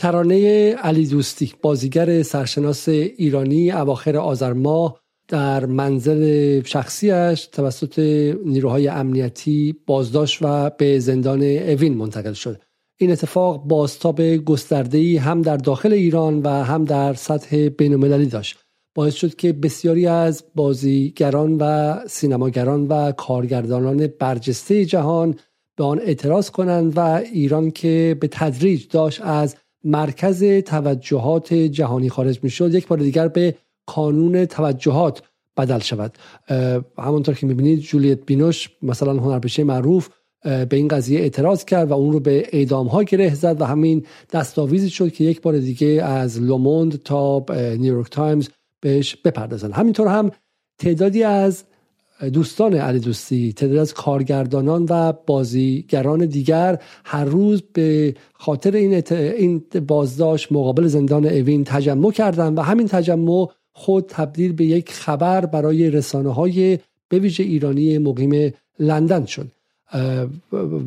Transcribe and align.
ترانه 0.00 0.72
علی 0.74 1.06
دوستی 1.06 1.52
بازیگر 1.62 2.22
سرشناس 2.22 2.88
ایرانی 2.88 3.70
اواخر 3.70 4.16
آذر 4.16 4.52
ماه 4.52 5.00
در 5.28 5.66
منزل 5.66 6.62
شخصیش 6.62 7.46
توسط 7.52 7.98
نیروهای 8.44 8.88
امنیتی 8.88 9.74
بازداشت 9.86 10.38
و 10.42 10.70
به 10.70 10.98
زندان 10.98 11.42
اوین 11.42 11.94
منتقل 11.94 12.32
شد. 12.32 12.60
این 12.96 13.12
اتفاق 13.12 13.64
بازتاب 13.64 14.22
گسترده‌ای 14.22 15.16
هم 15.16 15.42
در 15.42 15.56
داخل 15.56 15.92
ایران 15.92 16.42
و 16.42 16.48
هم 16.48 16.84
در 16.84 17.14
سطح 17.14 17.68
بین‌المللی 17.68 18.26
داشت. 18.26 18.58
باعث 18.94 19.14
شد 19.14 19.34
که 19.34 19.52
بسیاری 19.52 20.06
از 20.06 20.44
بازیگران 20.54 21.56
و 21.60 21.94
سینماگران 22.06 22.86
و 22.88 23.12
کارگردانان 23.12 24.06
برجسته 24.06 24.84
جهان 24.84 25.34
به 25.76 25.84
آن 25.84 25.98
اعتراض 25.98 26.50
کنند 26.50 26.92
و 26.96 27.00
ایران 27.32 27.70
که 27.70 28.16
به 28.20 28.28
تدریج 28.28 28.86
داشت 28.90 29.20
از 29.22 29.56
مرکز 29.84 30.44
توجهات 30.44 31.54
جهانی 31.54 32.08
خارج 32.08 32.38
می 32.42 32.50
شد 32.50 32.74
یک 32.74 32.86
بار 32.86 32.98
دیگر 32.98 33.28
به 33.28 33.54
کانون 33.86 34.44
توجهات 34.44 35.22
بدل 35.56 35.78
شود. 35.78 36.18
همونطور 36.98 37.34
که 37.34 37.46
می‌بینید 37.46 37.78
جولیت 37.78 38.24
بینوش 38.26 38.68
مثلا 38.82 39.12
هنرپیشه 39.12 39.64
معروف 39.64 40.08
به 40.42 40.68
این 40.72 40.88
قضیه 40.88 41.20
اعتراض 41.20 41.64
کرد 41.64 41.90
و 41.90 41.94
اون 41.94 42.12
رو 42.12 42.20
به 42.20 42.48
اعدام 42.52 42.86
ها 42.86 43.02
گره 43.02 43.34
زد 43.34 43.60
و 43.60 43.64
همین 43.64 44.06
دستاویزی 44.32 44.90
شد 44.90 45.12
که 45.12 45.24
یک 45.24 45.40
بار 45.40 45.58
دیگه 45.58 45.86
از 45.86 46.40
لوموند 46.40 47.02
تا 47.02 47.44
نیویورک 47.50 48.10
تایمز 48.10 48.48
بهش 48.80 49.16
بپردازن. 49.16 49.72
همینطور 49.72 50.08
هم 50.08 50.30
تعدادی 50.78 51.22
از 51.22 51.64
دوستان 52.28 52.74
علی 52.74 52.98
دوستی 52.98 53.52
تعداد 53.52 53.78
از 53.78 53.94
کارگردانان 53.94 54.86
و 54.90 55.12
بازیگران 55.12 56.26
دیگر 56.26 56.78
هر 57.04 57.24
روز 57.24 57.62
به 57.72 58.14
خاطر 58.32 58.76
این, 58.76 59.02
این 59.10 59.62
بازداشت 59.88 60.52
مقابل 60.52 60.86
زندان 60.86 61.26
اوین 61.26 61.64
تجمع 61.64 62.12
کردند 62.12 62.58
و 62.58 62.62
همین 62.62 62.88
تجمع 62.88 63.48
خود 63.72 64.04
تبدیل 64.08 64.52
به 64.52 64.64
یک 64.64 64.92
خبر 64.92 65.46
برای 65.46 65.90
رسانه 65.90 66.34
های 66.34 66.78
به 67.08 67.18
ویژه 67.18 67.44
ایرانی 67.44 67.98
مقیم 67.98 68.52
لندن 68.78 69.24
شد. 69.24 69.48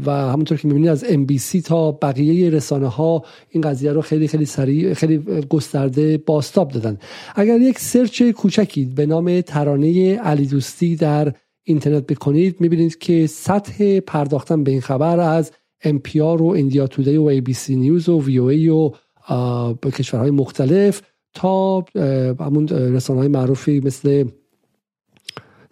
و 0.05 0.11
همونطور 0.11 0.57
که 0.57 0.67
می‌بینید 0.67 0.89
از 0.89 1.05
سی 1.37 1.61
تا 1.61 1.91
بقیه 1.91 2.49
رسانه 2.49 2.87
ها 2.87 3.23
این 3.49 3.61
قضیه 3.61 3.91
رو 3.91 4.01
خیلی 4.01 4.27
خیلی 4.27 4.45
سریع 4.45 4.93
خیلی 4.93 5.17
گسترده 5.49 6.17
بازتاب 6.17 6.71
دادن. 6.71 6.97
اگر 7.35 7.61
یک 7.61 7.79
search 7.79 8.23
کوچکی 8.23 8.85
به 8.85 9.05
نام 9.05 9.41
ترانه 9.41 10.15
علی 10.15 10.45
دوستی 10.45 10.95
در 10.95 11.33
اینترنت 11.63 12.07
بکنید 12.07 12.61
می‌بینید 12.61 12.97
که 12.97 13.27
سطح 13.27 13.99
پرداختن 13.99 14.63
به 14.63 14.71
این 14.71 14.81
خبر 14.81 15.19
از 15.19 15.51
آر 16.21 16.41
و 16.41 16.47
ایندیا 16.47 16.87
تودی 16.87 17.17
و 17.17 17.53
سی 17.53 17.75
نیوز 17.75 18.09
و 18.09 18.43
ای 18.43 18.69
و 18.69 18.91
به 19.81 19.91
کشورهای 19.91 20.31
مختلف 20.31 21.01
تا 21.33 21.85
همون 22.39 22.67
رسانه 22.67 23.19
های 23.19 23.27
معروفی 23.27 23.79
مثل 23.79 24.25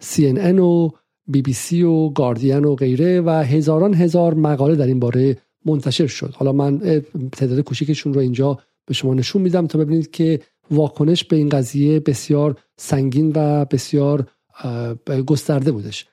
CNN 0.02 0.58
و 0.58 0.90
بی 1.26 1.42
بی 1.42 1.52
سی 1.52 1.82
و 1.82 2.08
گاردین 2.08 2.64
و 2.64 2.74
غیره 2.74 3.20
و 3.20 3.30
هزاران 3.30 3.94
هزار 3.94 4.34
مقاله 4.34 4.74
در 4.74 4.86
این 4.86 5.00
باره 5.00 5.38
منتشر 5.64 6.06
شد. 6.06 6.34
حالا 6.34 6.52
من 6.52 6.78
تعداد 7.32 7.60
کوچیکشون 7.60 8.14
رو 8.14 8.20
اینجا 8.20 8.58
به 8.86 8.94
شما 8.94 9.14
نشون 9.14 9.42
میدم 9.42 9.66
تا 9.66 9.78
ببینید 9.78 10.10
که 10.10 10.40
واکنش 10.70 11.24
به 11.24 11.36
این 11.36 11.48
قضیه 11.48 12.00
بسیار 12.00 12.56
سنگین 12.76 13.32
و 13.34 13.64
بسیار 13.64 14.26
گسترده 15.26 15.72
بودش. 15.72 16.06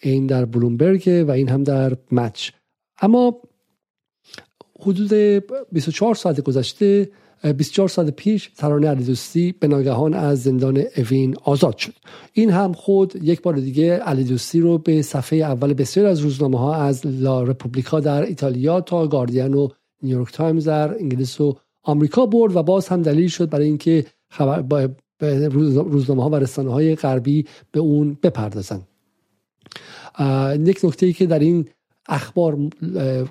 این 0.00 0.26
در 0.26 0.44
بلومبرگ 0.44 1.24
و 1.28 1.30
این 1.30 1.48
هم 1.48 1.62
در 1.62 1.96
مچ. 2.12 2.50
اما 3.00 3.40
حدود 4.80 5.12
24 5.72 6.14
ساعت 6.14 6.40
گذشته 6.40 7.10
24 7.42 7.88
سال 7.88 8.10
پیش 8.10 8.50
ترانه 8.56 8.88
علیدوستی 8.88 9.54
به 9.60 9.68
ناگهان 9.68 10.14
از 10.14 10.42
زندان 10.42 10.82
اوین 10.96 11.36
آزاد 11.44 11.76
شد. 11.76 11.92
این 12.32 12.50
هم 12.50 12.72
خود 12.72 13.18
یک 13.22 13.42
بار 13.42 13.54
دیگه 13.54 13.96
علیدوستی 13.96 14.60
رو 14.60 14.78
به 14.78 15.02
صفحه 15.02 15.38
اول 15.38 15.74
بسیار 15.74 16.06
از 16.06 16.20
روزنامه 16.20 16.58
ها 16.58 16.74
از 16.74 17.06
لا 17.06 17.42
رپوبلیکا 17.42 18.00
در 18.00 18.22
ایتالیا 18.22 18.80
تا 18.80 19.06
گاردین 19.06 19.54
و 19.54 19.68
نیویورک 20.02 20.32
تایمز 20.32 20.68
در 20.68 20.98
انگلیس 20.98 21.40
و 21.40 21.56
آمریکا 21.82 22.26
برد 22.26 22.56
و 22.56 22.62
باز 22.62 22.88
هم 22.88 23.02
دلیل 23.02 23.28
شد 23.28 23.50
برای 23.50 23.66
اینکه 23.66 24.04
خبر 24.30 24.88
روزنامه 25.20 26.22
ها 26.22 26.30
و 26.30 26.34
رسانه 26.34 26.70
های 26.70 26.96
غربی 26.96 27.46
به 27.72 27.80
اون 27.80 28.18
بپردازن 28.22 28.82
یک 30.58 30.80
نکته 30.84 31.06
ای 31.06 31.12
که 31.12 31.26
در 31.26 31.38
این 31.38 31.68
اخبار 32.08 32.58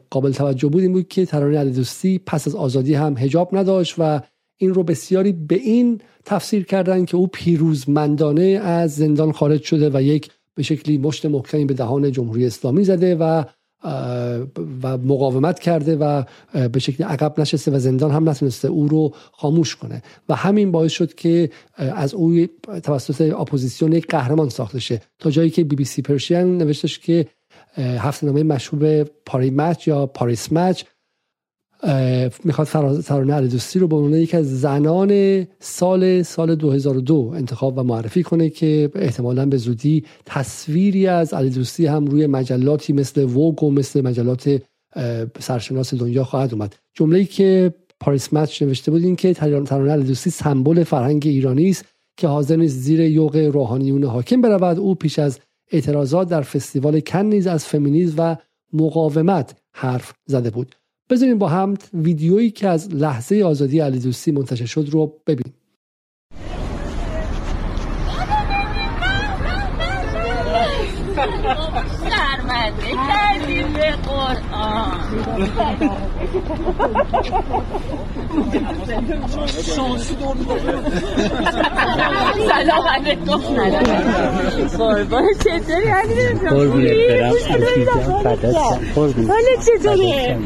قابل 0.09 0.32
توجه 0.32 0.68
بود 0.68 0.84
این 0.84 0.94
بود 0.94 1.08
که 1.08 1.26
ترانه 1.26 1.58
علی 1.58 1.72
دوستی 1.72 2.20
پس 2.20 2.48
از 2.48 2.56
آزادی 2.56 2.94
هم 2.94 3.18
حجاب 3.18 3.57
نداشت 3.58 3.96
و 3.98 4.22
این 4.58 4.74
رو 4.74 4.84
بسیاری 4.84 5.32
به 5.32 5.56
این 5.56 6.02
تفسیر 6.26 6.66
کردن 6.66 7.06
که 7.06 7.18
او 7.18 7.28
پیروزمندانه 7.28 8.42
از 8.64 8.96
زندان 8.96 9.32
خارج 9.32 9.64
شده 9.64 9.90
و 9.94 10.02
یک 10.02 10.30
به 10.56 10.64
شکلی 10.64 10.98
مشت 10.98 11.26
محکمی 11.26 11.66
به 11.66 11.74
دهان 11.74 12.12
جمهوری 12.12 12.46
اسلامی 12.46 12.84
زده 12.84 13.16
و 13.16 13.44
و 14.84 14.98
مقاومت 14.98 15.59
کرده 15.59 15.96
و 15.96 16.24
به 16.70 16.80
شکلی 16.80 17.08
عقب 17.08 17.40
نشسته 17.40 17.72
و 17.72 17.80
زندان 17.80 18.12
هم 18.12 18.30
نتونسته 18.30 18.68
او 18.68 18.88
رو 18.88 19.14
خاموش 19.32 19.76
کنه. 19.76 20.02
و 20.30 20.36
همین 20.36 20.72
باعث 20.72 20.92
شد 20.92 21.14
که 21.14 21.50
از 21.78 22.14
او 22.14 22.46
توسط 22.84 23.22
اپوزیسیون 23.22 23.94
یک 23.94 24.08
قهرمان 24.08 24.50
ساخته 24.50 24.80
شه. 24.80 25.02
تا 25.20 25.32
جایی 25.32 25.50
که 25.50 25.64
بی 25.64 25.76
بی 25.76 25.86
سی 25.86 26.02
پرشین 26.02 26.58
نوشتش 26.58 27.00
که 27.00 27.28
هفته 27.78 28.26
نامه 28.26 28.44
مشهور 28.44 29.04
پاری 29.04 29.52
مچ 29.52 29.88
یا 29.88 30.06
پاریس 30.06 30.54
مچ. 30.54 30.84
می‌خواد 32.44 32.68
ترانه 33.02 33.34
علیدوستی 33.34 33.80
رو 33.80 33.88
به 33.88 33.96
عنوان 33.96 34.14
یکی 34.14 34.38
از 34.38 34.62
زنان 34.62 35.48
سال 35.59 36.22
سال 36.22 36.56
2002 36.56 37.34
انتخاب 37.36 37.78
و 37.78 37.84
معرفی 37.84 38.24
کنه 38.24 38.50
که 38.50 38.90
احتمالا 38.96 39.46
به 39.46 39.58
زودی 39.58 40.06
تصویری 40.26 41.08
از 41.08 41.34
علیدوستی 41.34 41.86
هم 41.86 42.06
روی 42.06 42.28
مجلاتی 42.28 42.94
مثل 42.94 43.24
ووگ 43.24 43.64
و 43.64 43.72
مثل 43.72 44.02
مجلات 44.02 44.62
سرشناس 45.40 45.94
دنیا 45.94 46.24
خواهد 46.24 46.53
اومد. 46.53 46.76
جمله 46.94 47.20
ای 47.20 47.26
که 47.26 47.74
پاریس 48.00 48.34
مچ 48.34 48.62
نوشته 48.62 48.92
بود 48.92 49.03
این 49.03 49.16
که 49.16 49.34
ترانه 49.34 49.92
علیدوستی 49.92 50.30
سمبل 50.30 50.84
فرهنگ 50.84 51.24
ایرانی 51.26 51.70
است 51.70 51.86
که 52.18 52.28
حاضر 52.28 52.56
نیست 52.56 52.78
زیر 52.78 53.00
یوغ 53.00 53.36
روحانیون 53.36 54.03
حاکم 54.03 54.42
برود. 54.42 54.80
او 54.80 54.96
پیش 54.96 55.20
از 55.20 55.40
اعتراضات 55.72 56.30
در 56.30 56.42
فستیوال 56.42 57.00
کن 57.00 57.26
نیز 57.26 57.48
از 57.48 57.66
فمینیزم 57.66 58.16
و 58.18 58.36
مقاومت 58.74 59.56
حرف 59.74 60.14
زده 60.26 60.50
بود. 60.50 60.76
بذاریم 61.09 61.38
با 61.38 61.48
هم 61.48 61.74
ویدیویی 61.94 62.52
که 62.52 62.68
از 62.68 62.96
لحظه 62.96 63.44
آزادی 63.44 63.80
علی 63.80 64.00
دوستی 64.00 64.32
منتشر 64.32 64.66
شد 64.66 64.88
رو 64.90 65.22
ببینیم. 65.28 65.54
شرمنده 72.09 72.92
کردیم 73.08 73.68
به 73.74 73.92
قرآن. 73.92 75.00
شانسی 79.76 80.16
دور 80.16 80.36
سلام 82.48 82.88
علیکم 82.88 83.42
قربان 84.78 85.24
چطوری 85.40 85.88
علی 85.88 86.28
قربونت 86.50 86.92
برم. 88.40 89.28
حالا 89.28 89.53
چطوره 89.66 90.40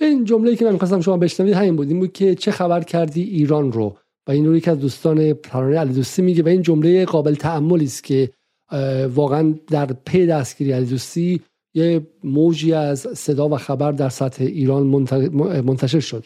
این 0.00 0.24
جمله 0.24 0.56
که 0.56 0.64
من 0.64 0.72
می‌خواستم 0.72 1.00
شما 1.00 1.16
بشنوید 1.16 1.54
همین 1.54 1.76
بود. 1.76 1.88
این 1.88 2.00
بود 2.00 2.12
که 2.12 2.34
چه 2.34 2.50
خبر 2.50 2.82
کردی 2.82 3.22
ایران 3.22 3.72
رو؟ 3.72 3.96
و 4.26 4.30
این 4.30 4.46
رو 4.46 4.56
یکی 4.56 4.70
از 4.70 4.78
دوستان 4.78 5.32
پرانه 5.32 5.78
علی 5.78 5.92
دوستی 5.92 6.22
میگه 6.22 6.42
و 6.42 6.48
این 6.48 6.62
جمله 6.62 7.04
قابل 7.04 7.34
تعملی 7.34 7.84
است 7.84 8.04
که 8.04 8.30
واقعا 9.14 9.54
در 9.68 9.86
پی 9.86 10.26
دستگیری 10.26 10.72
علی 10.72 10.86
دوستی 10.86 11.40
یه 11.74 12.06
موجی 12.24 12.72
از 12.72 12.98
صدا 13.00 13.48
و 13.48 13.56
خبر 13.56 13.92
در 13.92 14.08
سطح 14.08 14.44
ایران 14.44 14.86
منتشر 15.64 16.00
شد. 16.00 16.24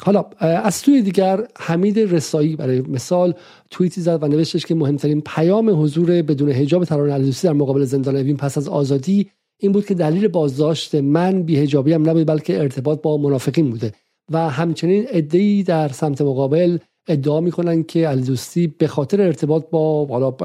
حالا 0.00 0.24
از 0.38 0.74
سوی 0.74 1.02
دیگر 1.02 1.46
حمید 1.58 1.98
رسایی 1.98 2.56
برای 2.56 2.80
مثال 2.80 3.34
توییتی 3.70 4.00
زد 4.00 4.22
و 4.22 4.28
نوشتش 4.28 4.66
که 4.66 4.74
مهمترین 4.74 5.20
پیام 5.20 5.82
حضور 5.82 6.22
بدون 6.22 6.50
حجاب 6.50 6.84
ترانه 6.84 7.12
علیدوستی 7.12 7.46
در 7.46 7.52
مقابل 7.52 7.84
زندان 7.84 8.16
اوین 8.16 8.36
پس 8.36 8.58
از 8.58 8.68
آزادی 8.68 9.30
این 9.60 9.72
بود 9.72 9.86
که 9.86 9.94
دلیل 9.94 10.28
بازداشت 10.28 10.94
من 10.94 11.42
بیهجابی 11.42 11.92
هم 11.92 12.10
نبود 12.10 12.26
بلکه 12.26 12.60
ارتباط 12.60 13.02
با 13.02 13.16
منافقین 13.16 13.70
بوده. 13.70 13.92
و 14.30 14.48
همچنین 14.48 15.06
ادعی 15.08 15.62
در 15.62 15.88
سمت 15.88 16.22
مقابل 16.22 16.78
ادعا 17.08 17.40
می‌کنن 17.40 17.82
که 17.82 18.08
علیدوستی 18.08 18.66
به 18.66 18.86
خاطر 18.86 19.20
ارتباط 19.20 19.64
با 19.70 20.06
حالا 20.06 20.36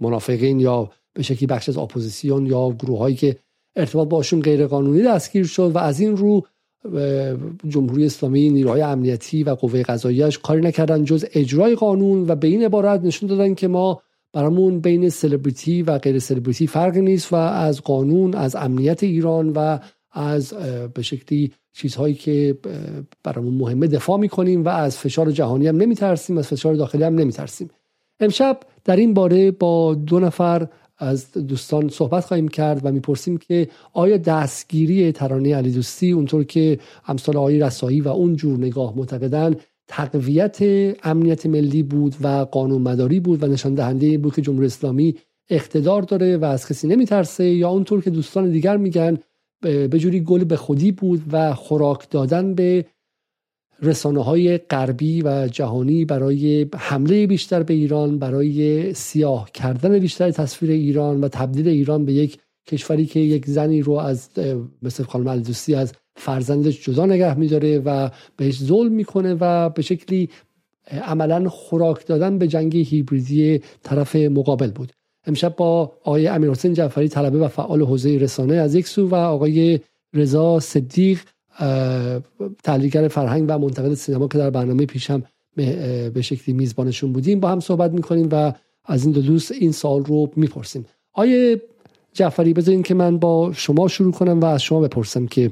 منافقین 0.00 0.60
یا 0.60 0.90
به 1.14 1.22
شکلی 1.22 1.46
بخش 1.46 1.68
از 1.68 1.78
اپوزیسیون 1.78 2.46
یا 2.46 2.70
گروه 2.70 2.98
هایی 2.98 3.16
که 3.16 3.36
ارتباط 3.76 4.08
باشون 4.08 4.40
غیر 4.40 4.66
قانونی 4.66 5.02
دستگیر 5.02 5.46
شد 5.46 5.70
و 5.74 5.78
از 5.78 6.00
این 6.00 6.16
رو 6.16 6.46
جمهوری 7.68 8.06
اسلامی 8.06 8.50
نیروهای 8.50 8.82
امنیتی 8.82 9.44
و 9.44 9.50
قوه 9.50 9.82
قضاییش 9.82 10.38
کاری 10.38 10.60
نکردن 10.60 11.04
جز 11.04 11.24
اجرای 11.32 11.74
قانون 11.74 12.24
و 12.28 12.34
به 12.34 12.48
این 12.48 12.64
عبارت 12.64 13.04
نشون 13.04 13.28
دادن 13.28 13.54
که 13.54 13.68
ما 13.68 14.02
برامون 14.32 14.80
بین 14.80 15.08
سلبریتی 15.08 15.82
و 15.82 15.98
غیر 15.98 16.18
سلبریتی 16.18 16.66
فرقی 16.66 17.00
نیست 17.00 17.32
و 17.32 17.36
از 17.36 17.82
قانون 17.82 18.34
از 18.34 18.56
امنیت 18.56 19.02
ایران 19.02 19.52
و 19.52 19.78
از 20.12 20.52
به 20.94 21.02
شکلی 21.02 21.52
چیزهایی 21.72 22.14
که 22.14 22.58
برامون 23.24 23.54
مهمه 23.54 23.86
دفاع 23.86 24.18
می‌کنیم 24.18 24.64
و 24.64 24.68
از 24.68 24.98
فشار 24.98 25.30
جهانی 25.30 25.66
هم 25.66 25.76
نمیترسیم 25.76 26.38
از 26.38 26.46
فشار 26.46 26.74
داخلی 26.74 27.02
هم 27.02 27.14
نمیترسیم. 27.14 27.70
امشب 28.20 28.60
در 28.84 28.96
این 28.96 29.14
باره 29.14 29.50
با 29.50 29.94
دو 29.94 30.20
نفر 30.20 30.68
از 30.98 31.32
دوستان 31.32 31.88
صحبت 31.88 32.24
خواهیم 32.24 32.48
کرد 32.48 32.80
و 32.86 32.92
می‌پرسیم 32.92 33.36
که 33.36 33.68
آیا 33.92 34.16
دستگیری 34.16 35.12
ترانه 35.12 35.54
علی 35.54 35.70
دوستی 35.70 36.12
اونطور 36.12 36.44
که 36.44 36.78
امثال 37.08 37.36
آقای 37.36 37.60
رسایی 37.60 38.00
و 38.00 38.08
اون 38.08 38.36
جور 38.36 38.58
نگاه 38.58 38.96
معتقدن 38.96 39.54
تقویت 39.88 40.58
امنیت 41.02 41.46
ملی 41.46 41.82
بود 41.82 42.14
و 42.22 42.26
قانون 42.26 42.82
مداری 42.82 43.20
بود 43.20 43.42
و 43.42 43.46
نشان 43.46 43.74
دهنده 43.74 44.18
بود 44.18 44.34
که 44.34 44.42
جمهوری 44.42 44.66
اسلامی 44.66 45.16
اقتدار 45.50 46.02
داره 46.02 46.36
و 46.36 46.44
از 46.44 46.68
کسی 46.68 46.88
نمیترسه 46.88 47.44
یا 47.44 47.68
اونطور 47.68 48.00
که 48.00 48.10
دوستان 48.10 48.50
دیگر 48.50 48.76
میگن 48.76 49.18
به 49.60 49.98
جوری 49.98 50.20
گل 50.20 50.44
به 50.44 50.56
خودی 50.56 50.92
بود 50.92 51.22
و 51.32 51.54
خوراک 51.54 52.10
دادن 52.10 52.54
به 52.54 52.84
رسانه 53.82 54.24
های 54.24 54.58
غربی 54.58 55.22
و 55.22 55.48
جهانی 55.48 56.04
برای 56.04 56.66
حمله 56.76 57.26
بیشتر 57.26 57.62
به 57.62 57.74
ایران 57.74 58.18
برای 58.18 58.92
سیاه 58.94 59.50
کردن 59.54 59.98
بیشتر 59.98 60.30
تصویر 60.30 60.70
ایران 60.70 61.20
و 61.20 61.28
تبدیل 61.28 61.68
ایران 61.68 62.04
به 62.04 62.12
یک 62.12 62.38
کشوری 62.66 63.06
که 63.06 63.20
یک 63.20 63.46
زنی 63.46 63.82
رو 63.82 63.92
از 63.92 64.30
مثل 64.82 65.04
خانم 65.04 65.26
الدوستی 65.26 65.74
از 65.74 65.92
فرزندش 66.16 66.84
جدا 66.84 67.06
نگه 67.06 67.38
میداره 67.38 67.78
و 67.78 68.10
بهش 68.36 68.58
ظلم 68.62 68.92
می‌کنه 68.92 69.36
و 69.40 69.68
به 69.68 69.82
شکلی 69.82 70.28
عملا 70.90 71.48
خوراک 71.48 72.06
دادن 72.06 72.38
به 72.38 72.48
جنگ 72.48 72.76
هیبریدی 72.76 73.60
طرف 73.82 74.16
مقابل 74.16 74.70
بود. 74.70 74.92
امشب 75.26 75.56
با 75.56 75.92
آقای 76.04 76.28
امیر 76.28 76.50
حسین 76.50 76.74
جعفری 76.74 77.08
طلبه 77.08 77.38
و 77.38 77.48
فعال 77.48 77.82
حوزه 77.82 78.18
رسانه 78.18 78.54
از 78.54 78.74
یک 78.74 78.86
سو 78.86 79.08
و 79.08 79.14
آقای 79.14 79.80
رضا 80.14 80.60
صدیق 80.60 81.20
تحلیلگر 82.64 83.08
فرهنگ 83.08 83.44
و 83.48 83.58
منتقد 83.58 83.94
سینما 83.94 84.28
که 84.28 84.38
در 84.38 84.50
برنامه 84.50 84.86
پیشم 84.86 85.22
به 86.14 86.22
شکلی 86.22 86.54
میزبانشون 86.54 87.12
بودیم 87.12 87.40
با 87.40 87.48
هم 87.48 87.60
صحبت 87.60 87.92
می‌کنیم 87.92 88.28
و 88.32 88.52
از 88.84 89.04
این 89.04 89.12
دو 89.12 89.22
دوست 89.22 89.52
این 89.52 89.72
سال 89.72 90.04
رو 90.04 90.30
می‌پرسیم. 90.36 90.86
آیه 91.12 91.62
جعفری 92.12 92.52
بذارین 92.52 92.82
که 92.82 92.94
من 92.94 93.18
با 93.18 93.52
شما 93.52 93.88
شروع 93.88 94.12
کنم 94.12 94.40
و 94.40 94.44
از 94.44 94.62
شما 94.62 94.80
بپرسم 94.80 95.26
که 95.26 95.50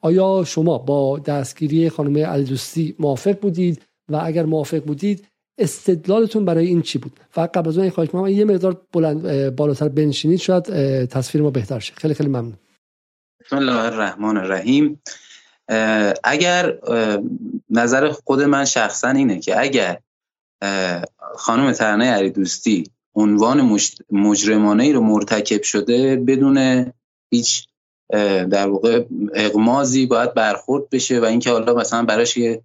آیا 0.00 0.44
شما 0.46 0.78
با 0.78 1.18
دستگیری 1.18 1.88
خانم 1.88 2.18
علیدوستی 2.18 2.94
موافق 2.98 3.40
بودید؟ 3.40 3.82
و 4.08 4.20
اگر 4.22 4.44
موافق 4.44 4.78
بودید 4.84 5.24
استدلالتون 5.58 6.44
برای 6.44 6.66
این 6.66 6.82
چی 6.82 6.98
بود؟ 6.98 7.12
و 7.36 7.48
قبل 7.54 7.68
از 7.68 7.78
اون 7.78 7.90
خواهش 7.90 8.08
یه 8.30 8.44
مقدار 8.44 8.80
بلند 8.92 9.56
بالاتر 9.56 9.88
بنشینید 9.88 10.38
شاید 10.38 10.64
تصویر 11.04 11.42
ما 11.42 11.50
بهتر 11.50 11.78
شه. 11.78 11.92
خیلی 11.96 12.14
خیلی 12.14 12.28
ممنون. 12.28 12.54
بسم 13.46 13.56
الله 13.56 13.84
الرحمن 13.84 14.36
الرحیم 14.36 15.02
اگر 16.24 16.78
نظر 17.70 18.10
خود 18.10 18.42
من 18.42 18.64
شخصا 18.64 19.08
اینه 19.08 19.40
که 19.40 19.60
اگر 19.60 19.98
خانم 21.36 21.72
ترنه 21.72 22.10
علی 22.10 22.30
دوستی 22.30 22.90
عنوان 23.14 23.78
مجرمانه 24.10 24.82
ای 24.82 24.92
رو 24.92 25.00
مرتکب 25.00 25.62
شده 25.62 26.16
بدون 26.16 26.86
هیچ 27.30 27.68
در 28.50 28.68
واقع 28.68 29.04
اغمازی 29.34 30.06
باید 30.06 30.34
برخورد 30.34 30.90
بشه 30.90 31.20
و 31.20 31.24
اینکه 31.24 31.50
حالا 31.50 31.74
مثلا 31.74 32.04
براش 32.04 32.36
یه 32.36 32.62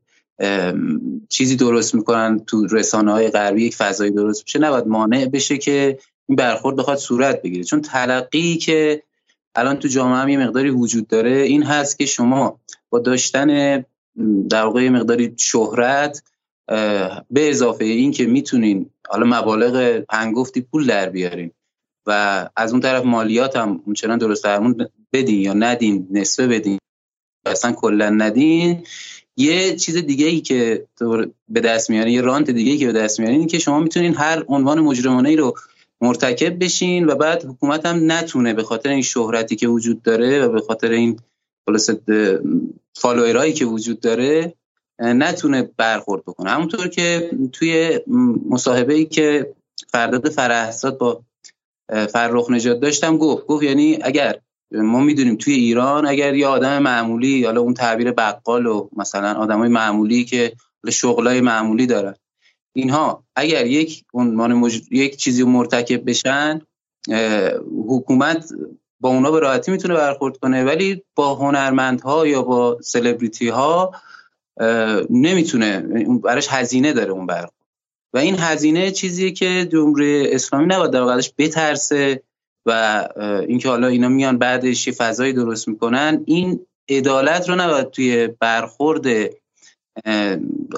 چیزی 1.29 1.55
درست 1.55 1.95
می‌کنن 1.95 2.39
تو 2.39 2.67
رسانه 2.67 3.11
های 3.11 3.29
غربی 3.29 3.65
یک 3.65 3.75
فضایی 3.75 4.11
درست 4.11 4.45
بشه 4.45 4.59
نباید 4.59 4.87
مانع 4.87 5.25
بشه 5.25 5.57
که 5.57 5.99
این 6.29 6.35
برخورد 6.35 6.75
بخواد 6.75 6.97
صورت 6.97 7.41
بگیره. 7.41 7.63
چون 7.63 7.81
تلقی 7.81 8.57
که 8.57 9.03
الان 9.55 9.79
تو 9.79 9.87
جامعه 9.87 10.17
هم 10.17 10.29
یه 10.29 10.37
مقداری 10.37 10.69
وجود 10.69 11.07
داره. 11.07 11.31
این 11.31 11.63
هست 11.63 11.99
که 11.99 12.05
شما 12.05 12.59
با 12.89 12.99
داشتن 12.99 13.77
در 14.49 14.63
واقع 14.63 14.89
مقداری 14.89 15.33
شهرت 15.37 16.23
به 17.31 17.49
اضافه 17.49 17.85
این 17.85 18.11
که 18.11 18.25
می‌تونین 18.25 18.89
حالا 19.09 19.25
مبالغ 19.39 20.03
هنگفتی 20.09 20.61
پول 20.61 20.87
در 20.87 21.09
بیارین 21.09 21.51
و 22.05 22.49
از 22.55 22.71
اون 22.71 22.81
طرف 22.81 23.05
مالیات 23.05 23.55
هم 23.55 23.81
اونچنان 23.85 24.17
درست 24.17 24.43
درمون 24.43 24.87
بدین 25.13 25.41
یا 25.41 25.53
ندین 25.53 26.07
نصفه 26.11 26.47
بدین 26.47 26.79
اصلا 27.45 27.71
کلا 27.71 28.09
ندین. 28.09 28.83
یه 29.37 29.75
چیز 29.75 29.97
دیگه 29.97 30.25
ای 30.25 30.41
که 30.41 30.85
به 31.49 31.59
دست 31.59 31.89
میارین 31.89 32.13
یه 32.13 32.21
رانت 32.21 32.49
دیگه 32.49 32.71
ای 32.71 32.77
که 32.77 32.85
به 32.87 32.93
دست 32.93 33.19
میارین 33.19 33.47
که 33.47 33.59
شما 33.59 33.79
می‌تونین 33.79 34.15
هر 34.15 34.43
عنوان 34.47 34.79
مجرمانه 34.79 35.29
ای 35.29 35.35
رو 35.35 35.55
مرتکب 36.01 36.63
بشین 36.63 37.07
و 37.07 37.15
بعد 37.15 37.45
حکومت 37.45 37.85
هم 37.85 38.11
نتونه 38.11 38.53
به 38.53 38.63
خاطر 38.63 38.89
این 38.89 39.01
شهرتی 39.01 39.55
که 39.55 39.67
وجود 39.67 40.01
داره 40.01 40.45
و 40.45 40.49
به 40.49 40.61
خاطر 40.61 40.91
این 40.91 41.19
خلاص 41.65 41.89
فالوئرایی 42.95 43.53
که 43.53 43.65
وجود 43.65 43.99
داره 43.99 44.53
نتونه 44.99 45.69
برخورد 45.77 46.21
بکنه. 46.21 46.49
همونطور 46.49 46.87
که 46.87 47.29
توی 47.51 47.99
مصاحبه 48.49 48.93
ای 48.93 49.05
که 49.05 49.53
فرداد 49.89 50.29
فرحزاد 50.29 50.97
با 50.97 51.21
فرخ 52.09 52.51
نجات 52.51 52.79
داشتم 52.79 53.17
گفت 53.17 53.45
گفت 53.45 53.63
یعنی 53.63 53.99
اگر 54.01 54.35
ما 54.71 54.99
می‌دونیم 54.99 55.35
توی 55.35 55.53
ایران 55.53 56.07
اگر 56.07 56.35
یه 56.35 56.47
آدم 56.47 56.79
معمولی 56.79 57.45
حالا 57.45 57.61
اون 57.61 57.73
تعبیر 57.73 58.11
بقال 58.11 58.65
و 58.65 58.89
مثلا 58.97 59.33
آدمای 59.33 59.69
معمولی 59.69 60.25
که 60.25 60.53
شغلای 60.89 61.41
معمولی 61.41 61.87
دارن 61.87 62.15
اینها 62.73 63.23
اگر 63.35 63.65
یک 63.65 64.03
عنوان 64.13 64.53
مج... 64.53 64.81
یک 64.91 65.15
چیزی 65.15 65.43
مرتکب 65.43 66.09
بشن 66.09 66.61
حکومت 67.87 68.49
با 68.99 69.09
اونا 69.09 69.31
به 69.31 69.39
راحتی 69.39 69.71
می‌تونه 69.71 69.93
برخورد 69.93 70.37
کنه 70.37 70.63
ولی 70.63 71.03
با 71.15 71.35
هنرمندها 71.35 72.27
یا 72.27 72.41
با 72.41 72.77
سلبریتی 72.81 73.47
ها 73.47 73.91
نمی‌تونه 75.09 75.79
براش 76.23 76.47
هزینه 76.49 76.93
داره 76.93 77.11
اون 77.11 77.25
برخورد. 77.25 77.61
و 78.13 78.17
این 78.17 78.35
هزینه 78.39 78.91
چیزیه 78.91 79.31
که 79.31 79.69
جمهوری 79.71 80.31
اسلامی 80.31 80.65
نباید 80.65 80.91
در 80.91 81.01
واقعش 81.01 81.33
بترسه 81.37 82.23
و 82.65 83.07
اینکه 83.47 83.69
حالا 83.69 83.87
اینا 83.87 84.07
میان 84.07 84.37
بعدش 84.37 84.87
یه 84.87 84.93
فضایی 84.93 85.33
درست 85.33 85.67
می‌کنن. 85.67 86.23
این 86.25 86.65
عدالت 86.89 87.49
رو 87.49 87.55
نباید 87.55 87.89
توی 87.89 88.27
برخورد 88.27 89.05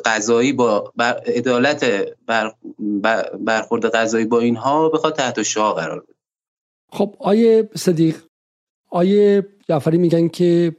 قضایی 0.05 0.53
با 0.53 0.93
عدالت 1.35 1.85
برخورد 3.39 3.85
قضایی 3.85 4.25
با 4.25 4.39
اینها 4.39 4.89
بخواد 4.89 5.15
تحت 5.15 5.43
شاه 5.43 5.75
قرار 5.75 5.99
بده. 5.99 6.13
خب 6.89 7.15
آیه 7.19 7.69
صدیق 7.75 8.15
آیه 8.89 9.47
جعفری 9.69 9.97
میگن 9.97 10.27
که 10.27 10.75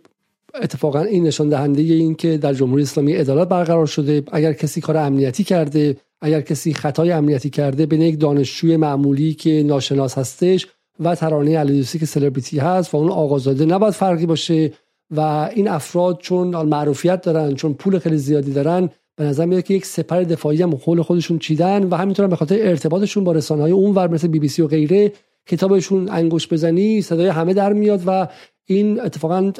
اتفاقا 0.54 1.00
این 1.00 1.26
نشان 1.26 1.48
دهنده 1.48 1.82
این 1.82 2.14
که 2.14 2.38
در 2.38 2.52
جمهوری 2.52 2.82
اسلامی 2.82 3.12
عدالت 3.12 3.48
برقرار 3.48 3.86
شده. 3.86 4.22
اگر 4.32 4.52
کسی 4.52 4.80
کار 4.80 4.96
امنیتی 4.96 5.44
کرده 5.44 5.96
اگر 6.20 6.40
کسی 6.40 6.74
خطای 6.74 7.12
امنیتی 7.12 7.50
کرده 7.50 7.86
به 7.86 7.96
یک 7.96 8.20
دانشجوی 8.20 8.76
معمولی 8.76 9.34
که 9.34 9.62
ناشناس 9.66 10.18
هستش 10.18 10.66
و 11.00 11.14
ترانه 11.14 11.58
علیدوسی 11.58 11.98
که 11.98 12.06
سلبریتی 12.06 12.58
هست 12.58 12.94
و 12.94 12.96
اون 12.96 13.10
آقازاده 13.10 13.64
نباید 13.64 13.94
فرقی 13.94 14.26
باشه. 14.26 14.72
و 15.10 15.20
این 15.54 15.68
افراد 15.68 16.18
چون 16.18 16.56
معروفیت 16.56 17.22
دارن 17.22 17.54
چون 17.54 17.74
پول 17.74 17.98
خیلی 17.98 18.16
زیادی 18.16 18.52
دارن 18.52 18.88
به 19.16 19.24
نظر 19.24 19.44
میاد 19.44 19.62
که 19.62 19.74
یک 19.74 19.86
سپر 19.86 20.22
دفاعی 20.22 20.62
هم 20.62 20.74
حول 20.74 21.02
خودشون 21.02 21.38
چیدن 21.38 21.84
و 21.84 21.94
همینطور 21.94 22.26
به 22.26 22.36
خاطر 22.36 22.56
ارتباطشون 22.60 23.24
با 23.24 23.32
رسانه 23.32 23.62
های 23.62 23.72
اون 23.72 23.94
ور 23.94 24.08
مثل 24.08 24.28
بی 24.28 24.38
بی 24.38 24.48
سی 24.48 24.62
و 24.62 24.66
غیره 24.66 25.12
کتابشون 25.46 26.08
انگوش 26.08 26.48
بزنی 26.48 27.02
صدای 27.02 27.28
همه 27.28 27.54
در 27.54 27.72
میاد 27.72 28.02
و 28.06 28.28
این 28.66 29.00
اتفاقا 29.00 29.52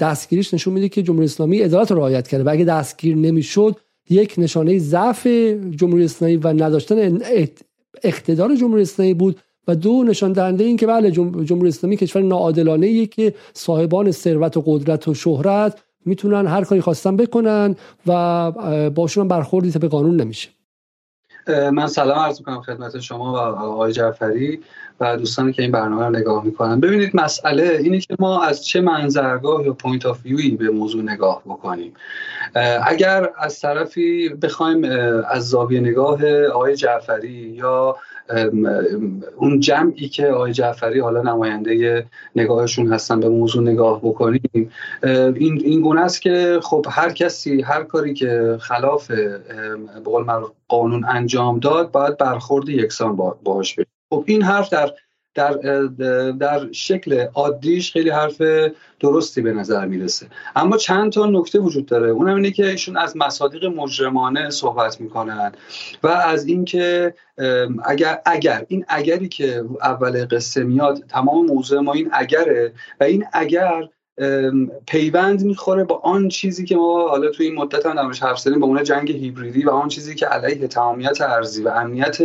دستگیریش 0.00 0.54
نشون 0.54 0.74
میده 0.74 0.88
که 0.88 1.02
جمهوری 1.02 1.24
اسلامی 1.24 1.58
عدالت 1.58 1.90
رو 1.90 1.96
رعایت 1.98 2.28
کرده 2.28 2.44
و 2.44 2.48
اگه 2.48 2.64
دستگیر 2.64 3.16
نمی‌شد 3.16 3.76
یک 4.10 4.34
نشانه 4.38 4.78
ضعف 4.78 5.26
جمهوری 5.70 6.04
اسلامی 6.04 6.36
و 6.36 6.48
نداشتن 6.48 7.18
اقتدار 8.02 8.54
جمهوری 8.56 8.82
اسلامی 8.82 9.14
بود 9.14 9.40
و 9.68 9.74
دو 9.74 10.02
نشان 10.02 10.32
دهنده 10.32 10.64
این 10.64 10.76
که 10.76 10.86
بله 10.86 11.10
جمهوری 11.10 11.68
اسلامی 11.68 11.96
کشور 11.96 12.22
ناعادلانه 12.22 13.06
که 13.06 13.34
صاحبان 13.52 14.10
ثروت 14.10 14.56
و 14.56 14.62
قدرت 14.66 15.08
و 15.08 15.14
شهرت 15.14 15.82
می‌تونن 16.04 16.46
هر 16.46 16.64
کاری 16.64 16.80
خواستن 16.80 17.16
بکنن 17.16 17.76
و 18.06 18.50
باشون 18.90 19.28
برخوردی 19.28 19.78
به 19.78 19.88
قانون 19.88 20.20
نمیشه. 20.20 20.48
من 21.72 21.86
سلام 21.86 22.18
عرض 22.18 22.38
می‌کنم 22.38 22.60
خدمت 22.60 23.00
شما 23.00 23.32
و 23.32 23.36
آقای 23.36 23.92
جعفری 23.92 24.60
و 25.00 25.16
دوستانی 25.16 25.52
که 25.52 25.62
این 25.62 25.72
برنامه 25.72 26.04
رو 26.04 26.10
نگاه 26.10 26.44
می‌کنن. 26.44 26.80
ببینید 26.80 27.16
مسئله 27.16 27.78
اینه 27.82 28.00
که 28.00 28.16
ما 28.18 28.42
از 28.42 28.66
چه 28.66 28.80
منظرگاه 28.80 29.64
یا 29.64 29.72
point 29.72 30.06
of 30.06 30.12
view 30.12 30.24
ی 30.24 30.50
به 30.50 30.70
موضوع 30.70 31.02
نگاه 31.02 31.42
بکنیم. 31.46 31.92
اگر 32.86 33.30
از 33.38 33.60
طرفی 33.60 34.28
بخوایم 34.28 34.84
از 35.30 35.48
زاویه 35.48 35.80
نگاه 35.80 36.46
آقای 36.46 36.76
جعفری 36.76 37.28
یا 37.30 37.96
اون 39.36 39.60
جمعی 39.60 40.08
که 40.08 40.26
آقای 40.26 40.52
جعفری 40.52 41.00
حالا 41.00 41.22
نماینده 41.22 42.06
نگاهشون 42.36 42.92
هستن 42.92 43.20
به 43.20 43.28
موضوع 43.28 43.62
نگاه 43.62 44.00
بکنیم 44.00 44.70
این 45.02 45.60
این 45.64 45.80
گونه 45.80 46.00
است 46.00 46.22
که 46.22 46.60
خب 46.62 46.86
هر 46.90 47.12
کسی 47.12 47.62
هر 47.62 47.82
کاری 47.82 48.14
که 48.14 48.56
خلاف 48.60 49.10
به 49.10 49.40
قانون 50.68 51.04
انجام 51.08 51.58
داد 51.58 51.90
باید 51.90 52.16
برخورد 52.16 52.68
یکسان 52.68 53.16
باهاش 53.16 53.74
بشه. 53.74 53.88
خب 54.10 54.24
این 54.26 54.42
حرف 54.42 54.70
در 54.70 54.92
در 55.34 55.52
در 56.40 56.72
شکل 56.72 57.26
عادیش 57.34 57.92
خیلی 57.92 58.10
حرف 58.10 58.42
درستی 59.00 59.40
به 59.40 59.52
نظر 59.52 59.86
می‌رسه. 59.86 60.26
اما 60.56 60.76
چند 60.76 61.12
تا 61.12 61.26
نکته 61.26 61.58
وجود 61.58 61.86
داره. 61.86 62.10
اونم 62.10 62.36
اینه 62.36 62.50
که 62.50 62.66
ایشون 62.66 62.96
از 62.96 63.16
مصادیق 63.16 63.64
مجرمانه 63.64 64.50
صحبت 64.50 65.00
می‌کنن 65.00 65.52
و 66.02 66.08
از 66.08 66.46
اینکه 66.46 67.14
اگر 67.84 68.20
اگر 68.26 68.64
این 68.68 68.84
اگری 68.88 69.28
که 69.28 69.64
اول 69.82 70.26
قصه 70.30 70.64
میاد 70.64 70.98
تمام 71.08 71.46
موضوع 71.46 71.80
ما 71.80 71.92
این 71.92 72.10
اگره 72.12 72.72
و 73.00 73.04
این 73.04 73.24
اگر 73.32 73.88
پیوند 74.86 75.42
می‌خوره 75.44 75.84
با 75.84 76.00
آن 76.04 76.28
چیزی 76.28 76.64
که 76.64 76.76
ما 76.76 77.08
حالا 77.08 77.30
توی 77.30 77.46
این 77.46 77.54
مدت 77.54 77.86
هم 77.86 77.94
درمش 77.94 78.22
حرف 78.22 78.38
زدیم 78.38 78.60
با 78.60 78.66
اون 78.66 78.84
جنگ 78.84 79.10
هیبریدی 79.10 79.62
و 79.62 79.70
آن 79.70 79.88
چیزی 79.88 80.14
که 80.14 80.26
علیه 80.26 80.68
تمامیت 80.68 81.20
ارزی 81.20 81.62
و 81.62 81.68
امنیت 81.68 82.18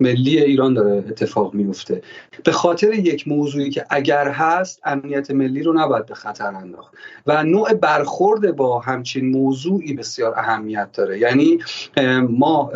ملی 0.00 0.38
ایران 0.38 0.74
داره 0.74 1.04
اتفاق 1.08 1.54
میفته. 1.54 2.02
به 2.44 2.52
خاطر 2.52 2.92
یک 2.92 3.28
موضوعی 3.28 3.70
که 3.70 3.86
اگر 3.90 4.28
هست 4.28 4.80
امنیت 4.84 5.30
ملی 5.30 5.62
رو 5.62 5.72
نباید 5.72 6.06
به 6.06 6.14
خطر 6.14 6.54
انداخت. 6.54 6.94
و 7.26 7.44
نوع 7.44 7.74
برخورد 7.74 8.56
با 8.56 8.80
همچین 8.80 9.30
موضوعی 9.30 9.94
بسیار 9.94 10.38
اهمیت 10.38 10.92
داره. 10.92 11.18
یعنی 11.18 11.58
ما 12.28 12.72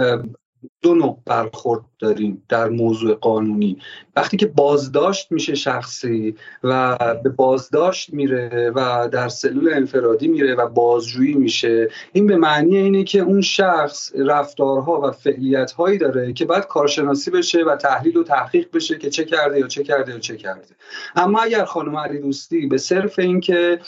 دو 0.82 0.94
نوع 0.94 1.18
برخورد 1.26 1.80
داریم 2.00 2.42
در 2.48 2.68
موضوع 2.68 3.14
قانونی. 3.14 3.78
وقتی 4.16 4.36
که 4.36 4.46
بازداشت 4.46 5.32
میشه 5.32 5.54
شخصی 5.54 6.34
و 6.64 6.98
به 7.24 7.28
بازداشت 7.28 8.12
میره 8.12 8.72
و 8.74 9.08
در 9.12 9.28
سلول 9.28 9.72
انفرادی 9.72 10.28
میره 10.28 10.54
و 10.54 10.68
بازجویی 10.68 11.34
میشه 11.34 11.88
این 12.12 12.26
به 12.26 12.36
معنی 12.36 12.76
اینه 12.76 13.04
که 13.04 13.20
اون 13.20 13.40
شخص 13.40 14.12
رفتارها 14.14 15.00
و 15.00 15.10
فعلیت 15.10 15.72
هایی 15.72 15.98
داره 15.98 16.32
که 16.32 16.44
باید 16.44 16.66
کارشناسی 16.66 17.30
بشه 17.30 17.64
و 17.64 17.76
تحلیل 17.76 18.16
و 18.16 18.22
تحقیق 18.22 18.68
بشه 18.72 18.98
که 18.98 19.10
چه 19.10 19.24
کرده 19.24 19.58
یا 19.58 19.66
چه 19.66 19.82
کرده 19.82 20.12
یا 20.12 20.18
چه 20.18 20.36
کرده. 20.36 20.74
اما 21.16 21.40
اگر 21.40 21.64
خانم 21.64 21.96
علی 21.96 22.18
دوستی 22.18 22.66
به 22.66 22.78
صرف 22.78 23.18
اینکه 23.18 23.78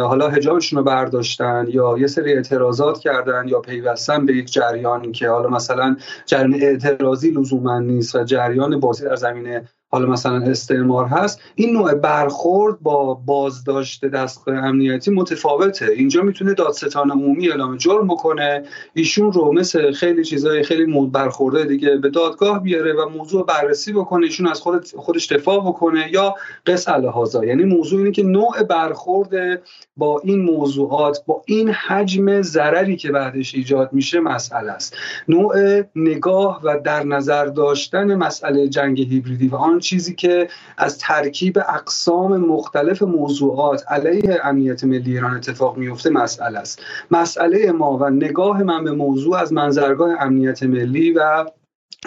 حالا 0.00 0.28
حجابشون 0.28 0.78
رو 0.78 0.84
برداشتن 0.84 1.66
یا 1.68 1.98
یه 1.98 2.06
سری 2.06 2.32
اعتراضات 2.32 2.98
کردن 2.98 3.48
یا 3.48 3.60
پیوستن 3.60 4.26
به 4.26 4.36
یک 4.36 4.52
جریانی 4.52 5.12
که 5.12 5.28
حالا 5.28 5.48
مثلا 5.48 5.96
جریان 6.26 6.54
اعتراضی 6.62 7.30
لزوما 7.46 7.78
نیست 7.78 8.14
و 8.14 8.24
جریان 8.24 8.80
بازی 8.80 9.04
در 9.04 9.16
زمینه 9.16 9.68
حالا 9.96 10.08
مثلا 10.08 10.36
استعمار 10.36 11.06
هست 11.06 11.40
این 11.54 11.72
نوع 11.72 11.94
برخورد 11.94 12.80
با 12.80 13.14
بازداشت 13.14 14.04
دستگاه 14.04 14.56
امنیتی 14.56 15.10
متفاوته. 15.10 15.86
اینجا 15.86 16.22
می‌تونه 16.22 16.54
دادستان 16.54 17.10
عمومی 17.10 17.48
اعلام 17.48 17.76
جرم 17.76 18.06
بکنه. 18.06 18.62
ایشون 18.94 19.32
رو 19.32 19.52
مثل 19.52 19.92
خیلی 19.92 20.24
چیزای 20.24 20.62
خیلی 20.62 21.08
برخورده 21.12 21.64
دیگه 21.64 21.96
به 21.96 22.10
دادگاه 22.10 22.62
بیاره 22.62 22.92
و 22.92 23.08
موضوع 23.08 23.46
بررسی 23.46 23.92
بکنه. 23.92 24.26
ایشون 24.26 24.46
از 24.46 24.60
خود 24.60 24.86
خودش 24.96 25.32
دفاع 25.32 25.60
بکنه 25.60 26.12
یا 26.12 26.34
قص 26.66 26.88
الهازا. 26.88 27.44
یعنی 27.44 27.64
موضوع 27.64 27.98
اینه 27.98 28.10
که 28.10 28.22
نوع 28.22 28.62
برخورد 28.62 29.62
با 29.96 30.20
این 30.24 30.40
موضوعات 30.40 31.18
با 31.26 31.42
این 31.46 31.68
حجم 31.70 32.42
ضرری 32.42 32.96
که 32.96 33.10
بعدش 33.10 33.54
ایجاد 33.54 33.92
میشه 33.92 34.20
مسئله 34.20 34.72
است. 34.72 34.96
نوع 35.28 35.82
نگاه 35.94 36.60
و 36.64 36.80
در 36.84 37.04
نظر 37.04 37.44
داشتن 37.44 38.14
مسئله 38.14 38.68
جنگ 38.68 39.00
هیبریدی 39.00 39.48
و 39.48 39.56
آن 39.56 39.80
چیزی 39.86 40.14
که 40.14 40.48
از 40.76 40.98
ترکیب 40.98 41.58
اقسام 41.58 42.36
مختلف 42.36 43.02
موضوعات 43.02 43.84
علیه 43.88 44.40
امنیت 44.44 44.84
ملی 44.84 45.12
ایران 45.12 45.34
اتفاق 45.36 45.76
میفته 45.76 46.10
مسئله 46.10 46.58
است. 46.58 46.82
مسئله 47.10 47.72
ما 47.72 47.98
و 47.98 48.10
نگاه 48.10 48.62
من 48.62 48.84
به 48.84 48.92
موضوع 48.92 49.36
از 49.36 49.52
منظرگاه 49.52 50.10
امنیت 50.20 50.62
ملی 50.62 51.12
و 51.12 51.46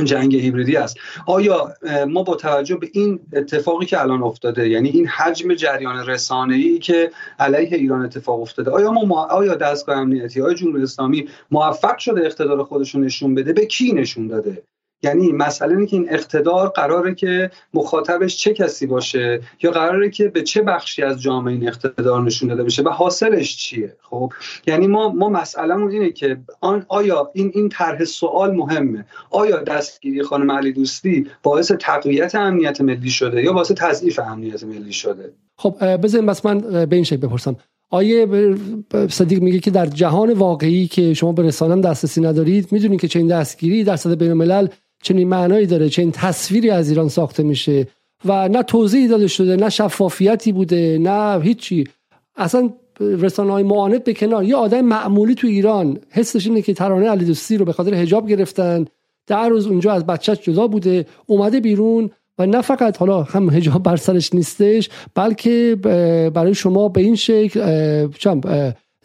جنگ 0.04 0.36
هیبریدی 0.36 0.78
است. 0.78 0.98
آیا 1.28 1.74
ما 2.08 2.24
با 2.24 2.36
توجه 2.36 2.76
به 2.76 2.90
این 2.94 3.20
اتفاقی 3.34 3.86
که 3.86 4.02
الان 4.02 4.24
افتاده 4.24 4.70
یعنی 4.70 4.90
این 4.90 5.08
حجم 5.08 5.54
جریان 5.54 6.08
رسانه 6.08 6.56
ای 6.56 6.80
که 6.80 7.12
علیه 7.40 7.78
ایران 7.78 8.06
اتفاق 8.06 8.42
افتاده 8.42 8.72
آیا 8.72 8.92
ما 8.92 9.26
آیا 9.26 9.56
دستگاه 9.56 9.98
امنیتی 9.98 10.40
های 10.40 10.56
جمهوری 10.56 10.84
اسلامی 10.84 11.30
موفق 11.52 11.98
شده 11.98 12.26
اقتدار 12.26 12.64
خودشون 12.64 13.04
نشون 13.04 13.36
بده؟ 13.36 13.54
به 13.54 13.66
کی 13.66 13.94
نشون 13.94 14.28
داده؟ 14.28 14.64
یعنی 15.04 15.32
مسئله 15.32 15.72
اینه 15.72 15.86
که 15.86 15.96
این 15.96 16.08
اقتدار 16.10 16.68
قراره 16.68 17.16
که 17.16 17.52
مخاطبش 17.74 18.38
چه 18.38 18.54
کسی 18.54 18.86
باشه 18.86 19.42
یا 19.64 19.72
قراره 19.72 20.10
که 20.10 20.28
به 20.28 20.44
چه 20.44 20.62
بخشی 20.62 21.04
از 21.04 21.22
جامعه 21.22 21.54
این 21.54 21.68
اقتدار 21.68 22.22
نشون 22.22 22.50
داده 22.50 22.64
بشه 22.64 22.84
و 22.84 22.90
حاصلش 22.90 23.58
چیه؟ 23.58 23.96
خب؟ 24.02 24.34
یعنی 24.68 24.88
ما 24.88 25.10
ما 25.10 25.30
مسئلهمون 25.30 25.92
اینه 25.92 26.12
که 26.12 26.38
آن 26.62 26.86
آیا 26.88 27.32
این 27.34 27.52
این 27.56 27.70
طرح 27.70 28.04
سوال 28.04 28.56
مهمه؟ 28.56 29.06
آیا 29.32 29.58
دستگیری 29.58 30.24
خانم 30.24 30.52
علی 30.52 30.72
دوستی 30.72 31.28
باعث 31.44 31.72
تقویت 31.72 32.36
امنیت 32.36 32.82
ملی 32.82 33.10
شده 33.10 33.44
یا 33.44 33.54
باعث 33.54 33.72
تضعیف 33.72 34.20
امنیت 34.20 34.64
ملی 34.64 34.94
شده؟ 34.94 35.34
خب 35.58 35.98
بذاریم 36.04 36.26
بس 36.26 36.46
من 36.46 36.86
به 36.86 36.96
این 36.96 37.04
شکل 37.04 37.18
بپرسم. 37.18 37.56
آیه 37.92 38.28
صدیق 39.10 39.42
میگه 39.42 39.60
که 39.60 39.72
در 39.72 39.86
جهان 39.86 40.34
واقعی 40.34 40.88
که 40.88 41.14
شما 41.14 41.32
به 41.32 41.44
رسانه 41.44 41.82
دسترسی 41.82 42.22
ندارید 42.22 42.72
می‌دونید 42.72 43.02
که 43.02 43.08
چه 43.08 43.20
این 43.20 43.28
دستگیری 43.28 43.84
در 43.84 43.96
سطح 43.96 44.16
بین 44.16 44.30
الملل 44.30 44.68
چنین 45.04 45.28
معنایی 45.28 45.66
داره 45.66 45.90
چنین 45.90 46.12
تصویری 46.12 46.70
از 46.70 46.90
ایران 46.90 47.10
ساخته 47.10 47.44
میشه 47.44 47.88
و 48.26 48.48
نه 48.48 48.64
توضیحی 48.64 49.08
داده 49.08 49.28
شده 49.28 49.56
نه 49.56 49.70
شفافیتی 49.70 50.52
بوده 50.52 50.98
نه 51.02 51.42
هیچی. 51.44 51.88
اصلا 52.36 52.70
رسانه 53.00 53.52
های 53.52 53.64
معاند 53.64 54.04
به 54.04 54.14
کنار. 54.14 54.44
یه 54.44 54.56
آدم 54.56 54.82
معمولی 54.82 55.36
تو 55.36 55.48
ایران 55.48 56.00
حسش 56.10 56.48
اینه 56.48 56.62
که 56.62 56.74
ترانه 56.74 57.10
علی 57.10 57.26
دوستی 57.26 57.58
رو 57.58 57.66
به 57.66 57.74
خاطر 57.74 57.94
حجاب 57.94 58.30
گرفتن. 58.30 58.86
در 59.28 59.50
روز 59.50 59.68
اونجا 59.68 59.92
از 59.92 60.06
بچهش 60.06 60.40
جدا 60.40 60.68
بوده 60.68 61.06
اومده 61.26 61.60
بیرون 61.60 62.10
و 62.38 62.46
نه 62.46 62.62
فقط 62.62 62.98
حالا 62.98 63.24
هم 63.24 63.50
هجاب 63.50 63.84
بر 63.84 63.96
سرش 63.96 64.34
نیستش 64.34 64.90
بلکه 65.16 65.78
برای 66.34 66.54
شما 66.54 66.90
به 66.90 67.02
این 67.02 67.16
شکل 67.16 67.60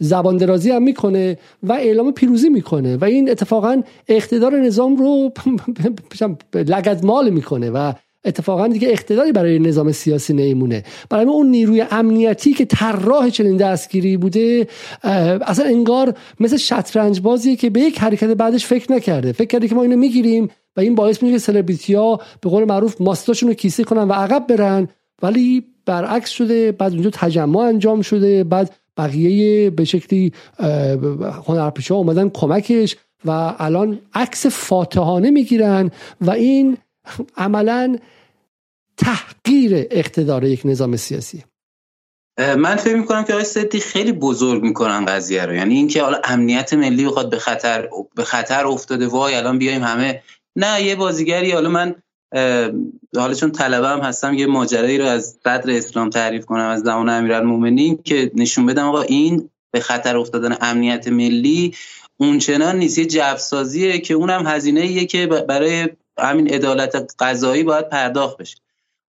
زبان 0.04 0.36
درازی 0.36 0.70
هم 0.70 0.82
می‌کنه 0.82 1.38
و 1.62 1.72
اعلام 1.72 2.12
پیروزی 2.12 2.48
می‌کنه 2.48 2.96
و 2.96 3.04
این 3.04 3.30
اتفاقا 3.30 3.82
اقتدار 4.08 4.60
نظام 4.60 4.96
رو 4.96 5.32
مال 7.02 7.30
می‌کنه 7.30 7.70
و 7.70 7.92
اتفاقا 8.24 8.68
دیگه 8.68 8.88
اقتداری 8.88 9.32
برای 9.32 9.58
نظام 9.58 9.92
سیاسی 9.92 10.32
نیمونه 10.32 10.84
برای 11.10 11.24
اون 11.24 11.46
نیروی 11.46 11.84
امنیتی 11.90 12.52
که 12.52 12.64
طراح 12.64 13.30
چنین 13.30 13.56
دستگیری 13.56 14.16
بوده 14.16 14.66
اصلا 15.02 15.64
انگار 15.66 16.14
مثل 16.40 16.56
شطرنج 16.56 17.20
بازیه 17.20 17.56
که 17.56 17.70
به 17.70 17.80
یک 17.80 17.98
حرکت 17.98 18.28
بعدش 18.28 18.66
فکر 18.66 18.92
نکرده. 18.92 19.32
فکر 19.32 19.48
کرده 19.48 19.68
که 19.68 19.74
ما 19.74 19.82
اینو 19.82 19.96
می‌گیریم 19.96 20.48
و 20.76 20.80
این 20.80 20.94
باعث 20.94 21.22
میشه 21.22 21.32
که 21.32 21.38
سلبریتی 21.38 21.94
ها 21.94 22.20
به 22.40 22.50
قول 22.50 22.64
معروف 22.64 23.00
ماستاشون 23.00 23.48
رو 23.48 23.54
کیسه 23.54 23.84
کنن 23.84 24.08
و 24.08 24.12
عقب 24.12 24.46
برن. 24.46 24.88
ولی 25.22 25.64
برعکس 25.86 26.30
شده 26.30 26.72
بعد 26.72 26.92
اونجا 26.92 27.10
تجمع 27.10 27.58
انجام 27.58 28.02
شده 28.02 28.44
بعد 28.44 28.74
بقیه 28.96 29.70
به 29.70 29.84
شکلی 29.84 30.32
هنرپیشه 31.46 31.94
اومدن 31.94 32.28
کمکش 32.28 32.96
و 33.24 33.54
الان 33.58 34.00
عکس 34.14 34.46
فاتحانه 34.46 35.30
می‌گیرن 35.30 35.90
و 36.20 36.30
این 36.30 36.78
عملا 37.36 37.98
تحقیر 38.96 39.86
اقتدار 39.90 40.44
یک 40.44 40.62
نظام 40.64 40.96
سیاسی. 40.96 41.44
من 42.38 42.76
فکر 42.76 42.96
می‌کنم 42.96 43.24
که 43.24 43.32
آقای 43.32 43.44
سدی 43.44 43.80
خیلی 43.80 44.12
بزرگ 44.12 44.62
می‌کنن 44.62 45.04
قضیه 45.04 45.46
رو. 45.46 45.54
یعنی 45.54 45.74
اینکه 45.74 46.02
حالا 46.02 46.20
امنیت 46.24 46.74
ملی 46.74 47.04
بخواد 47.04 47.30
به 47.30 47.38
خطر 47.38 47.88
به 48.14 48.24
خطر 48.24 48.66
افتاده 48.66 49.06
وای 49.06 49.34
الان 49.34 49.58
بیایم 49.58 49.82
همه. 49.82 50.22
نه 50.56 50.82
یه 50.82 50.96
بازیگری 50.96 51.52
حالا 51.52 51.68
من 51.68 51.94
حالا 53.16 53.34
چون 53.34 53.50
طلبه 53.50 53.88
هم 53.88 54.00
هستم 54.00 54.34
یه 54.34 54.46
ماجرایی 54.46 54.98
رو 54.98 55.04
از 55.04 55.38
صدر 55.44 55.70
اسلام 55.70 56.10
تعریف 56.10 56.46
کنم 56.46 56.68
از 56.68 56.80
زمان 56.80 57.08
امیرالمومنین 57.08 58.02
که 58.02 58.30
نشون 58.34 58.66
بدم 58.66 58.88
آقا 58.88 59.02
این 59.02 59.50
به 59.70 59.80
خطر 59.80 60.16
افتادن 60.16 60.56
امنیت 60.60 61.08
ملی 61.08 61.74
اونچنان 62.16 62.76
نیست. 62.76 62.98
یه 62.98 63.06
جفسازیه 63.06 63.98
که 63.98 64.14
اونم 64.14 64.46
هزینه 64.46 64.80
ایه 64.80 65.06
که 65.06 65.26
برای 65.26 65.88
همین 66.18 66.50
عدالت 66.54 67.14
قضایی 67.18 67.62
باید 67.62 67.88
پرداخت 67.88 68.36
بشه. 68.36 68.56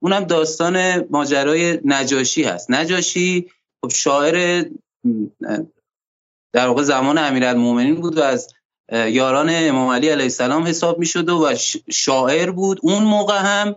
اونم 0.03 0.25
داستان 0.25 1.05
ماجرای 1.11 1.81
نجاشی 1.85 2.43
هست. 2.43 2.71
نجاشی 2.71 3.51
خب 3.85 3.91
شاعر 3.91 4.65
در 6.53 6.67
واقع 6.67 6.83
زمان 6.83 7.19
امیرالمومنین 7.19 7.95
بود 7.95 8.19
و 8.19 8.23
از 8.23 8.55
یاران 8.93 9.49
امام 9.53 9.91
علی 9.91 10.09
علیه 10.09 10.25
السلام 10.25 10.67
حساب 10.67 10.99
می 10.99 11.07
شد 11.07 11.29
و 11.29 11.55
شاعر 11.93 12.51
بود. 12.51 12.79
اون 12.83 13.03
موقع 13.03 13.39
هم 13.39 13.77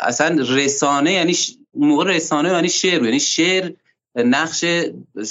اصلا 0.00 0.36
رسانه 0.48 1.12
یعنی 1.12 1.36
موقع 1.74 2.04
رسانه 2.04 2.48
یعنی 2.48 2.68
شعر 2.68 3.04
یعنی 3.04 3.20
شعر 3.20 3.70
نقش 4.16 4.64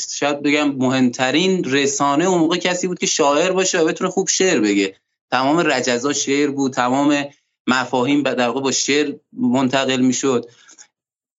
شاید 0.10 0.42
بگم 0.42 0.70
مهمترین 0.76 1.64
رسانه 1.64 2.26
اون 2.26 2.40
موقع 2.40 2.58
کسی 2.58 2.88
بود 2.88 3.00
که 3.00 3.06
شاعر 3.06 3.52
باشه 3.52 3.80
و 3.80 3.86
بتونه 3.86 4.10
خوب 4.10 4.28
شعر 4.28 4.60
بگه. 4.60 4.96
تمام 5.32 5.60
رجزا 5.60 6.14
شعر 6.14 6.50
بود. 6.52 6.74
تمام 6.74 7.26
مفاهیم 7.68 8.24
در 8.24 8.52
با 8.52 8.72
شعر 8.72 9.14
منتقل 9.34 10.02
می‌شد. 10.02 10.50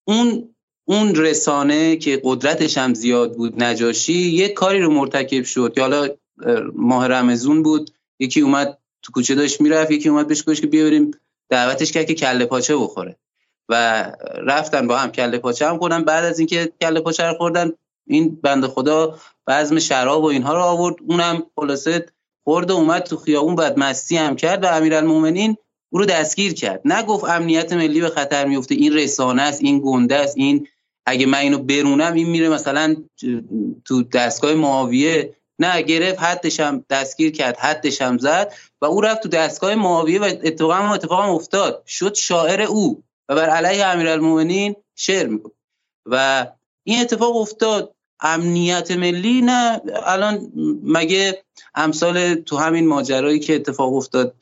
اون 0.07 0.55
اون 0.87 1.15
رسانه 1.15 1.95
که 1.95 2.21
قدرتش 2.23 2.77
هم 2.77 2.93
زیاد 2.93 3.35
بود 3.35 3.63
نجاشی 3.63 4.13
یک 4.13 4.53
کاری 4.53 4.79
رو 4.81 4.93
مرتکب 4.93 5.43
شد 5.43 5.73
که 5.75 5.81
حالا 5.81 6.07
ماه 6.73 7.07
رمزون 7.07 7.63
بود. 7.63 7.89
یکی 8.19 8.41
اومد 8.41 8.77
تو 9.01 9.11
کوچه 9.11 9.35
داشت 9.35 9.61
می‌رفت 9.61 9.91
یکی 9.91 10.09
اومد 10.09 10.27
بهش 10.27 10.43
گفت 10.47 10.61
که 10.61 10.67
بیاریم 10.67 11.11
دعوتش 11.49 11.91
کرد 11.91 12.05
که 12.05 12.13
کله 12.13 12.45
پاچه 12.45 12.77
بخوره. 12.77 13.15
و 13.69 14.03
رفتن 14.43 14.87
با 14.87 14.97
هم 14.97 15.11
کله 15.11 15.37
پاچه 15.37 15.67
هم 15.67 15.77
خوردن. 15.77 16.03
بعد 16.03 16.25
از 16.25 16.39
اینکه 16.39 16.73
کله 16.81 16.99
پاچه 16.99 17.23
رو 17.23 17.33
خوردن 17.33 17.71
این 18.07 18.39
بنده 18.43 18.67
خدا 18.67 19.19
بزم 19.47 19.79
شراب 19.79 20.23
و 20.23 20.27
اینها 20.27 20.53
رو 20.53 20.61
آورد. 20.61 20.95
اونم 21.07 21.43
خلاصه 21.55 22.05
خورد 22.43 22.71
و 22.71 22.75
اومد 22.75 23.03
تو 23.03 23.17
خیابون. 23.17 23.55
بعد 23.55 23.79
مستی 23.79 24.17
هم 24.17 24.35
کرد 24.35 24.63
و 24.63 24.67
امیرالمومنین 24.67 25.57
او 25.89 25.99
رو 25.99 26.05
دستگیر 26.05 26.53
کرد. 26.53 26.81
نگفت 26.85 27.23
امنیت 27.23 27.73
ملی 27.73 28.01
به 28.01 28.09
خطر 28.09 28.45
میفته 28.45 28.75
این 28.75 28.93
رسانه 28.93 29.41
است 29.41 29.63
این 29.63 29.81
گنده 29.85 30.15
است 30.15 30.37
این 30.37 30.67
اگه 31.05 31.25
من 31.25 31.37
اینو 31.37 31.57
برونم 31.57 32.13
این 32.13 32.29
میره 32.29 32.49
مثلا 32.49 32.95
تو 33.85 34.03
دستگاه 34.03 34.53
معاویه 34.53 35.35
نه 35.59 35.81
گرفت 35.81 36.19
حدش 36.19 36.59
هم 36.59 36.85
دستگیر 36.89 37.31
کرد 37.31 37.57
حدش 37.57 38.01
هم 38.01 38.17
زد 38.17 38.53
و 38.81 38.85
او 38.85 39.01
رفت 39.01 39.23
تو 39.23 39.29
دستگاه 39.29 39.75
معاویه 39.75 40.19
و 40.19 40.23
اتفاقا 40.23 40.73
هم 40.73 40.91
اتفاقا 40.91 41.35
افتاد. 41.35 41.83
شد 41.87 42.13
شاعر 42.13 42.61
او 42.61 43.03
و 43.29 43.35
بر 43.35 43.49
علیه 43.49 43.85
امیرالمومنین 43.85 44.75
شعر 44.95 45.27
می‌گفت. 45.27 45.55
و 46.05 46.47
این 46.83 47.01
اتفاق 47.01 47.35
افتاد. 47.35 47.95
امنیت 48.21 48.91
ملی 48.91 49.41
نه 49.41 49.81
الان 50.05 50.51
مگه 50.83 51.43
امثال 51.75 52.35
تو 52.35 52.57
همین 52.57 52.87
ماجرایی 52.87 53.39
که 53.39 53.55
اتفاق 53.55 53.93
افتاد 53.93 54.35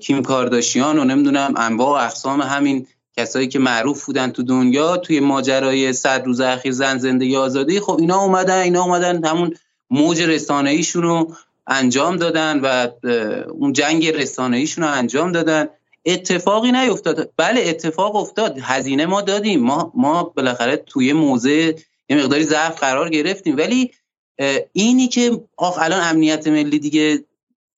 کیم 0.00 0.22
کارداشیان 0.22 0.98
و 0.98 1.04
نمی‌دونم 1.04 1.54
انواع 1.56 1.88
و 1.88 2.04
اقسام 2.04 2.42
همین 2.42 2.86
کسایی 3.16 3.48
که 3.48 3.58
معروف 3.58 4.04
بودن 4.04 4.30
تو 4.30 4.42
دنیا 4.42 4.96
توی 4.96 5.20
ماجرای 5.20 5.92
صد 5.92 6.22
روز 6.24 6.40
اخیر 6.40 6.72
زن 6.72 6.98
زندگی 6.98 7.36
آزادی 7.36 7.80
خب 7.80 7.96
اینا 8.00 8.20
اومدن 8.20 8.58
اینا 8.58 8.82
اومدن 8.82 9.24
همون 9.24 9.54
موج 9.92 10.22
رسانه 10.22 10.70
ایشون 10.70 11.02
رو 11.02 11.34
انجام 11.66 12.16
دادن 12.16 12.60
و 12.60 12.88
اون 13.48 13.72
جنگ 13.72 14.06
رسانه 14.06 14.56
ایشون 14.56 14.84
رو 14.84 14.90
انجام 14.90 15.32
دادن. 15.32 15.68
اتفاقی 16.04 16.72
نیفتاد. 16.72 17.30
بله 17.36 17.60
اتفاق 17.66 18.16
افتاد. 18.16 18.58
هزینه 18.62 19.06
ما 19.06 19.20
دادیم. 19.20 19.60
ما 19.60 19.92
ما 19.94 20.22
بالاخره 20.22 20.76
توی 20.76 21.12
موضع 21.12 21.72
یه 22.08 22.16
مقداری 22.16 22.44
ضعف 22.44 22.80
قرار 22.80 23.08
گرفتیم. 23.08 23.56
ولی 23.56 23.90
اینی 24.72 25.08
که 25.08 25.40
آخ 25.56 25.78
الان 25.80 26.00
امنیت 26.00 26.48
ملی 26.48 26.78
دیگه 26.78 27.24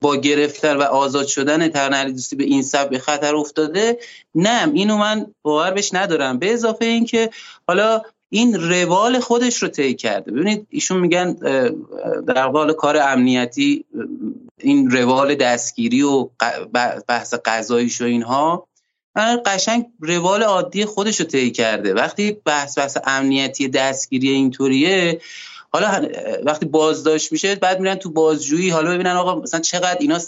با 0.01 0.17
گرفتن 0.17 0.77
و 0.77 0.83
آزاد 0.83 1.27
شدن 1.27 1.69
ترنری 1.69 2.13
دوستی 2.13 2.37
به 2.37 2.45
این 2.45 2.63
سب 2.63 2.91
به 2.91 2.99
خطر 2.99 3.37
افتاده 3.37 3.99
نه 4.35 4.71
اینو 4.75 4.97
من 4.97 5.27
باور 5.43 5.71
بهش 5.71 5.95
ندارم. 5.95 6.39
به 6.39 6.53
اضافه 6.53 6.85
اینکه 6.85 7.31
حالا 7.69 8.03
این 8.35 8.61
روال 8.61 9.21
خودش 9.21 9.63
رو 9.63 9.69
طی 9.69 9.95
کرده. 9.95 10.33
ببینید 10.33 10.67
ایشون 10.71 11.01
میگن 11.01 11.33
در 12.27 12.49
حال 12.49 12.73
کار 12.73 12.97
امنیتی 12.97 13.85
این 14.59 14.91
روال 14.91 15.35
دستگیری 15.35 16.03
و 16.03 16.29
بحث 17.09 17.35
قضاییش 17.45 18.01
و 18.01 18.05
اینها 18.05 18.67
قشنگ 19.47 19.87
روال 20.01 20.43
عادی 20.43 20.85
خودش 20.85 21.21
رو 21.21 21.27
طی 21.27 21.51
کرده. 21.51 21.95
وقتی 21.95 22.33
بحث 22.45 22.79
بحث 22.79 22.99
امنیتی 23.05 23.69
دستگیری 23.69 24.29
اینطوریه 24.29 25.21
حالا 25.71 26.09
وقتی 26.43 26.67
بازداشت 26.67 27.33
میشه 27.33 27.55
بعد 27.55 27.81
میرن 27.81 27.95
تو 27.95 28.11
بازجویی 28.11 28.71
حالا 28.71 28.91
ببینن 28.91 29.11
آقا 29.11 29.41
مثلا 29.41 29.61
چقدر 29.61 29.97
اینا 30.01 30.19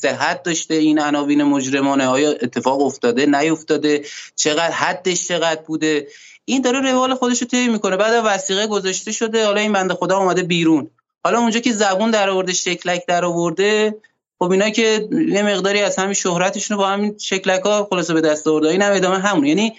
صحت 0.00 0.42
داشته 0.42 0.74
این 0.74 0.98
عناوین 0.98 1.42
مجرمانه 1.42 2.06
آیا 2.06 2.30
اتفاق 2.30 2.80
افتاده 2.80 3.26
نیفتاده 3.26 4.04
چقدر 4.36 4.70
حدش 4.70 5.28
چقدر 5.28 5.62
بوده. 5.62 6.06
این 6.50 6.62
داره 6.62 6.80
روال 6.80 7.14
خودش 7.14 7.42
رو 7.42 7.48
طی 7.48 7.68
می‌کنه. 7.68 7.96
بعد 7.96 8.22
وسیقه 8.26 8.66
گذاشته 8.66 9.12
شده 9.12 9.46
حالا 9.46 9.60
این 9.60 9.72
بنده 9.72 9.94
خدا 9.94 10.18
اومده 10.18 10.42
بیرون. 10.42 10.90
حالا 11.24 11.38
اونجا 11.38 11.60
که 11.60 11.72
زبون 11.72 12.10
در 12.10 12.30
آورده 12.30 12.52
شکلک 12.52 13.06
در 13.06 13.24
آورده 13.24 13.96
خب 14.38 14.50
اینا 14.50 14.70
که 14.70 15.08
یه 15.28 15.42
مقداری 15.42 15.80
از 15.80 15.96
همین 15.96 16.14
شهرتشون 16.14 16.76
با 16.76 16.88
همین 16.88 17.18
شکلک 17.18 17.60
ها 17.60 17.88
خلاصه 17.90 18.14
به 18.14 18.20
دست 18.20 18.46
آورده. 18.46 18.68
این 18.68 18.82
هم 18.82 18.92
ادامه 18.92 19.18
همون 19.18 19.46
یعنی 19.46 19.72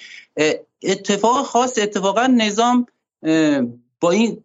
اتفاق 0.84 1.46
خاص 1.46 1.78
اتفاقا 1.78 2.28
نظام 2.28 2.86
با 4.00 4.12
این 4.12 4.44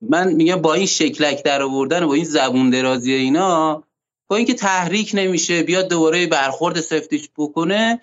من 0.00 0.32
میگم 0.32 0.62
با 0.62 0.74
این 0.74 0.86
شکلک 0.86 1.42
در 1.44 1.62
آوردن 1.62 2.06
با 2.06 2.14
این 2.14 2.24
زبون 2.24 2.70
درازی 2.70 3.12
اینا 3.12 3.82
با 4.28 4.36
اینکه 4.36 4.54
تحریک 4.54 5.10
نمیشه 5.14 5.62
بیاد 5.62 5.88
دوباره 5.88 6.26
برخورد 6.26 6.80
سفتیش 6.80 7.28
بکنه 7.36 8.00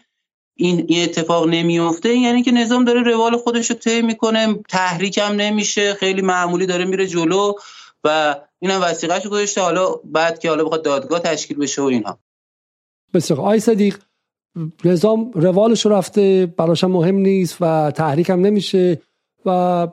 این 0.55 0.85
این 0.87 1.03
اتفاق 1.03 1.47
نمیفته 1.47 2.15
یعنی 2.15 2.43
که 2.43 2.51
نظام 2.51 2.85
داره 2.85 3.01
روال 3.01 3.37
خودش 3.37 3.69
رو 3.69 3.75
طی 3.75 4.01
می‌کنه. 4.01 4.55
تحریک 4.69 5.17
هم 5.17 5.35
نمیشه. 5.35 5.93
خیلی 5.93 6.21
معمولی 6.21 6.65
داره 6.65 6.85
میره 6.85 7.07
جلو 7.07 7.53
و 8.03 8.35
اینم 8.59 8.81
وسیقهش 8.81 9.27
گذاشته. 9.27 9.61
حالا 9.61 9.87
بعد 10.03 10.39
که 10.39 10.49
حالا 10.49 10.63
بخواد 10.63 10.83
دادگاه 10.83 11.19
تشکیل 11.19 11.57
بشه 11.57 11.81
و 11.81 11.85
اینها. 11.85 12.19
بسیار 13.13 13.41
آی 13.41 13.59
صدیق 13.59 13.97
نظام 14.85 15.31
روالش 15.33 15.85
رو 15.85 15.91
رفته. 15.91 16.45
براش 16.57 16.83
مهم 16.83 17.15
نیست 17.15 17.57
و 17.61 17.91
تحریک 17.91 18.29
هم 18.29 18.41
نمیشه 18.41 19.01
و 19.45 19.87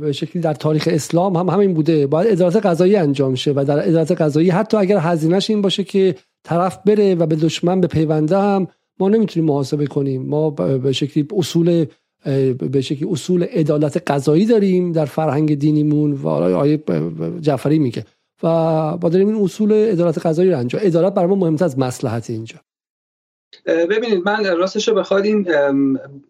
به 0.00 0.12
شکلی 0.12 0.42
در 0.42 0.54
تاریخ 0.54 0.88
اسلام 0.92 1.36
هم 1.36 1.48
همین 1.48 1.74
بوده. 1.74 2.06
باید 2.06 2.32
ادارت 2.32 2.66
قضایی 2.66 2.96
انجام 2.96 3.34
شه 3.34 3.52
و 3.56 3.64
در 3.68 3.88
ادارت 3.88 4.12
قضایی 4.12 4.50
حتی 4.50 4.76
اگر 4.76 4.98
هزینهش 4.98 5.50
این 5.50 5.62
باشه 5.62 5.84
که 5.84 6.14
طرف 6.44 6.78
بره 6.86 7.14
و 7.14 7.26
به 7.26 7.36
دشمن 7.36 7.80
به 7.80 7.86
پیونده 7.86 8.38
هم 8.38 8.68
ما 8.98 9.08
نمی‌تونیم 9.08 9.48
محاسبه 9.48 9.86
کنیم. 9.86 10.22
ما 10.22 10.50
به 10.50 10.92
شکلی 10.92 11.28
اصول 11.36 11.86
به 12.70 12.80
شکلی 12.80 13.08
اصول 13.10 13.42
عدالت 13.42 14.02
قضایی 14.10 14.46
داریم 14.46 14.92
در 14.92 15.04
فرهنگ 15.04 15.54
دینیمون 15.54 16.12
و 16.12 16.28
آیه 16.28 16.82
جعفری 17.40 17.78
میگه. 17.78 18.04
و 18.42 18.96
با 18.96 19.08
داریم 19.08 19.28
این 19.28 19.44
اصول 19.44 19.72
عدالت 19.72 20.26
قضایی 20.26 20.50
رو 20.50 20.58
انجام 20.58 20.82
عدالت 20.82 21.14
برای 21.14 21.28
ما 21.28 21.34
مهمتر 21.34 21.64
از 21.64 21.78
مصلحت 21.78 22.30
اینجا. 22.30 22.56
ببینید 23.66 24.24
من 24.24 24.56
راستش 24.56 24.88
رو 24.88 24.94
بخواد 24.94 25.24
این 25.24 25.46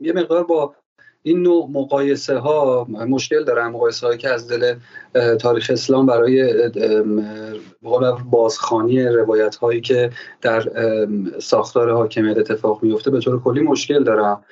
یه 0.01 0.13
مقدار 0.13 0.45
با 0.45 0.75
این 1.23 1.43
نوع 1.43 1.69
مقایسه 1.73 2.39
ها 2.39 2.87
مشکل 3.09 3.45
دارن 3.45 3.67
مقایسه 3.69 4.07
هایی 4.07 4.19
که 4.19 4.29
از 4.29 4.49
دل 4.49 4.75
تاریخ 5.37 5.71
اسلام 5.73 6.07
برای 6.07 6.71
بازخانی 8.31 9.03
روایت 9.03 9.57
هایی 9.57 9.81
که 9.81 10.11
در 10.41 10.69
ساختار 11.39 11.93
حاکمیت 11.93 12.39
اتفاق 12.39 12.83
میفته 12.83 13.11
به 13.11 13.21
طور 13.21 13.43
کلی 13.43 13.61
مشکل 13.61 14.05
دارم 14.05 14.45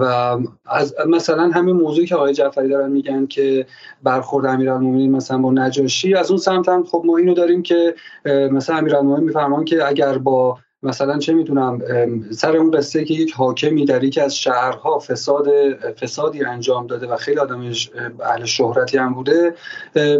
و 0.00 0.38
از 0.66 0.94
مثلا 1.06 1.50
همین 1.50 1.76
موضوعی 1.76 2.06
که 2.06 2.16
آقای 2.16 2.34
جعفری 2.34 2.68
دارن 2.68 2.90
میگن 2.92 3.26
که 3.26 3.66
برخورد 4.02 4.46
امیرالمومنین 4.46 5.10
مثلا 5.10 5.38
با 5.38 5.52
نجاشی 5.52 6.14
از 6.14 6.30
اون 6.30 6.38
سمت 6.38 6.68
هم 6.68 6.84
خب 6.84 7.02
ما 7.06 7.16
اینو 7.16 7.34
داریم 7.34 7.62
که 7.62 7.94
مثلا 8.26 8.76
امیرالمومنین 8.76 9.24
میفرمان 9.24 9.64
که 9.64 9.88
اگر 9.88 10.18
با 10.18 10.58
مثلا 10.82 11.18
چه 11.18 11.32
می‌دونم 11.32 11.78
سر 12.30 12.56
اون 12.56 12.70
قصه 12.70 13.04
که 13.04 13.14
یک 13.14 13.32
حاکمی 13.32 13.84
در 13.84 14.04
یکی 14.04 14.20
از 14.20 14.36
شهرها 14.36 14.98
فساد 14.98 15.48
فسادی 16.00 16.44
انجام 16.44 16.86
داده 16.86 17.06
و 17.06 17.16
خیلی 17.16 17.38
آدم 17.38 17.72
اهل 18.24 18.44
شهرتی 18.44 18.98
هم 18.98 19.14
بوده 19.14 19.54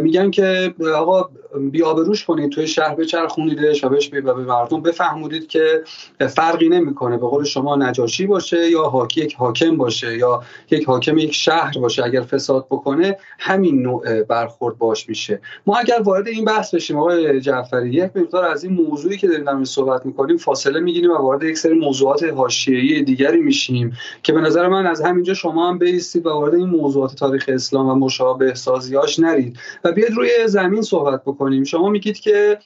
میگن 0.01 0.31
که 0.31 0.73
آقا 0.95 1.29
بیابروش 1.71 2.25
کنید 2.25 2.51
توی 2.51 2.67
شهر 2.67 2.95
بچرخونیدش 2.95 3.83
و 3.83 3.89
بهش 3.89 4.11
و 4.13 4.33
به 4.33 4.33
مردم 4.33 4.81
بفهمونید 4.81 5.47
که 5.47 5.83
فرقی 6.27 6.69
نمی‌کنه. 6.69 7.17
به 7.17 7.27
قول 7.27 7.43
شما 7.43 7.75
نجاشی 7.75 8.27
باشه 8.27 8.69
یا 8.69 8.83
حاکی 8.83 9.21
یک 9.21 9.35
حاکم 9.35 9.77
باشه 9.77 10.17
یا 10.17 10.43
یک 10.71 10.85
حاکم 10.85 11.17
یک 11.17 11.33
شهر 11.33 11.73
باشه 11.79 12.03
اگر 12.03 12.21
فساد 12.21 12.65
بکنه 12.65 13.17
همین 13.39 13.81
نوع 13.81 14.23
برخورد 14.23 14.77
باش 14.77 15.09
میشه. 15.09 15.41
ما 15.65 15.77
اگر 15.77 16.01
وارد 16.03 16.27
این 16.27 16.45
بحث 16.45 16.75
بشیم 16.75 16.97
آقای 16.97 17.41
جعفری 17.41 17.89
یک 17.89 18.11
مقدار 18.15 18.45
از 18.45 18.63
این 18.63 18.73
موضوعی 18.73 19.17
که 19.17 19.27
داریم 19.27 19.63
صحبت 19.63 20.05
می‌کنیم 20.05 20.37
فاصله 20.51 20.79
می‌گیریم 20.79 21.11
و 21.11 21.13
وارد 21.17 21.43
یک 21.43 21.57
سری 21.57 21.73
موضوعات 21.73 22.23
حاشیه‌ای 22.23 23.03
دیگری 23.03 23.41
میشیم 23.41 23.97
که 24.23 24.33
به 24.33 24.41
نظر 24.41 24.67
من 24.67 24.87
از 24.87 25.01
همینجا 25.01 25.33
شما 25.33 25.69
هم 25.69 25.77
بیستید 25.77 26.25
و 26.25 26.29
وارد 26.29 26.53
این 26.55 26.69
موضوعات 26.69 27.15
تاریخ 27.15 27.45
اسلام 27.47 27.89
و 27.89 27.95
مشابه 27.95 28.53
سازیاش 28.53 29.19
نرید. 29.19 29.59
و 29.83 29.91
بیاید 29.91 30.13
روی 30.13 30.29
زمین 30.47 30.81
صحبت 30.81 31.21
بکنیم. 31.21 31.63
شما 31.63 31.89
میگید 31.89 32.19
که 32.19 32.59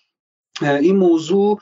این 0.61 0.95
موضوع 0.95 1.59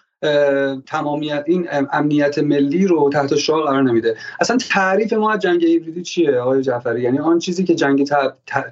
تمامیت 0.85 1.43
این 1.47 1.67
امنیت 1.93 2.39
ملی 2.39 2.87
رو 2.87 3.09
تحت 3.13 3.35
شعار 3.35 3.63
قرار 3.63 3.81
نمیده. 3.81 4.17
اصلا 4.39 4.57
تعریف 4.69 5.13
ما 5.13 5.31
از 5.31 5.39
جنگ 5.39 5.65
هیبریدی 5.65 6.01
چیه 6.01 6.37
آقای 6.37 6.61
جعفری؟ 6.61 7.01
یعنی 7.01 7.19
آن 7.19 7.39
چیزی 7.39 7.63
که 7.63 7.75
جنگ 7.75 8.07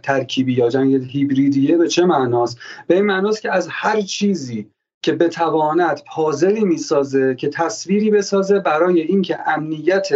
ترکیبی 0.03 0.53
یا 0.53 0.69
جنگ 0.69 1.07
هیبریدیه 1.11 1.77
به 1.77 1.87
چه 1.87 2.05
معناست؟ 2.05 2.59
به 2.87 2.95
این 2.95 3.05
معناست 3.05 3.41
که 3.41 3.51
از 3.51 3.67
هر 3.71 4.01
چیزی 4.01 4.67
که 5.01 5.13
بتواند 5.13 6.01
پازلی 6.07 6.63
می‌سازه 6.65 7.35
که 7.35 7.49
تصویری 7.49 8.11
بسازه 8.11 8.59
برای 8.59 9.01
اینکه 9.01 9.49
امنیت 9.49 10.09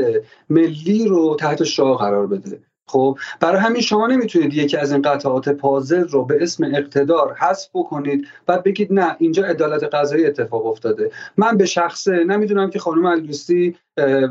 ملی 0.50 1.08
رو 1.08 1.36
تحت 1.40 1.64
شعار 1.64 1.98
قرار 1.98 2.28
بده. 2.28 2.60
خب 2.88 3.18
برای 3.40 3.62
همین 3.62 3.82
شما 3.82 4.08
نمی‌تونید 4.08 4.54
یکی 4.54 4.78
از 4.78 4.92
این 4.92 5.02
قطعات 5.02 5.50
پازل 5.50 6.08
رو 6.08 6.26
به 6.26 6.38
اسم 6.42 6.64
اقتدار 6.64 7.34
حذف 7.34 7.70
بکنید 7.74 8.28
و 8.48 8.58
بگید 8.58 8.94
نه 8.94 9.16
اینجا 9.20 9.46
عدالت 9.46 9.84
قضایی 9.84 10.26
اتفاق 10.26 10.66
افتاده. 10.66 11.12
من 11.38 11.58
به 11.58 11.66
شخصه 11.66 12.24
نمی‌دونم 12.24 12.70
که 12.70 12.80
خانم 12.80 13.06
الدوستی 13.06 13.76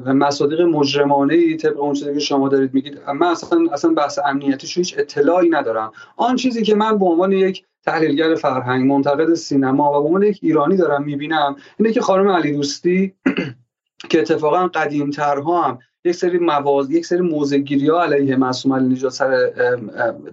مصادیق 0.06 0.60
مجرمانه 0.60 1.34
ای 1.34 1.56
طبق 1.56 1.80
اون 1.80 1.94
چیزی 1.94 2.14
که 2.14 2.20
شما 2.20 2.48
دارید 2.48 2.74
میگید 2.74 2.98
من 3.08 3.26
اصلا 3.26 3.58
اصلا 3.72 3.90
بحث 3.90 4.18
امنیتیش 4.24 4.78
هیچ 4.78 4.94
اطلاعی 4.98 5.50
ندارم. 5.50 5.92
آن 6.16 6.36
چیزی 6.36 6.62
که 6.62 6.74
من 6.74 6.98
به 6.98 7.04
عنوان 7.06 7.32
یک 7.32 7.64
تحلیلگر 7.84 8.34
فرهنگ 8.34 8.86
منتقد 8.92 9.34
سینما 9.34 9.88
و 9.88 10.02
به 10.02 10.08
عنوان 10.08 10.22
یک 10.22 10.38
ایرانی 10.42 10.76
دارم 10.76 11.04
می‌بینم 11.04 11.56
اینه 11.78 11.92
که 11.92 12.00
خانم 12.00 12.28
علی 12.28 12.52
دوستی 12.52 13.14
که 14.10 14.20
اتفاقا 14.20 14.68
قدیمترها 14.68 15.62
هم 15.62 15.78
یک 16.06 16.14
سری 16.14 16.38
مواز 16.38 16.90
یک 16.90 17.06
سری 17.06 17.20
موزگیری 17.20 17.88
ها 17.88 18.02
علیه 18.02 18.36
معصوم 18.36 18.72
علی 18.72 18.88
نژاد 18.88 19.10
سر 19.10 19.50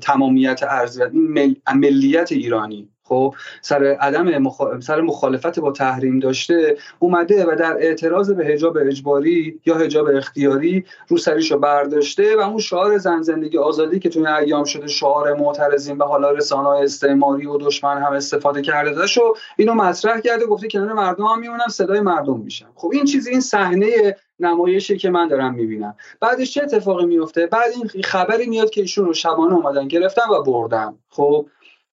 تمامیت 0.01 0.63
ارزیت 0.63 1.10
این 1.13 1.55
ملیت 1.75 2.31
ایرانی. 2.31 2.89
خب 3.03 3.36
سر 3.62 3.84
عدم 3.84 4.49
سر 4.79 5.01
مخالفت 5.01 5.60
با 5.60 5.71
تحریم 5.71 6.19
داشته 6.19 6.77
اومده 6.99 7.45
و 7.45 7.55
در 7.55 7.77
اعتراض 7.79 8.31
به 8.31 8.45
حجاب 8.45 8.77
اجباری 8.77 9.60
یا 9.65 9.77
حجاب 9.77 10.07
اختیاری 10.07 10.86
رو 11.07 11.17
سریشو 11.17 11.60
برداشته 11.60 12.38
و 12.38 12.39
اون 12.39 12.60
شعار 12.60 12.97
زن 12.97 13.21
زندگی 13.21 13.57
آزادی 13.57 13.99
که 13.99 14.10
توی 14.10 14.27
ایام 14.27 14.63
شده 14.63 14.88
شعار 14.88 15.34
معترضین 15.34 15.97
و 15.97 16.03
حالا 16.03 16.31
رسانه 16.31 16.69
استعماری 16.69 17.45
و 17.45 17.57
دشمن 17.57 17.97
هم 18.01 18.13
استفاده 18.13 18.62
کرده 18.62 18.93
داشت 18.93 19.17
و 19.17 19.36
اینو 19.57 19.73
مطرح 19.73 20.19
کرده 20.19 20.45
گفته 20.45 20.67
کنار 20.67 20.93
مردم 20.93 21.25
هم 21.25 21.39
میمونم 21.39 21.67
صدای 21.69 21.99
مردم 21.99 22.39
میشم 22.39 22.69
خب 22.75 22.91
این 22.93 23.05
چیزی 23.05 23.29
این 23.29 23.41
صحنه 23.41 24.15
نمایشی 24.41 24.97
که 24.97 25.10
من 25.10 25.27
دارم 25.27 25.54
می‌بینم. 25.54 25.95
بعدش 26.19 26.54
چه 26.54 26.63
اتفاقی 26.63 27.06
میفته 27.06 27.45
بعد 27.45 27.71
این 27.93 28.04
خبری 28.04 28.45
میاد 28.45 28.69
که 28.69 28.82
ایشون 28.82 29.06
رو 29.06 29.13
شبانه 29.13 29.54
اومدن 29.54 29.88
گرفتن 29.88 30.30
و 30.32 30.43
بردن. 30.43 30.93
خب 31.10 31.45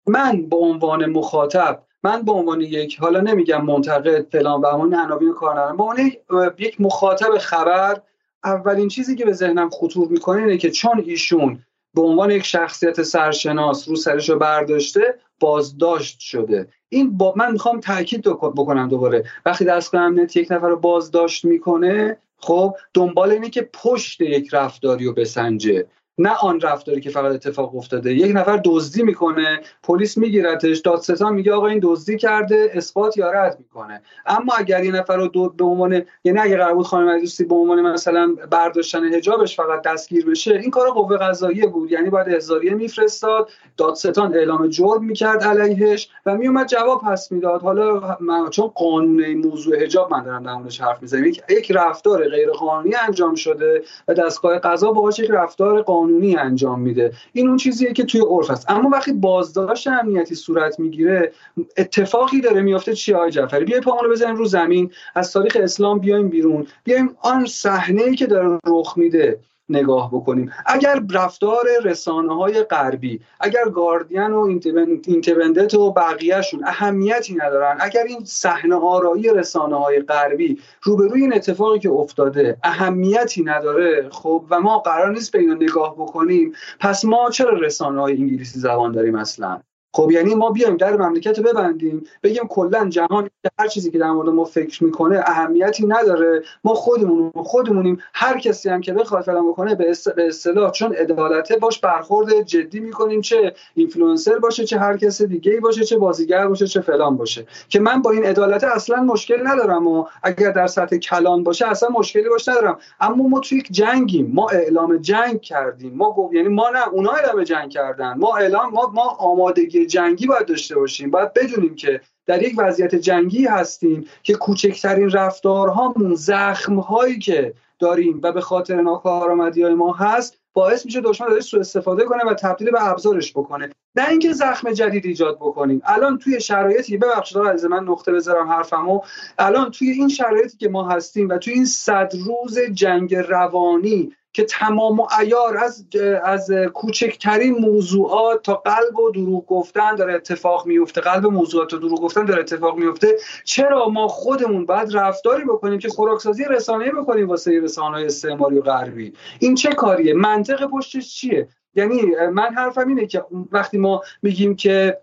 من 0.06 0.42
به 0.42 0.56
عنوان 0.56 1.06
مخاطب 1.06 1.82
من 2.02 2.22
به 2.22 2.32
عنوان 2.32 2.61
یک 2.61 2.98
حالا 2.98 3.20
نمیگم 3.20 3.64
منتقد 3.64 4.26
فلان 4.32 4.64
اون 4.64 4.94
عناوین 4.94 5.32
کار 5.32 5.52
ندارم 5.52 5.76
به 5.76 5.82
عنوان 5.82 6.11
یک 6.58 6.80
مخاطب 6.80 7.38
خبر 7.38 8.00
اولین 8.44 8.88
چیزی 8.88 9.16
که 9.16 9.24
به 9.24 9.32
ذهنم 9.32 9.70
خطور 9.70 10.08
می‌کنه 10.08 10.42
اینه 10.42 10.56
که 10.56 10.70
چون 10.70 11.04
ایشون 11.06 11.64
به 11.94 12.02
عنوان 12.02 12.30
یک 12.30 12.44
شخصیت 12.44 13.02
سرشناس 13.02 13.88
رو 13.88 13.96
سرشو 13.96 14.38
برداشته 14.38 15.14
بازداشت 15.40 16.20
شده. 16.20 16.68
این 16.88 17.16
با 17.16 17.34
من 17.37 17.52
می‌خوام 17.52 17.80
تاکید 17.80 18.22
بکنم 18.22 18.88
دوباره. 18.88 19.24
وقتی 19.46 19.64
دستگاه 19.64 20.02
امنیت 20.02 20.37
یک 20.37 20.52
نفر 20.52 20.68
رو 20.68 20.76
بازداشت 20.76 21.44
می‌کنه 21.44 22.16
خب 22.38 22.77
دنبال 22.94 23.31
اینه 23.31 23.51
که 23.51 23.70
پشت 23.72 24.20
یک 24.20 24.48
رفتاری 24.53 25.05
رو 25.05 25.12
بسنجه. 25.12 25.87
نه 26.18 26.35
آن 26.42 26.61
رفتاری 26.61 27.00
که 27.00 27.11
فقط 27.11 27.33
اتفاق 27.33 27.76
افتاده. 27.76 28.14
یک 28.14 28.37
نفر 28.37 28.61
دزدی 28.64 29.02
می‌کنه 29.02 29.61
پلیس 29.83 30.18
میگیرتش 30.18 30.78
دادستان 30.78 31.35
میگه 31.35 31.52
آقا 31.52 31.66
این 31.66 31.81
دزدی 31.83 32.16
کرده 32.16 32.70
اثبات 32.74 33.16
یا 33.16 33.31
رد 33.33 33.57
می‌کنه. 33.59 34.02
اما 34.26 34.52
اگر 34.59 34.85
یه 34.85 34.92
نفر 34.92 35.16
رو 35.16 35.48
به 35.48 35.64
عنوان 35.64 36.02
یعنی 36.24 36.38
اگر 36.38 36.57
قرار 36.57 36.74
بود 36.74 36.87
خانم 36.87 37.09
عزیزی 37.09 37.44
به 37.44 37.54
عنوان 37.54 37.81
مثلا 37.81 38.35
برداشتن 38.50 39.14
حجابش 39.14 39.57
فقط 39.57 39.83
دستگیر 39.83 40.26
بشه 40.26 40.54
این 40.54 40.70
کار 40.70 40.90
قوه 40.90 41.16
قضاییه 41.16 41.66
بود. 41.66 41.92
یعنی 41.92 42.11
باید 42.11 42.28
احضاریه 42.28 42.74
میفرستاد 42.74 43.50
دادستان 43.76 44.35
اعلام 44.35 44.68
جرم 44.68 45.04
می‌کرد 45.04 45.42
علیهش 45.42 46.11
و 46.26 46.37
میومد 46.37 46.66
جواب 46.66 47.02
پس 47.02 47.33
می‌داد. 47.33 47.62
حالا 47.62 48.16
من 48.20 48.50
چون 48.50 48.66
قانون 48.66 49.35
موضوع 49.35 49.83
حجاب 49.83 50.12
من 50.12 50.22
دارم 50.22 50.42
در 50.42 50.85
حرف 50.85 51.02
می‌زنم 51.02 51.24
یک 51.26 51.72
رفتار 51.74 52.28
غیر 52.28 52.50
قانونی 52.50 52.94
انجام 53.07 53.35
شده 53.35 53.83
و 54.09 54.14
دستگاه 54.14 54.59
قضا 54.59 54.92
باهاش 54.92 55.18
یک 55.18 55.31
رفتار 55.31 55.83
قانونی 55.83 56.07
قانونی 56.08 56.36
انجام 56.36 56.80
میده. 56.80 57.12
این 57.32 57.48
اون 57.48 57.56
چیزیه 57.56 57.92
که 57.92 58.04
توی 58.04 58.20
عرف 58.20 58.50
است. 58.50 58.70
اما 58.70 58.88
وقتی 58.88 59.12
بازداشت 59.12 59.86
امنیتی 59.86 60.34
صورت 60.34 60.80
می‌گیره 60.80 61.32
اتفاقی 61.76 62.40
داره 62.40 62.60
میافته 62.60 62.94
چی 62.94 63.14
آقای 63.14 63.30
جعفری؟ 63.30 63.64
بیایم 63.64 63.82
پامون 63.82 64.04
رو 64.04 64.10
بزنیم 64.10 64.36
رو 64.36 64.44
زمین 64.44 64.90
از 65.14 65.32
تاریخ 65.32 65.56
اسلام 65.60 65.98
بیایم 65.98 66.28
بیرون. 66.28 66.66
بیایم 66.84 67.16
آن 67.22 67.46
صحنه 67.46 68.02
ای 68.02 68.16
که 68.16 68.26
داره 68.26 68.58
رخ 68.66 68.98
میده. 68.98 69.40
نگاه 69.68 70.11
بکنیم. 70.12 70.52
اگر 70.66 71.02
رفتار 71.11 71.66
رسانه 71.85 72.35
های 72.37 72.62
غربی 72.62 73.20
اگر 73.40 73.64
گاردین 73.74 74.33
و 74.33 74.59
اینترندت 75.07 75.74
و 75.74 75.92
بقیهشون 75.92 76.64
اهمیتی 76.64 77.35
ندارن 77.35 77.76
اگر 77.81 78.02
این 78.02 78.24
صحنه 78.24 78.74
آرایی 78.74 79.28
رسانه 79.35 79.76
های 79.76 80.00
غربی 80.00 80.59
روبروی 80.83 81.20
این 81.20 81.35
اتفاقی 81.35 81.78
که 81.78 81.90
افتاده 81.90 82.57
اهمیتی 82.62 83.44
نداره 83.44 84.09
خب 84.11 84.44
و 84.50 84.61
ما 84.61 84.78
قرار 84.78 85.12
نیست 85.12 85.33
به 85.33 85.38
اینو 85.38 85.54
نگاه 85.54 85.94
بکنیم 85.94 86.52
پس 86.81 87.04
ما 87.04 87.31
چرا 87.31 87.59
رسانه 87.59 88.00
های 88.00 88.16
انگلیسی 88.16 88.61
زبان 88.61 88.92
داریم 88.92 89.14
اصلا؟ 89.14 89.61
خب 89.98 90.11
یعنی 90.11 90.34
ما 90.34 90.50
بیایم 90.50 90.76
در 90.76 90.96
مملکت 90.96 91.38
رو 91.38 91.44
ببندیم 91.44 92.04
بگیم 92.22 92.46
کلا 92.48 92.88
جهان 92.88 93.30
هر 93.58 93.66
چیزی 93.66 93.90
که 93.90 93.98
در 93.98 94.11
مورد 94.11 94.28
ما 94.28 94.44
فکر 94.44 94.84
می‌کنه 94.84 95.22
اهمیتی 95.26 95.87
نداره. 95.87 96.42
ما 96.64 96.74
خودمون 96.74 97.32
خودمونیم. 97.37 97.98
هر 98.14 98.38
کسی 98.38 98.68
هم 98.68 98.80
که 98.80 98.92
بخواد 98.92 99.24
فلان 99.24 99.48
بکنه 99.48 99.74
به 99.74 99.90
اصطلاح 100.28 100.70
چون 100.70 100.94
عدالته 100.94 101.56
باش 101.56 101.80
برخورد 101.80 102.42
جدی 102.42 102.80
می‌کنیم 102.80 103.20
چه 103.20 103.54
اینفلوئنسر 103.74 104.38
باشه 104.38 104.64
چه 104.64 104.78
هر 104.78 104.96
کس 104.96 105.22
دیگه 105.22 105.61
باشه 105.61 105.84
چه 105.84 105.98
بازیگر 105.98 106.46
باشه 106.46 106.66
چه 106.66 106.80
فلان 106.80 107.16
باشه. 107.16 107.46
که 107.68 107.80
من 107.80 108.02
با 108.02 108.11
این 108.11 108.24
عدالت 108.24 108.64
اصلا 108.64 109.02
مشکل 109.02 109.46
ندارم 109.46 109.87
و 109.87 110.04
اگر 110.22 110.50
در 110.50 110.66
سطح 110.66 110.96
کلان 110.96 111.42
باشه 111.42 111.66
اصلا 111.66 111.88
مشکلی 111.88 112.28
باش 112.28 112.48
ندارم. 112.48 112.78
اما 113.00 113.28
ما 113.28 113.40
توی 113.40 113.58
یک 113.58 113.68
جنگیم. 113.70 114.30
ما 114.34 114.48
اعلام 114.48 114.96
جنگ 114.96 115.40
کردیم. 115.40 115.94
ما 115.94 116.12
گفت 116.12 116.34
یعنی 116.34 116.48
ما 116.48 116.70
نه 116.70 116.88
اونا 116.88 117.11
اعلام 117.11 117.42
جنگ 117.42 117.70
کردن. 117.70 118.14
ما 118.18 118.37
اعلام 118.37 118.72
ما 118.72 118.90
ما 118.94 119.16
آمادگی 119.18 119.88
جنگی 119.88 120.27
باید 120.27 120.46
داشته 120.46 120.77
باشیم. 120.77 121.11
باید 121.11 121.33
بدونیم 121.33 121.74
که 121.74 122.01
در 122.27 122.42
یک 122.42 122.55
وضعیت 122.59 122.94
جنگی 122.94 123.46
هستیم 123.46 124.05
که 124.22 124.35
کوچکترین 124.35 125.11
رفتارهامون 125.11 126.14
زخمهایی 126.14 127.18
که 127.18 127.55
داریم 127.79 128.20
و 128.22 128.33
به 128.33 128.40
خاطر 128.40 128.81
ناکارآمدی 128.81 129.62
های 129.62 129.74
ما 129.74 129.92
هست 129.92 130.38
باعث 130.53 130.87
میشه 130.87 131.01
دشمن 131.01 131.27
ازش 131.33 131.48
سوء 131.48 131.61
استفاده 131.61 132.05
کنه 132.05 132.24
و 132.24 132.35
تبدیل 132.35 132.70
به 132.70 132.88
ابزارش 132.88 133.33
بکنه. 133.33 133.70
نه 133.96 134.09
اینکه 134.09 134.33
زخم 134.33 134.72
جدید 134.72 135.07
ایجاد 135.07 135.37
بکنیم. 135.37 135.83
الان 135.85 136.18
توی 136.18 136.40
شرایطی 136.40 136.96
ببخشید 136.96 137.38
آقا 137.38 137.48
از 137.48 137.64
من 137.64 137.85
نقطه 137.85 138.12
بذارم 138.12 138.48
حرفمو. 138.48 139.01
الان 139.38 139.70
توی 139.70 139.90
این 139.90 140.09
شرایطی 140.09 140.57
که 140.57 140.68
ما 140.68 140.88
هستیم 140.88 141.29
و 141.29 141.38
توی 141.38 141.53
این 141.53 141.64
صد 141.64 142.12
روز 142.27 142.59
جنگ 142.59 143.14
روانی 143.14 144.12
که 144.32 144.44
تمام 144.44 145.00
و 145.00 145.06
ایار 145.20 145.56
از 145.56 145.86
از 146.24 146.50
کوچکترین 146.74 147.58
موضوعات 147.58 148.42
تا 148.42 148.54
قلب 148.54 148.98
و 148.98 149.10
دروغ 149.10 149.46
گفتن 149.46 149.94
داره 149.94 150.14
اتفاق 150.14 150.66
میفته. 150.66 151.00
قلب 151.00 151.26
موضوعات 151.26 151.74
و 151.74 151.78
دروغ 151.78 152.00
گفتن 152.00 152.24
داره 152.24 152.40
اتفاق 152.40 152.78
میفته. 152.78 153.16
چرا 153.44 153.88
ما 153.88 154.08
خودمون 154.08 154.66
باید 154.66 154.96
رفتاری 154.96 155.44
بکنیم 155.44 155.78
که 155.78 155.88
خوراکسازی 155.88 156.44
رسانه‌ای 156.44 156.90
بکنیم 156.90 157.28
واسه 157.28 157.60
رسانه‌های 157.60 158.06
استعماری 158.06 158.58
و 158.58 158.62
غربی؟ 158.62 159.12
این 159.38 159.54
چه 159.54 159.68
کاریه؟ 159.68 160.14
منطق 160.14 160.66
پشتش 160.66 161.16
چیه؟ 161.16 161.48
یعنی 161.74 162.02
من 162.32 162.54
حرفم 162.54 162.88
اینه 162.88 163.06
که 163.06 163.24
وقتی 163.52 163.78
ما 163.78 164.02
میگیم 164.22 164.56
که 164.56 164.98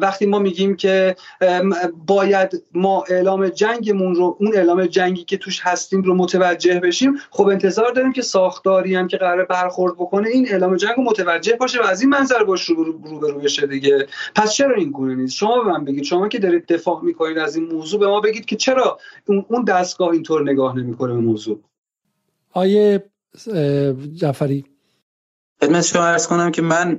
وقتی 0.00 0.26
ما 0.26 0.38
میگیم 0.38 0.76
که 0.76 1.16
باید 2.06 2.62
ما 2.74 3.04
اعلام 3.10 3.48
جنگمون 3.48 4.14
رو 4.14 4.36
اون 4.40 4.54
اعلام 4.54 4.86
جنگی 4.86 5.24
که 5.24 5.36
توش 5.36 5.60
هستیم 5.62 6.02
رو 6.02 6.14
متوجه 6.14 6.80
بشیم 6.80 7.16
خب 7.30 7.46
انتظار 7.46 7.92
داریم 7.92 8.12
که 8.12 8.22
ساختاری 8.22 8.94
هم 8.94 9.08
که 9.08 9.16
قرار 9.16 9.44
برخورد 9.44 9.94
بکنه 9.94 10.28
این 10.28 10.48
اعلام 10.48 10.76
جنگ 10.76 10.96
رو 10.96 11.02
متوجه 11.02 11.56
باشه 11.56 11.82
و 11.82 11.86
از 11.86 12.00
این 12.00 12.10
منظر 12.10 12.44
باش 12.44 12.64
رو 12.64 12.84
رو 12.84 13.38
بشه 13.38 13.66
دیگه. 13.66 14.06
پس 14.34 14.52
چرا 14.52 14.74
این 14.74 14.90
گونه 14.90 15.14
نیست؟ 15.14 15.36
شما 15.36 15.62
به 15.62 15.70
من 15.70 15.84
بگید. 15.84 16.04
شما 16.04 16.28
که 16.28 16.38
دارید 16.38 16.66
دفاع 16.66 17.00
می‌کنید 17.02 17.38
از 17.38 17.56
این 17.56 17.72
موضوع 17.72 18.00
به 18.00 18.06
ما 18.06 18.20
بگید 18.20 18.44
که 18.44 18.56
چرا 18.56 18.98
اون 19.26 19.64
دستگاه 19.64 20.10
اینطور 20.10 20.50
نگاه 20.50 20.78
نمی‌کنه 20.78 21.14
به 21.14 21.20
موضوع. 21.20 21.60
آیه 22.52 23.04
جعفری. 24.14 24.64
خدمت 25.60 25.84
شما 25.84 26.06
ارز 26.06 26.26
کنم 26.26 26.50
که 26.50 26.62
من 26.62 26.98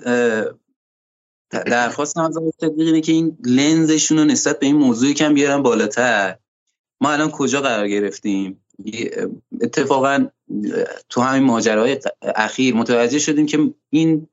درخواستم 1.50 2.22
از 2.22 2.38
اینه 2.78 3.02
که 3.02 3.12
این 3.12 3.38
لنزشون 3.46 4.18
رو 4.18 4.26
نسبت 4.26 4.60
به 4.60 4.66
این 4.66 4.76
موضوعی 4.76 5.14
کم 5.14 5.34
بیارن 5.34 5.64
بالاتر. 5.64 6.38
ما 7.02 7.12
الان 7.12 7.32
کجا 7.32 7.62
قرار 7.62 7.88
گرفتیم؟ 7.88 8.66
اتفاقا 9.62 10.28
تو 11.10 11.22
همین 11.22 11.44
ماجراهای 11.44 12.00
اخیر 12.22 12.76
متوجه 12.76 13.20
شدیم 13.20 13.46
که 13.46 13.74
این 13.90 14.28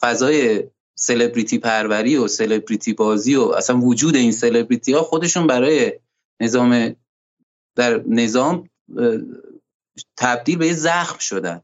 فضای 0.00 0.64
سلبریتی 0.94 1.58
پروری 1.58 2.16
و 2.16 2.28
سلبریتی 2.28 2.92
بازی 2.92 3.34
و 3.36 3.42
اصلا 3.42 3.80
وجود 3.80 4.16
این 4.16 4.32
سلبریتی 4.32 4.92
ها 4.92 5.02
خودشون 5.02 5.46
برای 5.46 5.92
نظام 6.40 6.96
در 7.74 8.02
نظام 8.06 8.68
تبدیل 10.16 10.58
به 10.58 10.66
یه 10.66 10.72
زخم 10.72 11.18
شدن. 11.18 11.62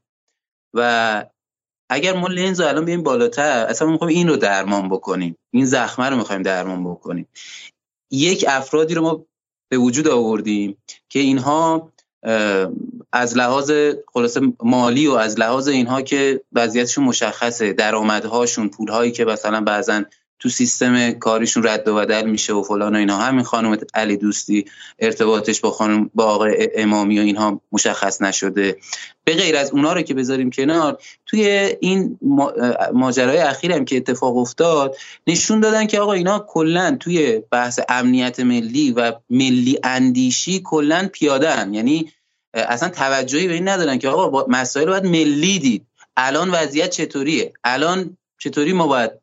و 0.74 1.24
اگر 1.92 2.16
ما 2.16 2.28
لنز 2.28 2.60
رو 2.60 2.66
الان 2.66 2.84
بیایم 2.84 3.02
بالاتر 3.02 3.66
اصلا 3.68 3.86
ما 3.86 3.92
می‌خوایم 3.92 4.16
این 4.16 4.28
رو 4.28 4.36
درمان 4.36 4.88
بکنیم. 4.88 5.36
این 5.50 5.66
زخمه 5.66 6.08
رو 6.08 6.16
می‌خوایم 6.16 6.42
درمان 6.42 6.84
بکنیم. 6.84 7.28
یک 8.10 8.44
افرادی 8.48 8.94
رو 8.94 9.02
ما 9.02 9.24
به 9.68 9.78
وجود 9.78 10.08
آوردیم 10.08 10.76
که 11.08 11.18
اینها 11.18 11.92
از 13.12 13.36
لحاظ 13.36 13.72
خلاص 14.12 14.38
مالی 14.62 15.06
و 15.06 15.12
از 15.12 15.38
لحاظ 15.38 15.68
اینها 15.68 16.02
که 16.02 16.40
وضعیتشون 16.52 17.04
مشخصه 17.04 17.72
درآمدهاشون 17.72 18.68
پولهایی 18.68 19.12
که 19.12 19.24
مثلا 19.24 19.60
بعضا 19.60 20.02
تو 20.42 20.48
سیستم 20.48 21.10
کاریشون 21.10 21.66
رد 21.66 21.88
و 21.88 21.94
بدل 21.94 22.26
میشه 22.26 22.52
و 22.52 22.62
فلان 22.62 22.94
و 22.94 22.98
اینا. 22.98 23.16
همین 23.16 23.42
خانم 23.42 23.78
علی 23.94 24.16
دوستی 24.16 24.64
ارتباطش 24.98 25.60
با 25.60 25.70
خانم 25.70 26.10
با 26.14 26.24
آقای 26.24 26.68
امامی 26.74 27.18
و 27.18 27.22
اینها 27.22 27.60
مشخص 27.72 28.22
نشده. 28.22 28.76
به 29.24 29.34
غیر 29.34 29.56
از 29.56 29.70
اونا 29.70 29.92
رو 29.92 30.02
که 30.02 30.14
بذاریم 30.14 30.50
کنار 30.50 30.98
توی 31.26 31.76
این 31.80 32.18
ماجرای 32.92 33.38
اخیر 33.38 33.72
هم 33.72 33.84
که 33.84 33.96
اتفاق 33.96 34.36
افتاد 34.36 34.96
نشون 35.26 35.60
دادن 35.60 35.86
که 35.86 36.00
آقا 36.00 36.12
اینا 36.12 36.38
کلا 36.48 36.96
توی 37.00 37.42
بحث 37.50 37.80
امنیت 37.88 38.40
ملی 38.40 38.92
و 38.92 39.12
ملی 39.30 39.78
اندیشی 39.84 40.60
کلا 40.64 41.08
پیاده 41.12 41.68
یعنی 41.70 42.12
اصلا 42.54 42.88
توجهی 42.88 43.48
به 43.48 43.54
این 43.54 43.68
ندارن 43.68 43.98
که 43.98 44.08
آقا 44.08 44.46
مسائل 44.48 44.86
باید 44.86 45.04
ملی 45.04 45.58
دید. 45.58 45.86
الان 46.16 46.50
وضعیت 46.50 46.90
چطوریه؟ 46.90 47.52
الان 47.64 48.16
چطوری 48.38 48.72
ما 48.72 48.86
باید 48.86 49.21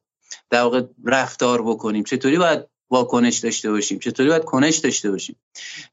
در 0.50 0.62
واقع 0.62 0.82
رفتار 1.06 1.62
بکنیم. 1.62 2.04
چطوری 2.04 2.38
باید 2.38 2.66
واکنش 2.92 3.38
داشته 3.38 3.72
باشیم؟ 3.72 4.00
چطوری 4.00 4.30
باید 4.30 4.44
کنش 4.44 4.78
داشته 4.78 5.12
باشیم؟ 5.12 5.36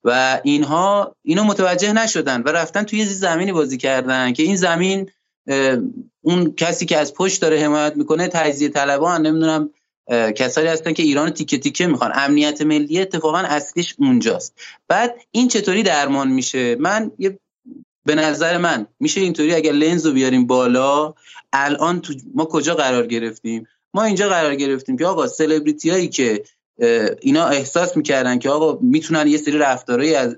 و 0.05 0.41
اینها 0.45 1.17
اینو 1.23 1.45
متوجه 1.45 1.93
نشدن 1.93 2.43
و 2.43 2.49
رفتن 2.49 2.83
توی 2.83 3.05
زمینی 3.05 3.53
بازی 3.53 3.77
کردن 3.77 4.33
که 4.33 4.43
این 4.43 4.57
زمین 4.57 5.11
اون 6.21 6.55
کسی 6.57 6.87
که 6.87 6.97
از 6.97 7.15
پشت 7.15 7.43
داره 7.43 7.61
حمایت 7.61 7.97
می‌کنه 7.97 8.29
تجزیه 8.29 8.69
طلبان 8.69 9.27
نمی‌دونم 9.27 9.71
کسایی 10.37 10.69
هستن 10.69 10.93
که 10.93 11.03
ایران 11.03 11.31
تیکه 11.31 11.59
تیکه 11.59 11.87
می‌خوان. 11.87 12.13
امنیت 12.15 12.63
ملی 12.63 13.01
اتفاقا 13.01 13.39
اصلیش 13.39 13.95
اونجاست. 13.99 14.55
بعد 14.89 15.15
این 15.31 15.49
چطوری 15.49 15.83
درمان 15.83 16.29
میشه؟ 16.29 16.77
من 16.77 17.11
یه 17.19 17.39
به 18.05 18.15
نظر 18.15 18.59
من 18.59 18.87
میشه 19.01 19.21
اینطوری 19.21 19.55
اگر 19.55 19.73
لنز 19.73 20.07
رو 20.07 20.13
بیاریم 20.13 20.47
بالا 20.47 21.15
الان 21.53 22.01
تو 22.01 22.15
ما 22.35 22.45
کجا 22.45 22.75
قرار 22.75 23.07
گرفتیم؟ 23.07 23.67
ما 23.97 24.05
اینجا 24.05 24.29
قرار 24.29 24.55
گرفتیم 24.55 24.97
که 24.97 25.07
آقا 25.07 25.27
سلبریتی 25.27 25.91
هایی 25.91 26.09
که 26.09 26.43
اینا 27.21 27.47
احساس 27.47 27.97
می‌کردن 27.97 28.39
که 28.39 28.51
آقا 28.51 28.79
می‌تونن 28.83 29.27
یه 29.27 29.39
سری 29.39 29.59
رفتارهایی 29.59 30.15
از 30.15 30.37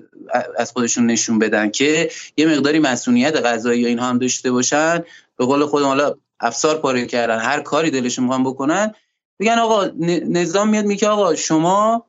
از 0.57 0.71
خودشون 0.71 1.05
نشون 1.05 1.39
بدن 1.39 1.69
که 1.69 2.11
یه 2.37 2.45
مقداری 2.47 2.79
مسئولیت 2.79 3.35
قضایی 3.35 3.85
اینها 3.85 4.05
هم 4.05 4.17
داشته 4.17 4.51
باشن. 4.51 5.03
به 5.37 5.45
قول 5.45 5.65
خودم 5.65 5.85
حالا 5.85 6.15
افسار 6.39 6.77
پاره 6.77 7.05
کردن 7.05 7.39
هر 7.39 7.61
کاری 7.61 7.91
دلشون 7.91 8.23
می‌خوان 8.23 8.43
بکنن. 8.43 8.93
بگن 9.39 9.59
آقا 9.59 9.85
نظام 10.29 10.69
میاد 10.69 10.85
میگه 10.85 11.07
آقا 11.07 11.35
شما 11.35 12.05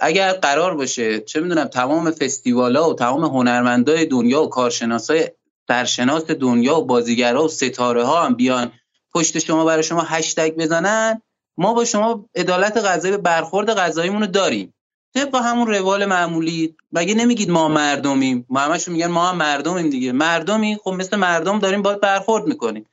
اگر 0.00 0.32
قرار 0.32 0.74
باشه 0.74 1.20
چه 1.20 1.40
می‌دونم 1.40 1.64
تمام 1.64 2.10
فستیوالا 2.10 2.90
و 2.90 2.94
تمام 2.94 3.24
هنرمندای 3.24 4.06
دنیا 4.06 4.42
و 4.42 4.48
کارشناسای 4.48 5.30
سرشناس 5.68 6.24
دنیا 6.30 6.78
و 6.78 6.84
بازیگرا 6.84 7.44
و 7.44 7.48
ستاره 7.48 8.04
ها 8.04 8.24
هم 8.24 8.34
بیان 8.34 8.72
پشت 9.14 9.38
شما 9.38 9.64
برای 9.64 9.82
شما 9.82 10.02
هشتگ 10.02 10.54
بزنن 10.56 11.22
ما 11.56 11.74
با 11.74 11.84
شما 11.84 12.24
عدالت 12.34 12.76
غذایی 12.76 13.16
برخورد 13.16 13.70
غذاییمون 13.70 14.20
رو 14.20 14.26
داریم. 14.26 14.74
طبق 15.14 15.36
همون 15.36 15.66
روال 15.66 16.04
معمولی 16.04 16.76
مگه 16.92 17.14
نمیگید 17.14 17.50
ما 17.50 17.68
مردمیم؟ 17.68 18.46
ما 18.48 18.60
همشون 18.60 18.94
میگن 18.94 19.06
ما 19.06 19.26
هم 19.28 19.36
مردمیم 19.36 19.90
دیگه. 19.90 20.12
مردمی 20.12 20.78
خب 20.84 20.90
مثل 20.90 21.16
مردم 21.16 21.58
داریم 21.58 21.82
باید 21.82 22.00
برخورد 22.00 22.46
می‌کنیم. 22.46 22.86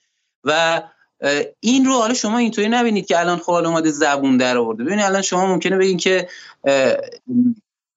و 0.44 0.82
این 1.60 1.86
رو 1.86 1.94
حالا 1.94 2.14
شما 2.14 2.38
اینطوری 2.38 2.70
نبینید 2.70 3.06
که 3.06 3.20
الان 3.20 3.38
خال 3.38 3.66
اومده 3.66 3.92
زبون 3.92 4.38
در 4.38 4.58
آورده. 4.58 4.84
ببینید 4.84 5.06
الان 5.06 5.22
شما 5.22 5.46
ممکنه 5.46 5.78
بگین 5.78 5.98
که 5.98 6.30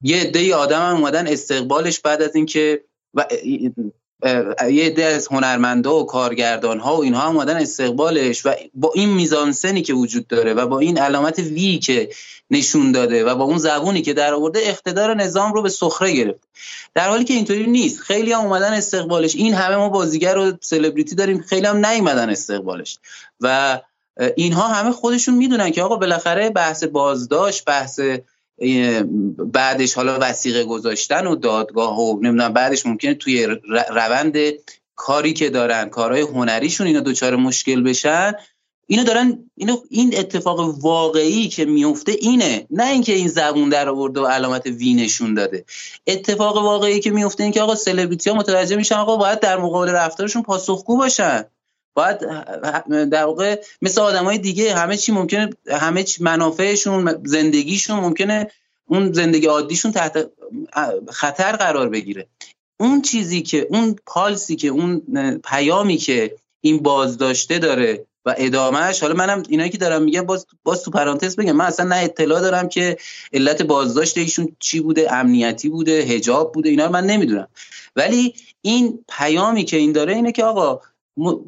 یه 0.02 0.20
عده 0.20 0.54
آدم 0.54 0.90
هم 0.90 0.96
اومدن 0.96 1.26
استقبالش 1.26 2.00
بعد 2.00 2.22
از 2.22 2.37
اینکه 2.37 2.85
یه 4.70 4.87
عده 4.87 5.04
از 5.04 5.28
هنرمندا 5.31 5.94
و 5.96 6.07
کارگردان 6.07 6.81
ها 6.81 6.96
و 6.96 7.02
اینها 7.02 7.20
هم 7.20 7.37
اومدن 7.37 7.57
استقبالش 7.57 8.46
و 8.46 8.54
با 8.74 8.92
این 8.94 9.09
میزانسنی 9.09 9.83
که 9.83 9.94
وجود 9.94 10.26
داره 10.26 10.54
و 10.54 10.66
با 10.66 10.78
این 10.78 10.98
علامت 10.98 11.38
وی 11.38 11.78
که 11.78 12.11
نشون 12.50 12.92
داده 12.92 13.24
و 13.24 13.35
با 13.35 13.44
اون 13.44 13.59
زبونی 13.59 14.02
که 14.02 14.12
در 14.12 14.35
آورده 14.35 14.61
اقتدار 14.62 15.14
نظام 15.14 15.52
رو 15.52 15.62
به 15.62 15.68
سخره 15.68 16.12
گرفت. 16.12 16.40
در 16.94 17.09
حالی 17.09 17.24
که 17.24 17.35
اینطوری 17.35 17.66
نیست. 17.66 18.00
خیلی 18.00 18.33
هم 18.33 18.40
اومدن 18.40 18.72
استقبالش. 18.72 19.35
این 19.35 19.54
همه 19.54 19.76
ما 19.76 19.88
بازیگر 19.88 20.38
و 20.38 20.52
سلبریتی 20.61 21.14
داریم. 21.14 21.40
خیلی 21.40 21.66
هم 21.66 21.87
نیومدن 21.87 22.31
استقبالش. 22.31 22.98
و 23.40 23.81
اینها 24.37 24.68
همه 24.68 24.92
خودشون 24.92 25.35
می‌دونن 25.35 25.70
که 25.70 25.83
آقا 25.83 25.96
بالاخره 25.96 26.50
بحث 26.50 26.85
بازداشت 26.85 27.64
بحث 27.64 28.00
بعدش 29.52 29.94
حالا 29.94 30.18
وسیقه 30.20 30.64
گذاشتن 30.64 31.26
و 31.26 31.36
دادگاه 31.36 32.00
و 32.00 32.20
نمی‌دونم 32.22 32.52
بعدش 32.52 32.86
ممکنه 32.86 33.14
توی 33.14 33.56
روند 33.90 34.36
کاری 34.96 35.32
که 35.32 35.50
دارن 35.50 35.88
کارهای 35.88 36.20
هنریشون 36.20 36.86
اینا 36.86 37.00
دچار 37.00 37.36
مشکل 37.36 37.82
بشن. 37.82 38.32
اینو 38.86 39.04
دارن 39.04 39.50
اینو 39.56 39.76
این 39.90 40.18
اتفاق 40.18 40.84
واقعی 40.84 41.48
که 41.48 41.64
میفته 41.64 42.12
اینه. 42.12 42.66
نه 42.70 42.86
اینکه 42.86 43.12
این 43.12 43.28
زبون 43.28 43.68
در 43.68 43.88
آورده 43.88 44.20
و 44.20 44.26
علامت 44.26 44.66
وی 44.66 44.94
نشون 44.94 45.34
داده. 45.34 45.64
اتفاق 46.06 46.56
واقعی 46.56 47.00
که 47.00 47.10
میفته 47.10 47.42
این 47.42 47.52
که 47.52 47.62
آقا 47.62 47.74
سلبریتی 47.74 48.30
ها 48.30 48.36
متوجه 48.36 48.76
میشن 48.76 48.94
آقا 48.94 49.16
باید 49.16 49.40
در 49.40 49.58
مقابل 49.58 49.90
رفتارشون 49.90 50.42
پاسخگو 50.42 50.96
باشن. 50.96 51.44
باید 51.98 52.18
در 53.11 53.24
واقع 53.24 53.61
مثل 53.82 54.00
آدمای 54.00 54.38
دیگه 54.38 54.74
همه 54.74 54.96
چی 54.96 55.12
ممکنه 55.12 55.50
همه 55.70 56.02
چی 56.02 56.22
منافعشون 56.22 57.22
زندگیشون 57.24 58.00
ممکنه 58.00 58.50
اون 58.87 59.12
زندگی 59.12 59.46
عادیشون 59.46 59.92
تحت 59.92 60.30
خطر 61.08 61.52
قرار 61.52 61.88
بگیره. 61.88 62.26
اون 62.80 63.02
چیزی 63.02 63.42
که 63.42 63.66
اون 63.70 63.96
پالسی 64.06 64.56
که 64.56 64.68
اون 64.68 65.02
پیامی 65.44 65.96
که 65.96 66.34
این 66.61 66.78
بازداشته 66.78 67.58
داره 67.58 68.04
و 68.24 68.34
ادامهش 68.38 69.00
حالا 69.00 69.14
منم 69.14 69.42
اینایی 69.48 69.70
که 69.70 69.78
دارم 69.78 70.02
میگم 70.02 70.22
باز 70.22 70.46
باز 70.64 70.82
تو 70.82 70.90
پرانتز 70.90 71.37
بگم 71.37 71.52
من 71.52 71.64
اصلا 71.64 71.87
نه 71.87 71.96
اطلاع 71.96 72.40
دارم 72.40 72.68
که 72.68 72.96
علت 73.32 73.62
بازداشت 73.62 74.18
ایشون 74.18 74.56
چی 74.58 74.80
بوده 74.80 75.12
امنیتی 75.12 75.68
بوده 75.68 76.02
حجاب 76.02 76.52
بوده 76.52 76.68
اینا 76.68 76.87
رو 76.87 76.92
من 76.92 77.06
نمی‌دونم. 77.06 77.48
ولی 77.96 78.34
این 78.62 79.04
پیامی 79.08 79.64
که 79.64 79.76
این 79.76 79.92
داره 79.92 80.14
اینه 80.14 80.32
که 80.32 80.44
آقا 80.44 80.80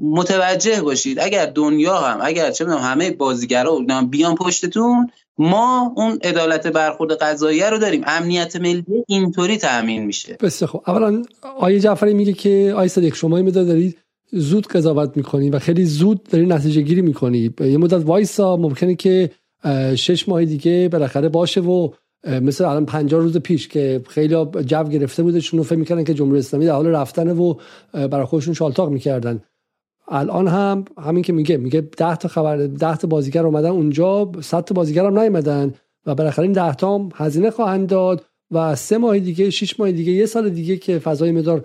متوجه 0.03 0.83
باشید. 0.83 1.19
اگر 1.21 1.47
دنیا 1.47 1.97
هم 1.97 2.19
اگر 2.23 2.51
چه 2.51 2.67
همه 2.67 3.11
بازیگرا 3.11 3.79
بیان 4.11 4.35
پشتتون 4.35 5.11
ما 5.39 5.93
اون 5.97 6.19
عدالت 6.25 6.67
برخورد 6.67 7.13
قضایی 7.13 7.63
رو 7.63 7.79
داریم. 7.79 8.03
امنیت 8.07 8.57
ملی 8.57 8.85
اینطوری 9.09 9.57
تامین 9.57 10.05
میشه. 10.05 10.37
بسیار 10.41 10.71
خب 10.71 10.83
اولا 10.87 11.23
آیه 11.59 11.81
جعفری 11.81 12.15
میگه 12.15 12.33
که 12.33 12.75
آیه 12.77 12.89
صدیق 12.89 13.15
شما 13.15 13.37
این 13.37 13.51
دارید 13.51 13.99
زود 14.33 14.67
قضاوت 14.67 15.17
می‌کنی 15.17 15.51
و 15.51 15.59
خیلی 15.59 15.85
زود 15.85 16.23
داری 16.23 16.47
نتیجه 16.47 16.81
گیری 16.81 17.03
می‌کنی. 17.03 17.55
یه 17.61 17.79
مدت 17.79 18.07
وایسا 18.07 18.57
ممکنه 18.57 18.95
که 18.95 19.31
شش 19.97 20.29
ماه 20.29 20.45
دیگه 20.45 20.89
بالاخره 20.93 21.29
باشه 21.29 21.61
و 21.61 21.89
مثل 22.43 22.65
الان 22.65 22.87
50 22.87 23.21
روز 23.21 23.37
پیش 23.37 23.69
که 23.69 24.03
خیلی 24.09 24.35
جو 24.67 24.85
گرفته 24.85 25.23
بودشون 25.23 25.61
و 25.61 25.63
فکر 25.63 25.79
می‌کردن 25.79 26.05
که 26.05 26.15
جمهوری 26.15 26.39
اسلامی 26.39 26.67
در 26.67 26.73
حال 26.73 26.87
رفتن 26.87 27.39
و 27.39 27.55
برای 27.93 28.25
خودشون 28.25 28.55
شالتاق 28.55 28.91
می‌کردن. 28.91 29.43
الان 30.11 30.49
هم 30.49 30.85
همین 30.99 31.23
که 31.23 31.33
میگه 31.33 31.57
میگه 31.57 31.81
10 31.81 32.17
تا 32.17 32.29
خبر 32.29 32.57
10 32.57 32.97
تا 32.97 33.09
بازیگر 33.09 33.47
اومدن 33.47 33.71
اونجا 33.71 34.33
100 34.41 34.65
تا 34.65 34.75
بازیگر 34.75 35.07
هم 35.07 35.19
نیومدن 35.19 35.75
و 36.07 36.15
بالاخره 36.15 36.43
این 36.43 36.53
10 36.53 36.75
تا 36.75 36.95
هم 36.95 37.09
هزینه 37.15 37.51
خواهند 37.51 37.89
داد 37.89 38.25
و 38.51 38.75
سه 38.75 38.99
ماه 38.99 39.19
دیگه 39.19 39.51
شش 39.51 39.81
ماه 39.81 39.93
دیگه 39.93 40.13
یه 40.13 40.27
سال 40.27 40.49
دیگه 40.49 40.77
که 40.77 40.99
فضای 40.99 41.33
مدار 41.33 41.65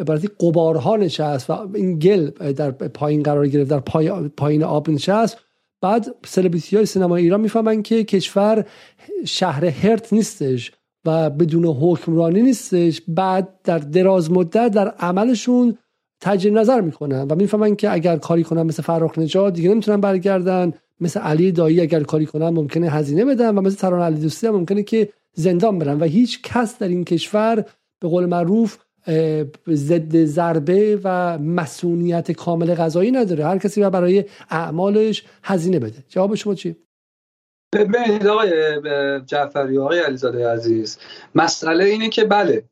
عبارتی 0.00 0.28
قبارها 0.40 0.96
نشست 0.96 1.50
و 1.50 1.68
این 1.74 1.98
گل 1.98 2.30
در 2.52 2.70
پایین 2.70 3.22
قرار 3.22 3.48
گرفت 3.48 3.70
در 3.70 3.80
پای 3.80 4.10
پایین 4.28 4.64
آب 4.64 4.90
نشست. 4.90 5.38
بعد 5.80 6.06
سلبریتی 6.24 6.76
های 6.76 6.86
سینما 6.86 7.16
ایران 7.16 7.40
می‌فهمن 7.40 7.82
که 7.82 8.04
کشور 8.04 8.64
شهر 9.26 9.64
هرت 9.64 10.12
نیستش 10.12 10.72
و 11.04 11.30
بدون 11.30 11.64
حکمرانی 11.64 12.42
نیستش. 12.42 13.02
بعد 13.08 13.48
در 13.64 13.78
دراز 13.78 14.30
مدت 14.30 14.70
در 14.70 14.88
عملشون 14.88 15.78
تجدید 16.20 16.58
نظر 16.58 16.80
می‌کنن 16.80 17.22
و 17.22 17.34
می‌فهمن 17.34 17.76
که 17.76 17.92
اگر 17.92 18.16
کاری 18.16 18.44
کنن 18.44 18.62
مثل 18.62 18.82
فرخ 18.82 19.18
نژاد 19.18 19.52
دیگه 19.52 19.70
نمی‌تونن 19.70 20.00
برگردن. 20.00 20.72
مثل 21.00 21.20
علی 21.20 21.52
دایی 21.52 21.80
اگر 21.80 22.02
کاری 22.02 22.26
کنن 22.26 22.48
ممکنه 22.48 22.90
هزینه 22.90 23.24
بدن 23.24 23.58
و 23.58 23.60
مثل 23.60 23.76
تران 23.76 24.02
علی 24.02 24.20
دوستی 24.20 24.46
هم 24.46 24.54
ممکنه 24.54 24.82
که 24.82 25.08
زندان 25.32 25.78
برن. 25.78 25.98
و 25.98 26.04
هیچ 26.04 26.42
کس 26.42 26.78
در 26.78 26.88
این 26.88 27.04
کشور 27.04 27.64
به 28.00 28.08
قول 28.08 28.26
معروف 28.26 28.78
ضد 29.68 30.24
ضربه 30.24 31.00
و 31.04 31.38
مسئولیت 31.38 32.32
کامل 32.32 32.74
غذایی 32.74 33.10
نداره. 33.10 33.44
هر 33.44 33.58
کسی 33.58 33.80
برای 33.80 34.24
اعمالش 34.50 35.24
هزینه 35.42 35.78
بده. 35.78 36.04
جواب 36.08 36.34
شما 36.34 36.54
چیه؟ 36.54 36.76
ببینید 37.74 38.26
آقای 38.26 38.50
جعفری 39.26 39.78
آقای 39.78 39.98
علیزاده 39.98 40.48
عزیز 40.48 40.98
مسئله 41.34 41.84
اینه 41.84 42.08
که 42.08 42.24
بله 42.24 42.64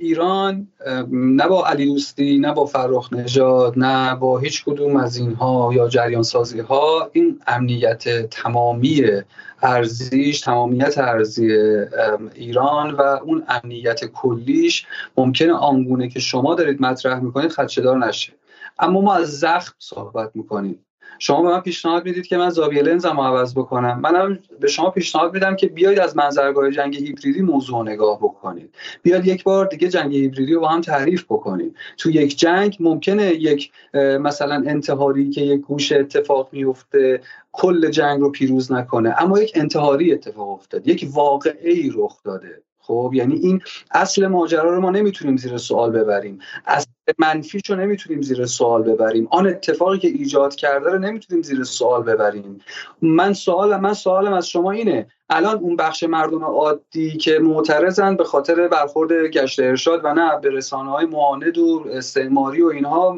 ایران 0.00 0.68
نه 1.10 1.48
با 1.48 1.66
علی 1.66 1.86
دوستی 1.86 2.38
نه 2.38 2.52
با 2.52 2.66
فرخ 2.66 3.12
نژاد 3.12 3.78
نه 3.78 4.14
با 4.14 4.38
هیچ 4.38 4.64
کدوم 4.64 4.96
از 4.96 5.16
اینها 5.16 5.70
یا 5.74 5.88
جریان 5.88 6.22
سازی 6.22 6.60
ها 6.60 7.10
این 7.12 7.40
امنیت 7.46 8.26
تمامی 8.26 9.04
ارزیش 9.62 10.40
تمامیت 10.40 10.98
ارزی 10.98 11.52
ایران 12.34 12.90
و 12.90 13.00
اون 13.02 13.44
امنیت 13.48 14.04
کلیش 14.04 14.86
ممکنه 15.16 15.52
آنگونه 15.52 16.08
که 16.08 16.20
شما 16.20 16.54
دارید 16.54 16.82
مطرح 16.82 17.20
می‌کنید 17.20 17.50
خدشدار 17.50 18.06
نشه. 18.06 18.32
اما 18.78 19.00
ما 19.00 19.14
از 19.14 19.40
زخم 19.40 19.74
صحبت 19.78 20.30
می‌کنیم. 20.34 20.86
شما 21.18 21.42
به 21.42 21.48
من 21.48 21.60
پیشنهاد 21.60 22.04
می‌دید 22.04 22.26
که 22.26 22.36
من 22.36 22.50
زاویه 22.50 22.82
لنزم 22.82 23.16
رو 23.16 23.22
عوض 23.22 23.54
بکنم. 23.54 24.00
منم 24.00 24.38
به 24.60 24.68
شما 24.68 24.90
پیشنهاد 24.90 25.34
میدم 25.34 25.56
که 25.56 25.66
بیاید 25.66 25.98
از 25.98 26.16
منظرگاه 26.16 26.70
جنگ 26.70 26.96
هیبریدی 26.96 27.42
موضوع 27.42 27.82
نگاه 27.82 28.18
بکنید. 28.18 28.74
بیاید 29.02 29.26
یک 29.26 29.44
بار 29.44 29.66
دیگه 29.66 29.88
جنگ 29.88 30.16
هیبریدی 30.16 30.54
رو 30.54 30.60
با 30.60 30.68
هم 30.68 30.80
تعریف 30.80 31.24
بکنید. 31.24 31.76
تو 31.98 32.10
یک 32.10 32.38
جنگ 32.38 32.76
ممکنه 32.80 33.34
یک 33.34 33.72
مثلا 33.94 34.54
انتحاری 34.66 35.30
که 35.30 35.40
یک 35.40 35.60
گوش 35.60 35.92
اتفاق 35.92 36.48
میفته 36.52 37.20
کل 37.52 37.90
جنگ 37.90 38.20
رو 38.20 38.30
پیروز 38.30 38.72
نکنه 38.72 39.14
اما 39.18 39.38
یک 39.38 39.52
انتحاری 39.54 40.12
اتفاق 40.12 40.48
افتاد 40.48 40.88
یک 40.88 41.08
واقعه 41.12 41.72
ای 41.72 41.92
رخ 41.94 42.22
داده. 42.24 42.62
خب 42.78 43.10
یعنی 43.14 43.34
این 43.34 43.62
اصل 43.90 44.26
ماجرا 44.26 44.74
رو 44.74 44.80
ما 44.80 44.90
نمی‌تونیم 44.90 45.36
زیر 45.36 45.58
سوال 45.58 45.90
ببریم. 45.90 46.38
اصل 46.66 46.86
منفیش 47.18 47.62
رو 47.68 47.76
نمی‌تونیم 47.76 48.22
زیر 48.22 48.46
سوال 48.46 48.82
ببریم. 48.82 49.28
آن 49.30 49.46
اتفاقی 49.46 49.98
که 49.98 50.08
ایجاد 50.08 50.54
کرده 50.54 50.90
رو 50.90 50.98
نمی‌تونیم 50.98 51.42
زیر 51.42 51.64
سوال 51.64 52.02
ببریم. 52.02 52.58
من 53.02 53.32
سوال 53.32 53.76
من 53.76 53.94
سوالم 53.94 54.32
از 54.32 54.48
شما 54.48 54.70
اینه. 54.70 55.06
الان 55.30 55.58
اون 55.58 55.76
بخش 55.76 56.02
مردم 56.02 56.44
عادی 56.44 57.16
که 57.16 57.38
معترضن 57.38 58.16
به 58.16 58.24
خاطر 58.24 58.68
برخورد 58.68 59.12
گشت 59.12 59.60
ارشاد 59.60 60.00
و 60.04 60.14
نه 60.14 60.40
به 60.40 60.50
رسانه 60.50 60.90
های 60.90 61.06
معاند 61.06 61.58
و 61.58 61.84
استعماری 61.90 62.62
و 62.62 62.66
اینها 62.66 63.16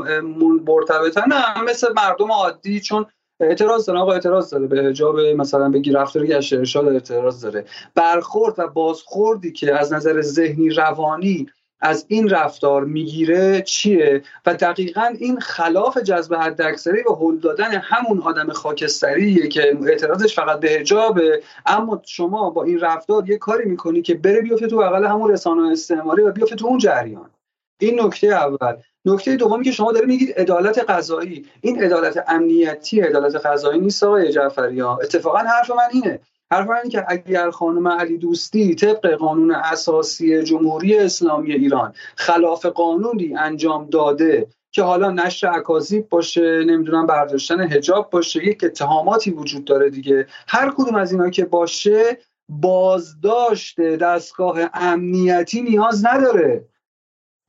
مرتبطن 0.67 1.25
نه 1.29 1.63
مثل 1.63 1.93
مردم 1.97 2.33
عادی 2.33 2.81
چون 2.81 3.07
اعتراض 3.41 3.87
داره. 3.87 4.01
آقا 4.01 4.13
اعتراض 4.13 4.51
داره. 4.51 4.67
به 4.67 4.83
حجاب 4.83 5.21
مثلا 5.21 5.69
به 5.69 5.83
رفتار 5.95 6.27
گشت 6.27 6.53
ارشاد 6.53 6.89
اعتراض 6.89 7.45
داره. 7.45 7.65
برخورد 7.95 8.55
و 8.59 8.69
بازخوردی 8.69 9.53
که 9.53 9.75
از 9.75 9.93
نظر 9.93 10.21
ذهنی 10.21 10.71
روانی 10.71 11.47
از 11.85 12.05
این 12.09 12.29
رفتار 12.29 12.85
می‌گیره 12.85 13.63
چیه؟ 13.63 14.23
و 14.47 14.55
دقیقا 14.55 15.15
این 15.19 15.41
خلاف 15.41 15.99
جذب 15.99 16.35
حداکثری 16.35 17.03
و 17.03 17.15
هل 17.15 17.37
دادن 17.37 17.71
همون 17.71 18.21
آدم 18.21 18.53
خاکستریه 18.53 19.49
که 19.49 19.79
اعتراضش 19.87 20.35
فقط 20.35 20.61
به 20.61 20.69
حجابه. 20.69 21.43
اما 21.67 22.03
شما 22.07 22.51
با 22.51 22.65
این 22.65 22.81
رفتار 22.81 23.31
یه 23.31 23.39
کاری 23.39 23.65
می‌کنی 23.65 24.03
که 24.03 24.15
بره 24.15 24.41
بیفته 24.41 24.67
تو 24.67 24.77
بغل 24.77 25.05
همون 25.05 25.31
رسانه 25.31 25.73
استعماری 25.73 26.23
و 26.23 26.33
بیفته 26.33 26.57
تو 26.57 26.67
اون 26.67 26.79
جریان. 26.79 27.31
این 27.81 28.01
نکته 28.01 28.27
اول. 28.27 28.77
نکته 29.05 29.37
دومی 29.37 29.65
که 29.65 29.73
شما 29.73 29.93
دارید 29.93 30.09
میگید 30.09 30.33
عدالت 30.39 30.79
قضایی. 30.91 31.47
این 31.61 31.83
عدالت 31.83 32.25
امنیتی 32.29 33.01
عدالت 33.01 33.47
قضایی 33.47 33.81
نیست 33.81 34.03
آقای 34.03 34.33
جعفری 34.33 34.81
ها 34.81 34.99
اتفاقا 35.03 35.39
حرف 35.39 35.71
من 35.71 35.89
اینه. 35.93 36.21
حرف 36.53 36.71
اینه 36.71 36.89
که 36.89 37.05
اگر 37.09 37.51
خانم 37.51 37.89
علی 37.89 38.19
دوستی 38.19 38.75
طبق 38.75 39.07
قانون 39.07 39.55
اساسی 39.55 40.43
جمهوری 40.43 40.97
اسلامی 40.99 41.53
ایران 41.53 41.95
خلاف 42.17 42.67
قانونی 42.67 43.37
انجام 43.37 43.91
داده 43.91 44.47
که 44.75 44.83
حالا 44.83 45.11
نشر 45.11 45.49
اکاذیب 45.49 46.09
باشه 46.09 46.65
نمی‌دونم 46.65 47.07
برداشتن 47.07 47.61
حجاب 47.61 48.11
باشه 48.11 48.45
یک 48.45 48.65
اتهاماتی 48.65 49.31
وجود 49.31 49.65
داره 49.65 49.91
دیگه. 49.91 50.27
هر 50.49 50.71
کدوم 50.71 50.95
از 50.95 51.13
اینا 51.13 51.31
که 51.31 51.45
باشه 51.45 52.19
بازداشت 52.49 53.81
دستگاه 53.81 54.59
امنیتی 54.75 55.63
نیاز 55.63 56.07
نداره. 56.07 56.69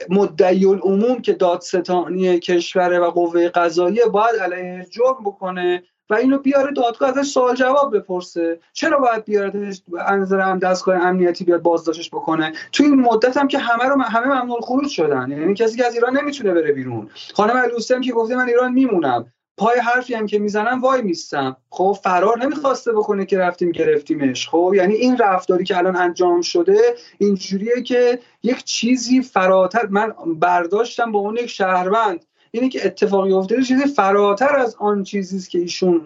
مدعی 0.09 0.65
العموم 0.65 1.21
که 1.21 1.33
دادستانی 1.33 2.39
کشوره 2.39 2.99
و 2.99 3.11
قوه 3.11 3.49
قضاییه 3.49 4.05
باید 4.05 4.35
علیه 4.35 4.85
جرم 4.91 5.23
بکنه. 5.25 5.83
و 6.09 6.13
اینو 6.13 6.37
بیاره 6.37 6.71
دادگاه 6.71 7.09
ازش 7.09 7.27
سوال 7.31 7.55
جواب 7.55 7.97
بپرسه. 7.97 8.59
چرا 8.73 8.99
باید 8.99 9.25
بیاره 9.25 9.73
انظر 10.07 10.39
هم 10.39 10.59
دستگاه 10.59 10.95
امنیتی 10.95 11.43
بیاد 11.43 11.61
بازداشتش 11.61 12.09
بکنه. 12.09 12.53
تو 12.71 12.83
این 12.83 12.95
مدت 12.95 13.37
هم 13.37 13.47
که 13.47 13.59
همه 13.59 13.83
رو 13.83 14.01
همه 14.01 14.27
ممنوع 14.27 14.61
خروج 14.61 14.87
شدن. 14.87 15.31
یعنی 15.31 15.53
کسی 15.53 15.77
که 15.77 15.85
از 15.85 15.93
ایران 15.93 16.17
نمی‌تونه 16.17 16.53
بره 16.53 16.71
بیرون. 16.71 17.09
خانم 17.33 17.57
علوسی 17.57 17.93
هم 17.93 18.01
که 18.01 18.11
گفته 18.11 18.35
من 18.35 18.47
ایران 18.47 18.73
میمونم. 18.73 19.31
پای 19.57 19.79
حرفی 19.79 20.13
هم 20.13 20.25
که 20.25 20.39
می‌زنم 20.39 20.81
وای 20.81 21.01
میستم. 21.01 21.57
خب 21.69 21.97
فرار 22.03 22.43
نمی‌خواسته 22.43 22.93
بکنه 22.93 23.25
که 23.25 23.37
رفتیم 23.37 23.71
گرفتیمش. 23.71 24.49
خب 24.49 24.73
یعنی 24.75 24.93
این 24.93 25.17
رفتاری 25.17 25.63
که 25.63 25.77
الان 25.77 25.95
انجام 25.95 26.41
شده 26.41 26.79
اینجوریه 27.17 27.81
که 27.81 28.19
یک 28.43 28.63
چیزی 28.63 29.21
فراتر 29.21 29.87
من 29.89 30.13
برداشتم 30.39 31.11
به 31.11 31.17
اون 31.17 31.37
یک 31.37 31.49
شهروند. 31.49 32.25
اینه 32.55 32.69
که 32.69 32.85
اتفاقی 32.85 33.33
افتاده 33.33 33.63
چیزی 33.63 33.85
فراتر 33.85 34.55
از 34.55 34.75
آن 34.79 35.03
چیزی 35.03 35.49
که 35.51 35.59
ایشون 35.59 36.01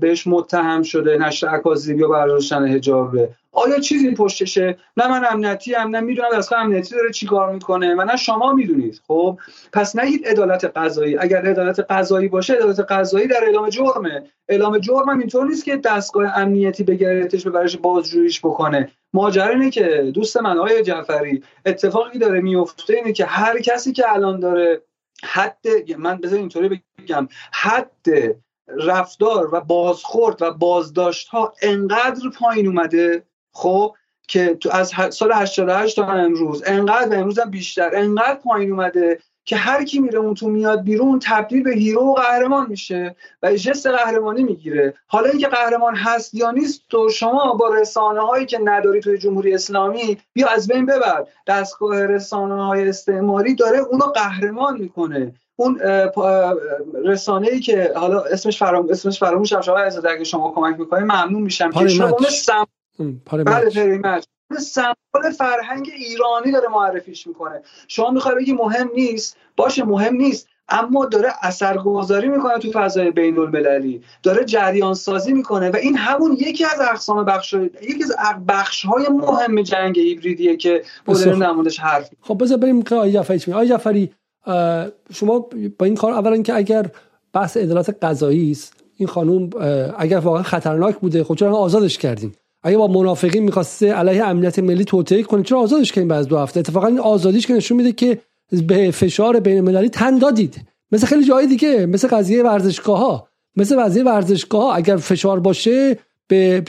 بهش 0.00 0.26
متهم 0.26 0.82
شده 0.82 1.18
نشر 1.18 1.54
اکاذیب 1.54 2.00
یا 2.00 2.08
برداشتن 2.08 2.68
حجابه 2.68 3.28
آیا 3.52 3.80
چیزی 3.80 4.14
پشتشه؟ 4.14 4.76
نه 4.96 5.08
من 5.08 5.24
امنیتی 5.30 5.74
هم 5.74 5.88
نه 5.88 6.00
می‌دونم 6.00 6.28
از 6.36 6.52
امنیتی 6.52 6.94
داره 6.94 7.10
چیکار 7.10 7.52
می‌کنه 7.52 7.94
و 7.94 8.04
نه 8.04 8.16
شما 8.16 8.52
می‌دونید. 8.52 9.00
خب 9.06 9.38
پس 9.72 9.96
نگید 9.96 10.26
عدالت 10.26 10.64
قضایی. 10.64 11.18
اگر 11.18 11.46
عدالت 11.46 11.80
قضایی 11.80 12.28
باشه 12.28 12.54
عدالت 12.54 12.80
قضایی 12.80 13.26
در 13.26 13.44
اعلام 13.44 13.68
جرمه. 13.68 14.22
اعلام 14.48 14.78
جرم 14.78 15.08
هم 15.08 15.18
اینطور 15.18 15.46
نیست 15.46 15.64
که 15.64 15.76
دستگاه 15.76 16.38
امنیتی 16.38 16.84
بگیرتش 16.84 17.46
ببرش 17.46 17.76
بازجوییش 17.76 18.40
بکنه. 18.40 18.90
ماجرا 19.12 19.48
اینه 19.48 19.70
که 19.70 20.10
دوست 20.14 20.36
من 20.36 20.58
آقای 20.58 20.82
جعفری 20.82 21.42
اتفاقی 21.66 22.18
داره 22.18 22.40
میفته 22.40 22.94
اینه 22.94 23.12
که 23.12 23.24
هر 23.24 23.60
کسی 23.60 23.92
که 23.92 24.12
الان 24.12 24.40
داره 24.40 24.80
حد 25.24 25.92
من 25.98 26.16
بذار 26.20 26.38
اینطوری 26.38 26.82
بگم 26.98 27.28
حد 27.52 28.06
رفتار 28.68 29.54
و 29.54 29.60
بازخورد 29.60 30.42
و 30.42 30.52
بازداشت 30.52 31.28
ها 31.28 31.54
انقدر 31.62 32.28
پایین 32.38 32.66
اومده 32.66 33.24
خب 33.52 33.94
که 34.28 34.54
تو 34.54 34.70
از 34.70 34.92
سال 35.10 35.32
88 35.32 35.96
تا 35.96 36.06
امروز 36.06 36.62
انقدر 36.66 37.18
امروز 37.18 37.38
هم 37.38 37.50
بیشتر 37.50 37.90
انقدر 37.94 38.34
پایین 38.34 38.70
اومده 38.70 39.20
که 39.44 39.56
هر 39.56 39.84
کی 39.84 40.00
میره 40.00 40.18
اون 40.18 40.34
تو 40.34 40.48
میاد 40.48 40.82
بیرون 40.82 41.18
تبدیل 41.22 41.62
به 41.62 41.70
هیرو 41.70 42.00
و 42.00 42.14
قهرمان 42.14 42.66
میشه 42.68 43.16
و 43.42 43.54
جست 43.54 43.86
قهرمانی 43.86 44.42
می‌گیره. 44.42 44.94
حالا 45.06 45.28
اینکه 45.28 45.48
قهرمان 45.48 45.96
هست 45.96 46.34
یا 46.34 46.50
نیست 46.50 46.82
تو 46.90 47.08
شما 47.08 47.52
با 47.52 47.74
رسانه 47.74 48.20
هایی 48.20 48.46
که 48.46 48.58
نداری 48.64 49.00
توی 49.00 49.18
جمهوری 49.18 49.54
اسلامی 49.54 50.18
بیا 50.32 50.48
از 50.48 50.68
بین 50.68 50.86
ببر. 50.86 51.26
دستگاه 51.46 52.06
رسانه 52.06 52.66
های 52.66 52.88
استعماری 52.88 53.54
داره 53.54 53.78
اونو 53.78 54.04
قهرمان 54.04 54.78
می‌کنه. 54.78 55.34
اون 55.56 55.80
رسانه 57.04 57.48
ای 57.48 57.60
که 57.60 57.92
حالا 57.96 58.20
اسمش 58.20 58.58
فرام 58.58 58.88
اسمش 58.90 59.18
فراموش 59.18 59.52
شما 59.52 59.78
اگه 59.78 60.24
شما 60.24 60.52
کمک 60.54 60.80
می‌کنید 60.80 61.04
ممنون 61.04 61.42
میشم. 61.42 61.70
که 61.70 61.88
شما 61.88 62.18
سم... 62.18 62.66
بله 63.26 64.22
سمبل 64.58 65.30
فرهنگ 65.38 65.90
ایرانی 65.96 66.52
داره 66.52 66.68
معرفیش 66.68 67.26
می‌کنه. 67.26 67.62
شما 67.88 68.10
می‌خوای 68.10 68.34
بگی 68.34 68.52
مهم 68.52 68.90
نیست؟ 68.94 69.36
باشه 69.56 69.84
مهم 69.84 70.16
نیست. 70.16 70.48
اما 70.68 71.06
داره 71.06 71.32
اثرگذاری 71.42 72.28
می‌کنه 72.28 72.58
تو 72.58 72.70
فضای 72.72 73.10
بین 73.10 73.38
المللی 73.38 74.02
داره 74.22 74.44
جریان 74.44 74.94
سازی 74.94 75.32
می‌کنه 75.32 75.70
و 75.70 75.76
این 75.76 75.96
همون 75.96 76.32
یکی 76.32 76.64
از 76.64 76.80
اقسام 76.80 77.24
بخش 77.24 77.52
یکی 77.82 78.04
از 78.18 78.46
بخش 78.48 78.86
های 78.86 79.08
مهم 79.08 79.62
جنگ 79.62 79.98
هیبریدیه 79.98 80.56
که 80.56 80.82
بودن 81.06 81.42
نمودش 81.42 81.80
حرف 81.80 82.10
خب 82.20 82.42
بذار 82.42 82.58
بریم 82.58 82.82
که 82.82 82.94
آقای 82.94 83.12
جعفری 83.12 83.52
آقای 83.52 83.68
جعفری 83.68 84.12
شما 85.12 85.38
با 85.78 85.86
این 85.86 85.94
کار 85.94 86.12
اولا 86.12 86.42
که 86.42 86.54
اگر 86.54 86.90
بحث 87.32 87.56
عدالت 87.56 88.04
قضایی 88.04 88.50
است 88.50 88.84
این 88.96 89.08
خانوم 89.08 89.50
اگر 89.98 90.18
واقعا 90.18 90.42
خطرناک 90.42 90.96
بوده 90.96 91.24
خب 91.24 91.34
چرا 91.34 91.56
آزادش 91.56 91.98
کردیم 91.98 92.34
اگه 92.64 92.76
با 92.76 92.86
منافقین 92.86 93.42
می‌خواسته 93.42 93.92
علیه 93.92 94.24
امنیت 94.24 94.58
ملی 94.58 94.84
توطئه 94.84 95.22
کنه 95.22 95.42
چرا 95.42 95.60
آزادش 95.60 95.92
کردیم 95.92 96.08
بعد 96.08 96.26
دو 96.26 96.38
هفته؟ 96.38 96.60
اتفاقا 96.60 96.86
این 96.86 96.98
آزادیش 96.98 97.46
که 97.46 97.54
نشون 97.54 97.76
میده 97.76 97.92
که 97.92 98.18
به 98.66 98.90
فشار 98.90 99.40
بین 99.40 99.56
المللی 99.56 99.88
تن 99.88 100.18
دادید. 100.18 100.56
مثل 100.92 101.06
خیلی 101.06 101.24
جای 101.24 101.46
دیگه 101.46 101.86
مثل 101.86 102.08
قضیه 102.08 102.42
ورزشگاه 102.42 102.98
ها 102.98 103.28
مثل 103.56 103.82
قضیه 103.82 104.02
ورزشگاه 104.02 104.76
اگر 104.76 104.96
فشار 104.96 105.40
باشه 105.40 105.98
به 106.28 106.62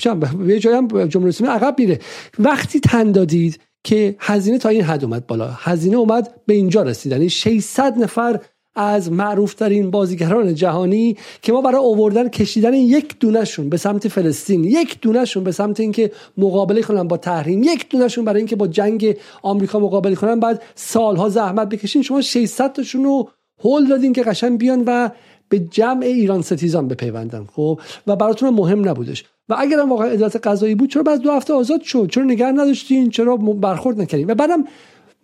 یه 0.48 0.60
جایی 0.60 0.78
هم 0.78 0.88
جمهوری 0.88 1.30
اسلامی 1.30 1.54
عقب 1.54 1.76
میره. 1.80 2.00
وقتی 2.40 2.80
تن 2.80 3.12
دادید 3.12 3.60
که 3.84 4.16
هزینه 4.20 4.58
تا 4.58 4.70
این 4.70 4.82
حد 4.82 5.04
اومد 5.04 5.28
بالا 5.28 5.50
هزینه 5.52 5.98
اومد 5.98 6.34
به 6.46 6.54
اینجا 6.54 6.82
رسید. 6.82 7.12
یعنی 7.12 7.30
600 7.30 7.98
نفر 7.98 8.40
از 8.76 9.12
معروفترین 9.12 9.92
بازیگران 9.92 10.56
جهانی 10.56 11.18
که 11.42 11.54
ما 11.54 11.62
برای 11.62 11.82
اووردن 11.82 12.30
کشیدن 12.30 12.74
یک 12.74 13.20
دونشون 13.20 13.70
به 13.70 13.78
سمت 13.78 14.08
فلسطین 14.08 14.64
یک 14.64 15.02
دونشون 15.02 15.44
به 15.44 15.52
سمت 15.52 15.80
اینکه 15.80 16.12
مقابله 16.38 16.82
کنن 16.82 17.08
با 17.08 17.18
تحریم 17.18 17.64
یک 17.64 17.90
دونشون 17.90 18.26
برای 18.26 18.38
اینکه 18.38 18.56
با 18.56 18.68
جنگ 18.68 19.18
آمریکا 19.44 19.80
مقابله 19.80 20.16
کنن 20.16 20.40
بعد 20.40 20.64
سالها 20.76 21.30
زحمت 21.30 21.70
بکشین. 21.70 22.02
شما 22.02 22.22
600 22.22 22.74
تاشون 22.74 23.04
رو 23.04 23.30
هول 23.64 23.88
دادین 23.88 24.14
که 24.14 24.24
قشنگ 24.24 24.58
بیان 24.58 24.84
و 24.88 25.10
به 25.50 25.60
جمع 25.60 26.06
ایران 26.06 26.42
ستیزان 26.42 26.88
بپیوندن. 26.88 27.48
خب؟ 27.56 27.80
و 28.08 28.16
براتون 28.16 28.50
مهم 28.50 28.90
نبودش. 28.90 29.24
و 29.50 29.56
اگر 29.60 29.80
هم 29.80 29.90
واقعا 29.90 30.08
عدالت 30.08 30.48
قضایی 30.48 30.76
بود 30.76 30.90
چرا 30.90 31.04
بعد 31.04 31.20
دو 31.20 31.32
هفته 31.32 31.54
آزاد 31.54 31.82
شد؟ 31.82 32.10
چرا 32.12 32.24
نگه 32.24 32.46
نداشتین؟ 32.46 33.10
چرا 33.10 33.38
برخورد 33.38 34.02
نکردین؟ 34.02 34.32
و 34.32 34.36
بعدم 34.36 34.64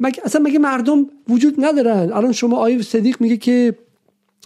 مگه 0.01 0.21
اصلا 0.23 0.41
مگه 0.41 0.59
مردم 0.59 1.05
وجود 1.29 1.55
ندارن؟ 1.57 2.13
الان 2.13 2.31
شما 2.31 2.57
آیه 2.57 2.81
صدیق 2.81 3.21
میگه 3.21 3.37
که 3.37 3.75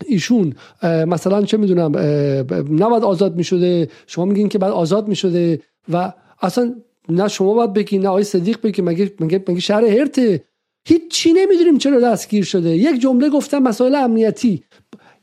ایشون 0.05 0.53
مثلا 0.83 1.41
چه 1.41 1.57
می‌دونم 1.57 1.91
نباید 2.71 3.03
آزاد 3.03 3.35
می‌شده 3.35 3.87
شما 4.07 4.25
میگین 4.25 4.49
که 4.49 4.57
بعد 4.57 4.71
آزاد 4.71 5.07
می‌شده 5.07 5.59
و 5.93 6.13
اصلا 6.41 6.75
نه 7.09 7.27
شما 7.27 7.53
باید 7.53 7.73
بگین 7.73 8.01
نه 8.01 8.07
آقای 8.07 8.23
صدیق 8.23 8.61
بگی 8.61 8.81
مگه 8.81 9.11
مگه 9.19 9.43
مگه 9.47 9.59
شهر 9.59 9.85
هرته؟ 9.85 10.43
هیچ 10.87 11.01
چی 11.09 11.33
نمی‌دونیم 11.33 11.77
چرا 11.77 11.99
دستگیر 11.99 12.43
شده. 12.43 12.69
یک 12.69 13.01
جمله 13.01 13.29
گفتم 13.29 13.59
مسائل 13.59 13.95
امنیتی. 13.95 14.63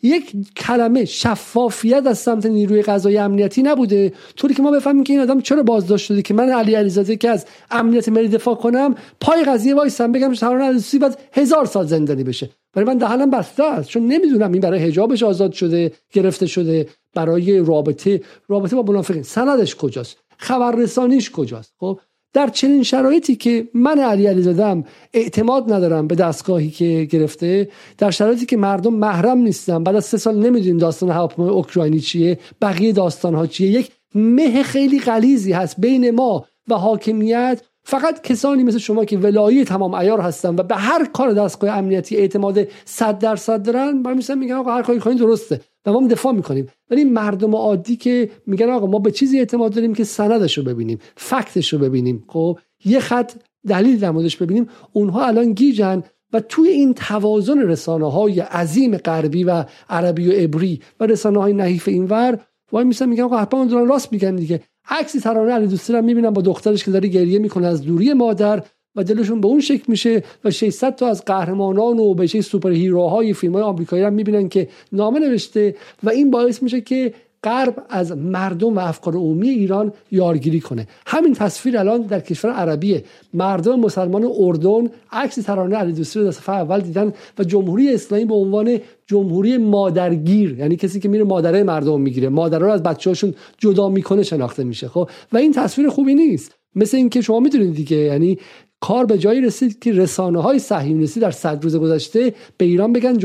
یک 0.02 0.32
کلمه 0.56 1.04
شفافیت 1.04 2.06
از 2.06 2.18
سمت 2.18 2.46
نیروی 2.46 2.82
قضایی 2.82 3.18
امنیتی 3.18 3.62
نبوده. 3.62 4.12
طوری 4.36 4.54
که 4.54 4.62
ما 4.62 4.70
بفهمیم 4.70 5.04
که 5.04 5.12
این 5.12 5.22
آدم 5.22 5.40
چرا 5.40 5.62
بازداشت 5.62 6.06
شده 6.06 6.22
که 6.22 6.34
من 6.34 6.50
علی 6.50 6.74
علیزاده 6.74 7.16
که 7.16 7.28
از 7.30 7.46
امنیت 7.70 8.08
ملی 8.08 8.28
دفاع 8.28 8.54
کنم 8.54 8.94
پای 9.20 9.44
قضیه 9.44 9.74
وایسم 9.74 10.12
بگم 10.12 10.34
تهران 10.34 10.62
علیزاده 10.62 11.08
بعد 11.08 11.18
هزار 11.32 11.66
سال 11.66 11.86
زندانی 11.86 12.24
بشه. 12.24 12.50
برای 12.72 12.88
من 12.88 12.98
دهنم 12.98 13.30
بسته 13.30 13.64
است 13.64 13.88
چون 13.88 14.06
نمی‌دونم 14.06 14.52
این 14.52 14.60
برای 14.60 14.78
حجابش 14.78 15.22
آزاد 15.22 15.52
شده 15.52 15.92
گرفته 16.12 16.46
شده 16.46 16.86
برای 17.14 17.58
رابطه 17.58 18.20
رابطه 18.48 18.76
با 18.76 18.92
منافقین. 18.92 19.22
سندش 19.22 19.76
کجاست؟ 19.76 20.16
خبررسانیش 20.38 21.30
کجاست؟ 21.30 21.72
خب 21.80 22.00
در 22.32 22.46
چنین 22.46 22.82
شرایطی 22.82 23.36
که 23.36 23.68
من 23.74 23.98
علی 23.98 24.26
علی 24.26 24.84
اعتماد 25.14 25.72
ندارم 25.72 26.06
به 26.06 26.14
دستگاهی 26.14 26.70
که 26.70 27.08
گرفته 27.10 27.68
در 27.98 28.10
شرایطی 28.10 28.46
که 28.46 28.56
مردم 28.56 28.94
محرم 28.94 29.38
نیستن 29.38 29.84
بعد 29.84 29.96
از 29.96 30.04
سه 30.04 30.18
سال 30.18 30.38
نمی‌دونیم 30.38 30.78
داستان 30.78 31.10
هواپیمای 31.10 31.50
اوکراینی 31.50 32.00
چیه 32.00 32.38
بقیه 32.62 32.92
داستان 32.92 33.34
ها 33.34 33.46
چیه. 33.46 33.70
یک 33.70 33.90
مه 34.14 34.62
خیلی 34.62 35.00
غلیزی 35.00 35.52
هست 35.52 35.80
بین 35.80 36.10
ما 36.10 36.46
و 36.68 36.74
حاکمیت. 36.74 37.62
فقط 37.84 38.22
کسانی 38.22 38.62
مثل 38.62 38.78
شما 38.78 39.04
که 39.04 39.18
ولایی 39.18 39.64
تمام 39.64 39.94
ایار 39.94 40.20
هستن 40.20 40.54
و 40.56 40.62
به 40.62 40.76
هر 40.76 41.04
کار 41.04 41.32
دستگاه 41.32 41.70
امنیتی 41.70 42.16
اعتماد 42.16 42.58
100 42.84 43.18
درصد 43.18 43.62
دارن 43.62 44.02
با 44.02 44.14
میگن 44.34 44.54
آقا 44.54 44.74
هر 44.74 44.82
کاری 44.82 44.98
کنین 44.98 45.16
درسته. 45.16 45.60
و 45.86 45.92
ما 45.92 46.08
دفاع 46.08 46.32
می‌کنیم. 46.32 46.66
ولی 46.90 47.04
مردم 47.04 47.54
عادی 47.54 47.96
که 47.96 48.30
میگن 48.46 48.70
آقا 48.70 48.86
ما 48.86 48.98
به 48.98 49.10
چیزی 49.10 49.38
اعتماد 49.38 49.74
داریم 49.74 49.94
که 49.94 50.04
سندش 50.04 50.58
رو 50.58 50.64
ببینیم 50.64 50.98
فکتش 51.16 51.72
رو 51.72 51.78
ببینیم. 51.78 52.24
خب 52.28 52.58
یه 52.84 53.00
خط 53.00 53.32
دلیل 53.68 53.98
در 53.98 54.10
موردش 54.10 54.36
ببینیم. 54.36 54.68
اونها 54.92 55.26
الان 55.26 55.52
گیجن 55.52 56.02
و 56.32 56.40
توی 56.40 56.68
این 56.68 56.94
توازن 56.94 57.58
رسانه 57.58 58.10
های 58.10 58.40
عظیم 58.40 58.96
غربی 58.96 59.44
و 59.44 59.64
عربی 59.88 60.28
و 60.28 60.32
عبری 60.32 60.80
و 61.00 61.06
رسانه 61.06 61.40
های 61.40 61.52
نحیف 61.52 61.88
اینور 61.88 62.38
وای 62.72 62.84
میسن 62.84 63.08
میگن 63.08 63.22
آقا 63.22 63.36
حتما 63.36 63.64
دارن 63.64 63.88
راست 63.88 64.12
میگن 64.12 64.36
دیگه. 64.36 64.60
عکسی 64.88 65.20
ترانه 65.20 65.52
علی 65.52 65.66
دوستی 65.66 66.00
می‌بینم 66.00 66.30
با 66.30 66.42
دخترش 66.42 66.84
که 66.84 66.90
داره 66.90 67.08
گریه 67.08 67.38
می‌کنه 67.38 67.66
از 67.66 67.82
دوری 67.82 68.12
مادر. 68.12 68.62
و 68.96 69.04
دلشون 69.04 69.40
به 69.40 69.48
اون 69.48 69.60
شکل 69.60 69.84
میشه 69.88 70.22
و 70.44 70.50
600 70.50 70.96
تا 70.96 71.06
از 71.06 71.24
قهرمانان 71.24 71.98
و 71.98 72.14
به 72.14 72.26
سوپر 72.26 72.70
هیروهای 72.70 73.32
فیلم 73.32 73.52
های 73.52 73.62
آمریکایی 73.62 74.02
هم 74.02 74.12
می‌بینن 74.12 74.48
که 74.48 74.68
نامه 74.92 75.20
نوشته 75.20 75.74
و 76.02 76.10
این 76.10 76.30
باعث 76.30 76.62
میشه 76.62 76.80
که 76.80 77.14
غرب 77.44 77.86
از 77.90 78.16
مردم 78.16 78.76
و 78.76 78.78
افکار 78.78 79.14
عمومی 79.14 79.48
ایران 79.48 79.92
یارگیری 80.10 80.60
کنه. 80.60 80.86
همین 81.06 81.34
تصویر 81.34 81.78
الان 81.78 82.02
در 82.02 82.20
کشور 82.20 82.50
عربیه. 82.50 83.04
مردم 83.34 83.80
مسلمان 83.80 84.30
اردن 84.38 84.90
عکس 85.12 85.34
ترانه 85.34 85.76
علی 85.76 85.92
دوستی 85.92 86.18
رو 86.18 86.24
در 86.24 86.30
صفحه 86.30 86.54
اول 86.54 86.80
دیدن 86.80 87.12
و 87.38 87.44
جمهوری 87.44 87.94
اسلامی 87.94 88.24
به 88.24 88.34
عنوان 88.34 88.78
جمهوری 89.06 89.56
مادرگیر 89.56 90.58
یعنی 90.58 90.76
کسی 90.76 91.00
که 91.00 91.08
میره 91.08 91.24
مادره 91.24 91.62
مردم 91.62 92.00
می‌گیره. 92.00 92.28
مادرها 92.28 92.66
رو 92.66 92.72
از 92.72 92.82
بچه‌هاشون 92.82 93.34
جدا 93.58 93.88
می‌کنه 93.88 94.22
شناخته 94.22 94.64
میشه 94.64 94.88
خب؟ 94.88 95.10
و 95.32 95.36
این 95.36 95.52
تصویر 95.52 95.88
خوبی 95.88 96.14
نیست. 96.14 96.54
مثل 96.74 96.96
اینکه 96.96 97.20
شما 97.20 97.40
می‌دونید 97.40 97.74
دیگه 97.74 97.96
یعنی 97.96 98.38
کار 98.82 99.06
به 99.06 99.18
جایی 99.18 99.40
رسید 99.40 99.78
که 99.78 99.92
رسانه 99.92 100.42
های 100.42 100.58
صهیونیستی 100.58 101.20
در 101.20 101.30
صد 101.30 101.62
روز 101.62 101.76
گذشته 101.76 102.34
به 102.56 102.64
ایران 102.64 102.92
بگن 102.92 103.20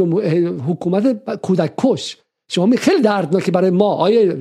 حکومت 0.68 1.36
کودک 1.42 1.74
کش. 1.78 2.18
شما 2.50 2.76
خیلی 2.78 3.02
دردناکه 3.02 3.52
برای 3.52 3.70
ما 3.70 3.94
آیه 3.94 4.34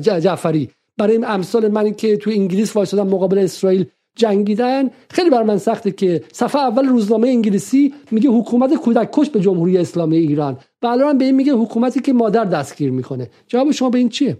جعفری. 0.00 0.70
برای 0.98 1.24
امثال 1.24 1.68
من 1.68 1.94
که 1.94 2.16
تو 2.16 2.30
انگلیس 2.30 2.76
وایسادن 2.76 3.02
مقابل 3.02 3.38
اسرائیل 3.38 3.86
جنگیدن. 4.16 4.90
خیلی 5.10 5.30
بر 5.30 5.42
من 5.42 5.58
سخته 5.58 5.90
که 5.90 6.24
صفحه 6.32 6.60
اول 6.60 6.86
روزنامه 6.86 7.28
انگلیسی 7.28 7.94
میگه 8.10 8.30
حکومت 8.30 8.74
کودک 8.74 9.08
کش 9.12 9.30
به 9.30 9.40
جمهوری 9.40 9.78
اسلامی 9.78 10.16
ایران. 10.16 10.58
و 10.82 10.86
الان 10.86 11.18
به 11.18 11.24
این 11.24 11.34
میگه 11.34 11.52
حکومتی 11.52 12.00
که 12.00 12.12
مادر 12.12 12.44
دستگیر 12.44 12.90
می‌کنه. 12.90 13.30
جواب 13.46 13.70
شما 13.70 13.90
به 13.90 13.98
این 13.98 14.08
چیه؟ 14.08 14.38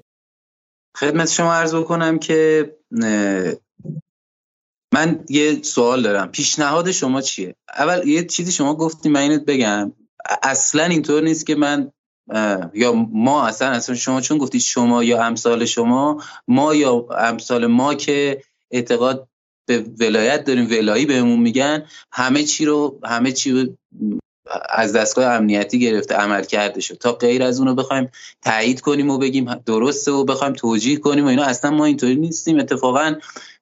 خدمت 0.96 1.30
شما 1.30 1.52
عرض 1.52 1.74
بکنم 1.74 2.18
که 2.18 2.70
من 4.94 5.24
یه 5.28 5.62
سوال 5.62 6.02
دارم. 6.02 6.30
پیشنهاد 6.30 6.90
شما 6.90 7.20
چیه؟ 7.20 7.54
اول 7.78 8.08
یه 8.08 8.24
چیزی 8.24 8.52
شما 8.52 8.74
گفتی 8.74 9.08
من 9.08 9.20
اینت 9.20 9.44
بگم. 9.44 9.92
اصلا 10.42 10.84
اینطور 10.84 11.22
نیست 11.22 11.46
که 11.46 11.54
من 11.54 11.92
یا 12.74 12.92
ما 13.12 13.46
اصلا 13.46 13.68
اصلا 13.68 13.94
شما 13.94 14.20
چون 14.20 14.38
گفتید 14.38 14.60
شما 14.60 15.04
یا 15.04 15.24
امثال 15.24 15.64
شما 15.64 16.22
ما 16.48 16.74
یا 16.74 17.06
امثال 17.18 17.66
ما 17.66 17.94
که 17.94 18.42
اعتقاد 18.70 19.28
به 19.66 19.84
ولایت 20.00 20.44
داریم 20.44 20.66
ولایی 20.70 21.06
بهمون 21.06 21.40
میگن 21.40 21.86
همه 22.12 22.42
چی 22.42 22.64
رو 22.64 23.00
همه 23.04 23.32
چی 23.32 23.50
رو 23.52 23.76
از 24.70 24.92
دستگاه 24.92 25.34
امنیتی 25.34 25.78
گرفته 25.78 26.14
عمل 26.14 26.44
کرده 26.44 26.80
شد 26.80 26.94
تا 26.94 27.12
غیر 27.12 27.42
از 27.42 27.58
اونو 27.58 27.74
بخوایم 27.74 28.10
تایید 28.42 28.80
کنیم 28.80 29.10
و 29.10 29.18
بگیم 29.18 29.54
درسته 29.54 30.12
و 30.12 30.24
بخوایم 30.24 30.52
توجیه 30.52 30.96
کنیم 30.96 31.24
و 31.24 31.28
اینا 31.28 31.44
اصلا 31.44 31.70
ما 31.70 31.84
اینطوری 31.84 32.16
نیستیم. 32.16 32.58
اتفاقا 32.58 33.14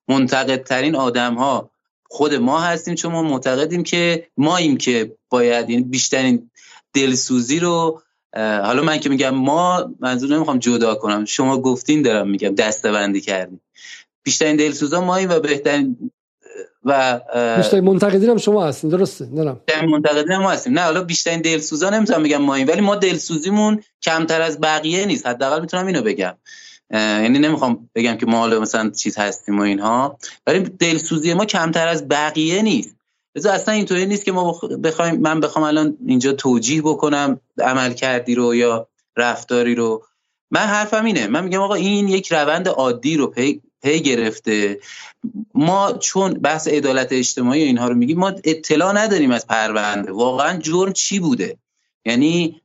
منتقدترین 0.09 0.97
آدم 0.97 1.35
ها 1.35 1.71
خود 2.09 2.35
ما 2.35 2.61
هستیم 2.61 2.95
چون 2.95 3.13
ما 3.13 3.23
معتقدیم 3.23 3.83
که 3.83 4.29
ماییم 4.37 4.77
که 4.77 5.17
باید 5.29 5.71
یعنی 5.71 5.83
بیشترین 5.83 6.51
دلسوزی 6.95 7.59
رو 7.59 8.03
حالا 8.37 8.83
من 8.83 8.99
که 8.99 9.09
میگم 9.09 9.31
ما 9.31 9.95
منظور 10.01 10.37
نمی‌خوام 10.37 10.59
جدا 10.59 10.95
کنم 10.95 11.25
شما 11.25 11.61
گفتین 11.61 12.03
دارم 12.03 12.29
میگم 12.29 12.55
دستبندی 12.55 13.21
کردیم. 13.21 13.61
بیشترین 14.23 14.57
دلسوزا 14.57 15.01
ماییم 15.01 15.31
و 15.31 15.41
بهترین 15.41 16.11
و 16.85 17.21
بیشترین 17.57 17.85
منتقدین 17.85 18.31
هم 18.31 18.37
شما 18.37 18.67
هستین 18.67 18.91
درسته؟ 18.91 19.29
نه 19.33 19.57
منتقدین 19.89 20.33
هم 20.33 20.43
ما 20.43 20.51
هستیم. 20.51 20.73
نه 20.73 20.81
حالا 20.81 21.05
بیشترین 21.05 21.41
دلسوزا 21.41 21.91
نمی‌تونم 21.91 22.23
بگم 22.23 22.43
ماییم 22.43 22.69
ولی 22.69 22.81
ما 22.81 22.97
دلسوزیمون 22.97 23.83
کمتر 24.03 24.43
از 24.43 24.61
بقیه 24.61 25.05
نیست. 25.05 25.27
حداقل 25.27 25.61
می‌تونم 25.61 25.87
اینو 25.87 26.03
بگم. 26.03 26.35
یعنی 26.91 27.39
نمی‌خوام 27.39 27.89
بگم 27.95 28.17
که 28.17 28.27
ما 28.27 28.39
حالا 28.39 28.61
مثلا 28.61 28.91
چیز 28.91 29.19
هستیم 29.19 29.59
و 29.59 29.63
اینها 29.63 30.19
ولی 30.47 30.61
دلسوزی 30.61 31.35
ما 31.35 31.45
کمتر 31.45 31.89
از 31.89 32.09
بقیه 32.09 32.63
نیست. 32.63 32.97
لذا 33.37 33.53
اصلا 33.53 33.75
اینطوری 33.75 34.07
نیست 34.07 34.25
که 34.25 34.33
ما 34.33 34.61
بخوایم 34.85 35.21
من 35.21 35.41
بخوام 35.41 35.65
الان 35.65 35.97
اینجا 36.07 36.33
توجیه 36.33 36.83
بکنم 36.83 37.41
عمل 37.59 37.93
کردی 37.93 38.35
رو 38.35 38.55
یا 38.55 38.89
رفتاری 39.17 39.75
رو. 39.75 40.05
من 40.51 40.61
حرفم 40.61 41.05
اینه. 41.05 41.27
من 41.27 41.45
میگم 41.45 41.61
آقا 41.61 41.75
این 41.75 42.09
یک 42.09 42.33
روند 42.33 42.69
عادی 42.69 43.17
رو 43.17 43.27
پی, 43.27 43.61
پی 43.83 44.01
گرفته. 44.01 44.81
ما 45.55 45.93
چون 45.93 46.33
بحث 46.33 46.69
عدالت 46.69 47.13
اجتماعی 47.13 47.63
اینها 47.63 47.89
رو 47.89 47.95
میگیم 47.95 48.19
ما 48.19 48.33
اطلاع 48.45 48.93
نداریم 48.93 49.31
از 49.31 49.47
پرونده. 49.47 50.13
واقعا 50.13 50.59
جرم 50.59 50.93
چی 50.93 51.19
بوده؟ 51.19 51.57
یعنی 52.05 52.61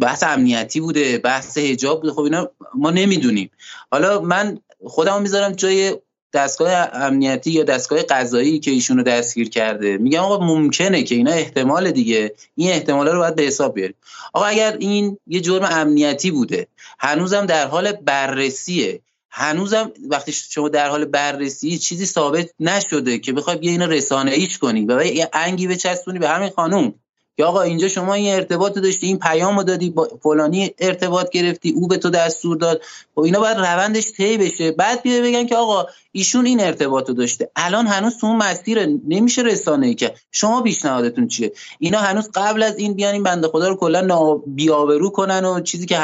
بحث 0.00 0.22
امنیتی 0.22 0.80
بوده 0.80 1.18
بحث 1.18 1.58
حجاب 1.58 2.00
بوده. 2.00 2.12
خب 2.12 2.20
اینا 2.20 2.50
ما 2.74 2.90
نمی‌دونیم. 2.90 3.50
حالا 3.90 4.20
من 4.20 4.58
خودمو 4.84 5.20
می‌ذارم 5.20 5.52
جای 5.52 5.96
دستگاه 6.32 6.72
امنیتی 6.92 7.50
یا 7.50 7.62
دستگاه 7.62 8.02
قضایی 8.02 8.58
که 8.58 8.70
ایشونو 8.70 9.02
دستگیر 9.02 9.48
کرده. 9.48 9.98
میگم 9.98 10.20
آقا 10.20 10.46
ممکنه 10.46 11.02
که 11.02 11.14
اینا 11.14 11.30
احتمال 11.30 11.90
دیگه. 11.90 12.34
این 12.54 12.70
احتمال 12.70 13.08
رو 13.08 13.18
باید 13.18 13.34
به 13.34 13.42
حساب 13.42 13.74
بیاریم. 13.74 13.96
آقا 14.32 14.46
اگر 14.46 14.76
این 14.78 15.18
یه 15.26 15.40
جرم 15.40 15.68
امنیتی 15.70 16.30
بوده 16.30 16.66
هنوزم 16.98 17.46
در 17.46 17.66
حال 17.66 17.92
بررسیه. 17.92 19.00
هنوزم 19.30 19.92
وقتی 20.08 20.32
شما 20.32 20.68
در 20.68 20.88
حال 20.88 21.04
بررسی 21.04 21.78
چیزی 21.78 22.06
ثابت 22.06 22.50
نشده 22.60 23.18
که 23.18 23.32
بخوای 23.32 23.56
بیا 23.56 23.70
اینو 23.70 23.86
رسانه 23.86 24.30
ایش 24.30 24.58
کنی 24.58 24.86
و 24.86 25.04
یه 25.04 25.28
انگی 25.32 25.66
بچسبونی 25.66 26.18
به 26.18 26.28
همین 26.28 26.50
خانوم. 26.50 26.94
که 27.36 27.44
آقا 27.44 27.60
اینجا 27.60 27.88
شما 27.88 28.14
این 28.14 28.34
ارتباط 28.34 28.78
داشتی 28.78 29.06
این 29.06 29.18
پیامو 29.18 29.62
دادی 29.62 29.90
با 29.90 30.18
فلانی 30.22 30.74
ارتباط 30.78 31.30
گرفتی 31.30 31.70
او 31.70 31.88
به 31.88 31.96
تو 31.96 32.10
دستور 32.10 32.56
داد. 32.56 32.76
و 32.76 32.80
خب 33.14 33.20
اینا 33.20 33.40
باید 33.40 33.56
روندش 33.56 34.12
طی 34.12 34.38
بشه. 34.38 34.72
بعد 34.72 35.02
بیا 35.02 35.22
بگن 35.22 35.46
که 35.46 35.56
آقا 35.56 35.86
ایشون 36.12 36.46
این 36.46 36.60
ارتباطو 36.60 37.12
داشته. 37.12 37.50
الان 37.56 37.86
هنوز 37.86 38.18
تو 38.18 38.26
مسیر 38.26 38.86
نمیشه 38.86 39.42
رسانه 39.42 39.86
ای 39.86 39.94
که. 39.94 40.14
شما 40.32 40.62
پیشنهادتون 40.62 41.28
چیه؟ 41.28 41.52
اینا 41.78 41.98
هنوز 41.98 42.30
قبل 42.34 42.62
از 42.62 42.78
این 42.78 42.94
بیان 42.94 43.12
این 43.12 43.22
بنده 43.22 43.48
خدا 43.48 43.68
رو 43.68 43.76
کلا 43.76 44.34
بیابرو 44.46 45.10
کنن 45.10 45.44
و 45.44 45.60
چیزی 45.60 45.86
که 45.86 45.98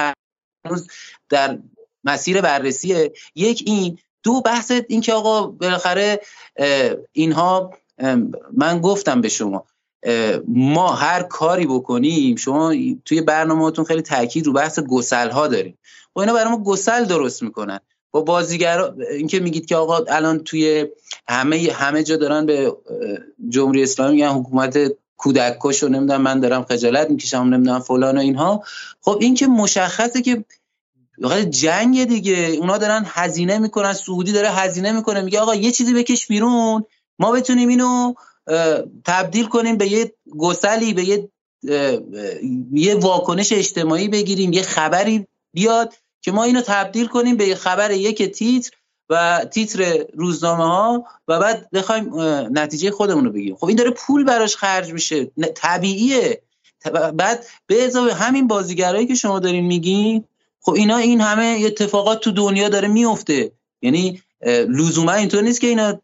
هنوز 0.64 0.88
در 1.28 1.58
مسیر 2.04 2.40
بررسیه. 2.40 3.12
یک 3.34 3.62
این 3.66 3.98
دو 4.22 4.40
بحث 4.40 4.72
این 4.88 5.00
که 5.00 5.12
آقا 5.12 5.46
بالاخره 5.46 6.20
اینها 7.12 7.74
من 8.52 8.80
گفتم 8.80 9.20
به 9.20 9.28
شما. 9.28 9.66
ما 10.48 10.92
هر 10.92 11.22
کاری 11.22 11.66
بکنیم 11.66 12.36
شما 12.36 12.74
توی 13.04 13.20
برنامهتون 13.20 13.84
خیلی 13.84 14.02
تاکید 14.02 14.46
رو 14.46 14.52
بحث 14.52 14.78
گسل 14.78 15.30
ها 15.30 15.46
داریم. 15.46 15.78
و 15.82 16.08
خب 16.14 16.18
اینا 16.18 16.32
برای 16.32 16.50
ما 16.50 16.62
گسل 16.62 17.04
درست 17.04 17.42
می‌کنن. 17.42 17.80
با 18.10 18.20
بازیگر 18.20 18.92
اینکه 19.10 19.40
میگید 19.40 19.66
که 19.66 19.76
آقا 19.76 19.98
الان 20.08 20.38
توی 20.38 20.86
همه 21.28 21.68
همه 21.72 22.02
جا 22.02 22.16
دارن 22.16 22.46
به 22.46 22.76
جمهوری 23.48 23.82
اسلامی 23.82 24.12
میگن 24.12 24.28
حکومت 24.28 24.78
کودککش 25.16 25.82
و 25.82 25.88
نمی‌دونم 25.88 26.22
من 26.22 26.40
دارم 26.40 26.64
خجالت 26.64 27.10
می‌کشم 27.10 27.36
نمی‌دونم 27.36 27.80
فلان 27.80 28.16
و 28.16 28.20
اینها. 28.20 28.64
خب 29.00 29.18
این 29.20 29.34
که 29.34 29.46
مشخصه 29.46 30.22
که 30.22 30.44
جنگ 31.50 32.04
دیگه. 32.04 32.56
اونا 32.60 32.78
دارن 32.78 33.04
هزینه 33.06 33.58
می‌کنن 33.58 33.92
سعودی 33.92 34.32
داره 34.32 34.50
هزینه 34.50 34.92
می‌کنه. 34.92 35.20
میگه 35.20 35.40
آقا 35.40 35.54
یه 35.54 35.72
چیزی 35.72 35.94
بکش 35.94 36.26
بیرون. 36.26 36.84
ما 37.18 37.32
بتونیم 37.32 37.68
اینو 37.68 38.14
تبدیل 39.04 39.46
کنیم 39.46 39.76
به 39.76 39.92
یه 39.92 40.12
گسلی 40.38 40.94
به 40.94 41.04
یه 41.04 41.28
یه 42.72 42.94
واکنش 42.94 43.52
اجتماعی 43.52 44.08
بگیریم 44.08 44.52
یه 44.52 44.62
خبری 44.62 45.26
بیاد 45.52 45.94
که 46.22 46.32
ما 46.32 46.44
اینو 46.44 46.60
تبدیل 46.60 47.06
کنیم 47.06 47.36
به 47.36 47.54
خبر 47.54 47.90
یک 47.90 48.22
تیتر 48.22 48.70
و 49.10 49.44
تیتر 49.50 50.04
روزنامه 50.14 50.64
ها 50.64 51.04
و 51.28 51.38
بعد 51.38 51.70
بخوایم 51.72 52.10
نتیجه 52.58 52.90
خودمون 52.90 53.24
رو 53.24 53.32
بگیریم. 53.32 53.56
خب 53.56 53.64
این 53.64 53.76
داره 53.76 53.90
پول 53.90 54.24
براش 54.24 54.56
خرج 54.56 54.92
میشه 54.92 55.30
طبیعیه. 55.54 56.42
بعد 57.14 57.46
به 57.66 57.84
اضافه 57.84 58.14
همین 58.14 58.46
بازیگرایی 58.46 59.06
که 59.06 59.14
شما 59.14 59.38
دارین 59.38 59.66
میگین 59.66 60.24
خب 60.60 60.72
اینا 60.72 60.96
این 60.96 61.20
همه 61.20 61.62
اتفاقات 61.66 62.20
تو 62.20 62.30
دنیا 62.30 62.68
داره 62.68 62.88
میفته. 62.88 63.52
یعنی 63.82 64.22
لزوما 64.68 65.12
اینطور 65.12 65.42
نیست 65.42 65.60
که 65.60 65.66
اینا 65.66 66.00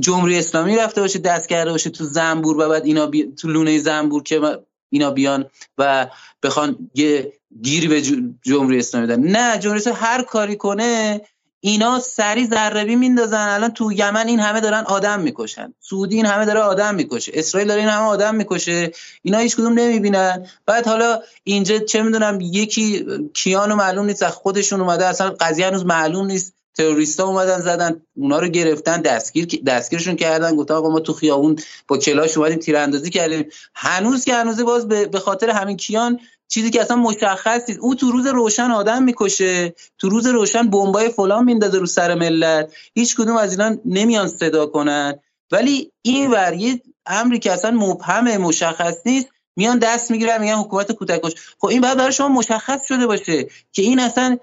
جمهوری 0.00 0.38
اسلامی 0.38 0.76
رفته 0.76 1.00
باشه 1.00 1.18
دست 1.18 1.48
کرده 1.48 1.70
باشه 1.70 1.90
تو 1.90 2.04
زنبور 2.04 2.56
و 2.58 2.68
بعد 2.68 2.84
اینا 2.84 3.06
بی... 3.06 3.32
تو 3.32 3.48
لونه 3.48 3.78
زنبور 3.78 4.22
که 4.22 4.58
اینا 4.90 5.10
بیان 5.10 5.46
و 5.78 6.06
بخوان 6.42 6.90
یه 6.94 7.32
گیری 7.62 7.88
به 7.88 8.02
جمهوری 8.42 8.78
اسلامی 8.78 9.06
بدن. 9.06 9.20
نه 9.20 9.58
جمهوری 9.58 9.80
اسلامی 9.80 9.98
هر 10.00 10.22
کاری 10.22 10.56
کنه 10.56 11.20
اینا 11.60 12.00
سری 12.00 12.46
ذربی 12.46 12.96
میندازن. 12.96 13.48
الان 13.48 13.70
تو 13.70 13.92
یمن 13.92 14.28
این 14.28 14.40
همه 14.40 14.60
دارن 14.60 14.84
آدم 14.84 15.20
می‌کشن. 15.20 15.74
سعودی 15.80 16.16
این 16.16 16.26
همه 16.26 16.44
داره 16.44 16.60
آدم 16.60 16.94
می‌کشه. 16.94 17.32
اسرائیل 17.34 17.68
داره 17.68 17.80
این 17.80 17.90
همه 17.90 18.04
آدم 18.04 18.34
می‌کشه. 18.34 18.92
اینا 19.22 19.38
هیچ 19.38 19.56
کدوم 19.56 19.72
نمی‌بینن. 19.72 20.46
بعد 20.66 20.86
حالا 20.86 21.22
اینجا 21.44 21.78
چه 21.78 22.02
می‌دونم 22.02 22.38
یکی 22.40 23.06
کیانو 23.34 23.76
معلوم 23.76 24.06
نیست 24.06 24.28
خودشون 24.28 24.80
اومده 24.80 25.06
اصلا 25.06 25.30
قضیه 25.30 25.66
هنوز 25.66 25.84
معلوم 25.84 26.26
نیست. 26.26 26.54
تروریستا 26.74 27.26
اومدن 27.26 27.60
زدن 27.60 28.02
اونا 28.16 28.38
رو 28.38 28.48
گرفتن 28.48 29.00
دستگیر 29.00 29.62
دستگیرشون 29.66 30.16
کردن 30.16 30.56
گفتن 30.56 30.74
آقا 30.74 30.90
ما 30.90 31.00
تو 31.00 31.12
خیابون 31.12 31.56
با 31.88 31.98
کلاش 31.98 32.36
اومدیم 32.36 32.58
تیراندازی 32.58 33.10
کردیم. 33.10 33.46
هنوز 33.74 34.24
که 34.24 34.34
هنوز 34.34 34.60
باز 34.60 34.88
به 34.88 35.20
خاطر 35.20 35.50
همین 35.50 35.76
کیان 35.76 36.20
چیزی 36.48 36.70
که 36.70 36.80
اصلا 36.80 36.96
مشخص 36.96 37.68
نیست. 37.68 37.80
او 37.80 37.94
تو 37.94 38.10
روز 38.10 38.26
روشن 38.26 38.70
آدم 38.70 39.02
می‌کشه 39.02 39.74
تو 39.98 40.08
روز 40.08 40.26
روشن 40.26 40.70
بمبای 40.70 41.08
فلان 41.08 41.44
میندازه 41.44 41.78
رو 41.78 41.86
سر 41.86 42.14
ملت. 42.14 42.72
هیچ 42.94 43.16
کدوم 43.16 43.36
از 43.36 43.50
اینا 43.50 43.76
نمیان 43.84 44.28
صدا 44.28 44.66
کنن. 44.66 45.18
ولی 45.50 45.92
این 46.02 46.30
ور 46.30 46.52
یه 46.52 46.82
امری 47.06 47.38
که 47.38 47.52
اصلا 47.52 47.70
مبهم 47.70 48.36
مشخص 48.36 48.96
نیست 49.06 49.26
میان 49.56 49.78
دست 49.78 50.10
می‌گیرن 50.10 50.40
میگن 50.40 50.54
حکومت 50.54 50.92
کودکش 50.92 51.34
خب 51.58 51.66
این 51.66 51.80
بعد 51.80 51.98
برای 51.98 52.12
شما 52.12 52.28
مشخص 52.28 52.80
شده 52.88 53.06
باشه 53.06 53.46
که 53.72 53.82
این 53.82 54.00
اصلا 54.00 54.38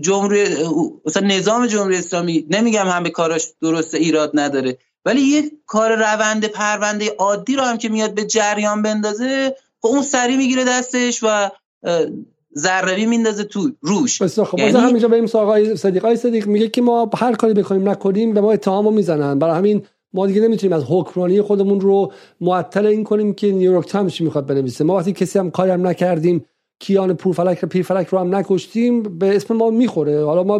جمهوری 0.00 0.44
مثلا 1.06 1.26
نظام 1.26 1.66
جمهوری 1.66 1.96
اسلامی 1.96 2.46
نمیگم 2.50 2.86
همه 2.86 3.10
کاراش 3.10 3.46
درست 3.62 3.94
ایراد 3.94 4.30
نداره 4.34 4.78
ولی 5.04 5.20
یه 5.20 5.42
کار 5.66 5.96
روند 5.96 6.44
پرونده 6.44 7.10
عادی 7.18 7.56
رو 7.56 7.62
هم 7.62 7.78
که 7.78 7.88
میاد 7.88 8.14
به 8.14 8.24
جریان 8.24 8.82
بندازه 8.82 9.56
خب 9.82 9.88
اون 9.88 10.02
سری 10.02 10.36
می‌گیره 10.36 10.64
دستش 10.64 11.20
و 11.22 11.50
ذربی 12.58 13.06
میندازه 13.06 13.44
تو 13.44 13.70
روش. 13.80 14.22
بس 14.22 14.40
خب 14.40 14.58
یعنی... 14.58 14.72
همینجا 14.72 15.08
بریم 15.08 15.26
سراغ 15.26 15.74
صدیق. 15.74 16.04
های 16.04 16.16
صدیق 16.16 16.46
میگه 16.46 16.68
که 16.68 16.82
ما 16.82 17.10
هر 17.14 17.34
کاری 17.34 17.54
بکنیم 17.54 17.88
نکنیم 17.88 18.34
به 18.34 18.40
ما 18.40 18.52
اتهامو 18.52 18.90
می‌زنن. 18.90 19.38
برای 19.38 19.58
همین 19.58 19.86
ما 20.12 20.26
دیگه 20.26 20.40
نمی‌تونیم 20.40 20.76
از 20.76 20.84
حکمرانی 20.88 21.42
خودمون 21.42 21.80
رو 21.80 22.12
معطل 22.40 22.86
این 22.86 23.04
کنیم 23.04 23.34
که 23.34 23.52
نیویورک 23.52 23.88
تایمز 23.88 24.22
می‌خواد 24.22 24.46
بنویسه. 24.46 24.84
ما 24.84 24.96
وقتی 24.96 25.12
کسی 25.12 25.38
هم 25.38 25.50
کاری 25.50 25.70
هم 25.70 25.86
نکردیم 25.86 26.44
کیان 26.80 27.14
پورفلک 27.14 27.64
پیرفلک 27.64 28.06
رو 28.06 28.18
هم 28.18 28.34
نکشتیم 28.34 29.02
به 29.02 29.36
اسم 29.36 29.56
ما 29.56 29.70
می‌خوره. 29.70 30.24
حالا 30.24 30.42
ما 30.42 30.58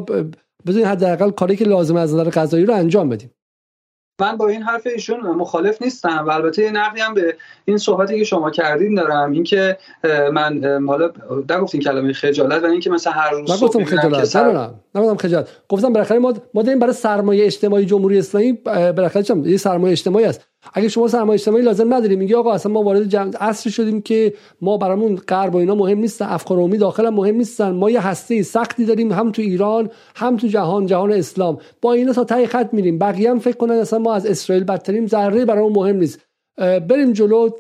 بذارین 0.67 0.87
حداقل 0.87 1.31
کاری 1.31 1.57
که 1.57 1.65
لازم 1.65 1.97
از 1.97 2.15
نظر 2.15 2.31
قضایی 2.31 2.67
رو 2.67 2.75
انجام 2.75 3.09
بدیم. 3.09 3.31
من 4.21 4.37
با 4.37 4.49
این 4.49 4.62
حرف 4.62 4.87
ایشون 4.87 5.21
مخالف 5.21 5.83
نیستم 5.83 6.25
و 6.27 6.31
البته 6.31 6.62
یه 6.62 6.71
نقدی 6.71 7.01
هم 7.01 7.15
به 7.15 7.37
این 7.65 7.79
صحبتی 7.79 8.19
که 8.19 8.25
شما 8.25 8.51
کردین 8.51 8.95
دارم. 8.95 9.33
اینکه 9.33 9.79
من 10.33 10.83
حالا 10.87 11.11
نگفتین 11.51 11.81
کلمه 11.81 12.12
خجالت 12.12 12.62
و 12.62 12.67
اینکه 12.67 12.91
مثلا 12.91 13.12
هر 13.12 13.31
روز 13.31 13.51
نگفتم 13.51 13.85
خجالت. 13.85 14.25
سر... 14.25 14.71
نگفتم 14.95 15.17
خجالت. 15.17 15.49
گفتم 15.69 15.93
بالاخره 15.93 16.19
ما 16.19 16.35
ما 16.55 16.62
داریم 16.62 16.79
برای 16.79 16.93
سرمایه 16.93 17.45
اجتماعی 17.45 17.87
جمهوری 17.87 18.19
اسلامی 18.19 18.53
بالاخره 18.73 19.23
چم 19.23 19.47
یه 19.47 19.57
سرمایه 19.57 19.93
اجتماعی 19.93 20.25
است 20.25 20.47
اگه 20.73 20.89
شما 20.89 21.09
سرمایه 21.09 21.35
اجتماعی 21.35 21.62
لازم 21.62 21.95
نداریم 21.95 22.19
میگه 22.19 22.37
آقا 22.37 22.53
اصلا 22.53 22.73
ما 22.73 22.83
وارد 22.83 23.05
جمع 23.05 23.31
عصر 23.41 23.71
شدیم 23.71 24.03
که 24.03 24.35
ما 24.61 24.77
برامون 24.77 25.17
غرب 25.17 25.55
و 25.55 25.59
اینا 25.59 25.75
مهم 25.75 25.99
نیستن 25.99 26.25
افکار 26.25 26.59
عمومی 26.59 26.79
داخل 26.79 27.09
مهم 27.09 27.37
نیستن. 27.37 27.71
ما 27.71 27.91
یه 27.91 28.07
هسته 28.07 28.43
سختی 28.43 28.85
داریم 28.85 29.12
هم 29.12 29.33
تو 29.33 29.43
ایران 29.43 29.91
هم 30.17 30.37
تو 30.37 30.47
جهان 30.47 30.87
جهان 30.87 31.12
اسلام. 31.12 31.59
با 31.83 31.93
اینا 31.93 32.12
تا 32.12 32.25
ته 32.25 32.47
خط 32.47 32.69
میریم. 32.75 32.99
بقیه 32.99 33.31
هم 33.31 33.39
فکر 33.39 33.57
کنن 33.57 33.75
اصلا 33.75 33.99
ما 33.99 34.15
از 34.15 34.27
اسرائیل 34.27 34.65
بدتریم 34.65 35.07
ذره 35.07 35.45
برامون 35.45 35.73
مهم 35.73 35.97
نیست. 35.97 36.21
بریم 36.59 37.12
جلو. 37.12 37.51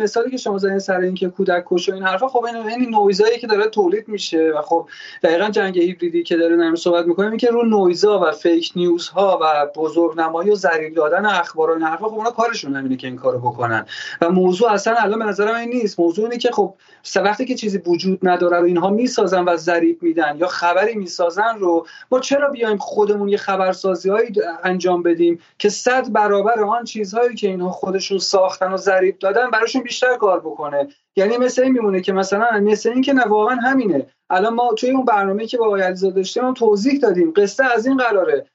مثالی 0.00 0.30
که 0.30 0.36
شما 0.36 0.58
زدین 0.58 0.78
سر 0.78 1.00
اینکه 1.00 1.28
کودک 1.28 1.64
کش 1.66 1.88
و 1.88 1.94
این 1.94 2.02
حرفا 2.02 2.28
خب 2.28 2.44
این 2.44 2.56
این 2.56 2.90
نویزایی 2.90 3.38
که 3.38 3.46
داره 3.46 3.66
تولید 3.66 4.08
میشه 4.08 4.52
و 4.56 4.62
خب 4.62 4.88
دقیقا 5.22 5.48
جنگ 5.50 5.78
هیبریدی 5.78 6.22
که 6.22 6.36
داره 6.36 6.56
نمی 6.56 6.76
صحبت 6.76 7.06
می‌کنیم 7.06 7.36
که 7.36 7.50
رو 7.50 7.64
نویزا 7.64 8.20
و 8.20 8.32
فیک 8.32 8.72
نیوز 8.76 9.08
ها 9.08 9.38
و 9.42 9.66
بزرگنمایی 9.76 10.50
و 10.50 10.54
ذریب 10.54 10.94
دادن 10.94 11.26
اخبار 11.26 11.70
و 11.70 11.72
این 11.72 11.82
حرفا 11.82 12.08
خب 12.08 12.14
اونا 12.14 12.30
کارشون 12.30 12.76
همینه 12.76 12.96
که 12.96 13.06
این 13.06 13.16
کارو 13.16 13.38
بکنن. 13.38 13.86
و 14.20 14.30
موضوع 14.30 14.72
اصلا 14.72 14.94
الان 14.98 15.18
به 15.18 15.24
نظر 15.24 15.52
من 15.52 15.64
نیست. 15.64 16.00
موضوع 16.00 16.24
اینه 16.24 16.38
که 16.38 16.50
خب 16.52 16.74
وقتی 17.16 17.44
که 17.44 17.54
چیزی 17.54 17.78
وجود 17.78 18.18
نداره 18.22 18.58
رو 18.58 18.64
اینها 18.64 18.90
می‌سازن 18.90 19.44
و 19.44 19.56
ذریب 19.56 20.02
میدن 20.02 20.36
یا 20.38 20.46
خبری 20.46 20.94
می‌سازن 20.94 21.58
رو 21.58 21.86
ما 22.10 22.20
چرا 22.20 22.50
بیایم 22.50 22.76
خودمون 22.76 23.28
یه 23.28 23.36
خبرسازی 23.36 24.10
هایی 24.10 24.32
انجام 24.64 25.02
بدیم 25.02 25.40
که 25.58 25.68
صد 25.68 26.12
برابر 26.12 26.64
آن 26.64 26.84
چیزهایی 26.84 27.34
که 27.34 27.48
اینها 27.48 27.70
خودشون 27.70 28.18
ساختن 28.18 28.72
و 28.72 28.76
ذریب 28.76 29.18
دادن 29.18 29.50
براشون 29.50 29.83
بیشتر 29.84 30.16
کار 30.16 30.40
بکنه. 30.40 30.88
یعنی 31.16 31.36
مثل 31.36 31.62
این 31.62 31.72
میمونه 31.72 32.00
که 32.00 32.12
مثلا 32.12 32.60
مثل 32.60 32.88
این 32.88 33.02
که 33.02 33.12
نه 33.12 33.24
واقعا 33.24 33.56
همینه. 33.56 34.06
الان 34.30 34.54
ما 34.54 34.72
توی 34.72 34.90
اون 34.90 35.04
برنامه 35.04 35.46
که 35.46 35.58
با 35.58 35.66
آقای 35.66 35.82
علیزاده 35.82 36.14
داشتیم 36.14 36.54
توضیح 36.54 37.00
دادیم. 37.00 37.32
قصه 37.36 37.64
از 37.64 37.86
این 37.86 37.96
قراره. 37.96 38.46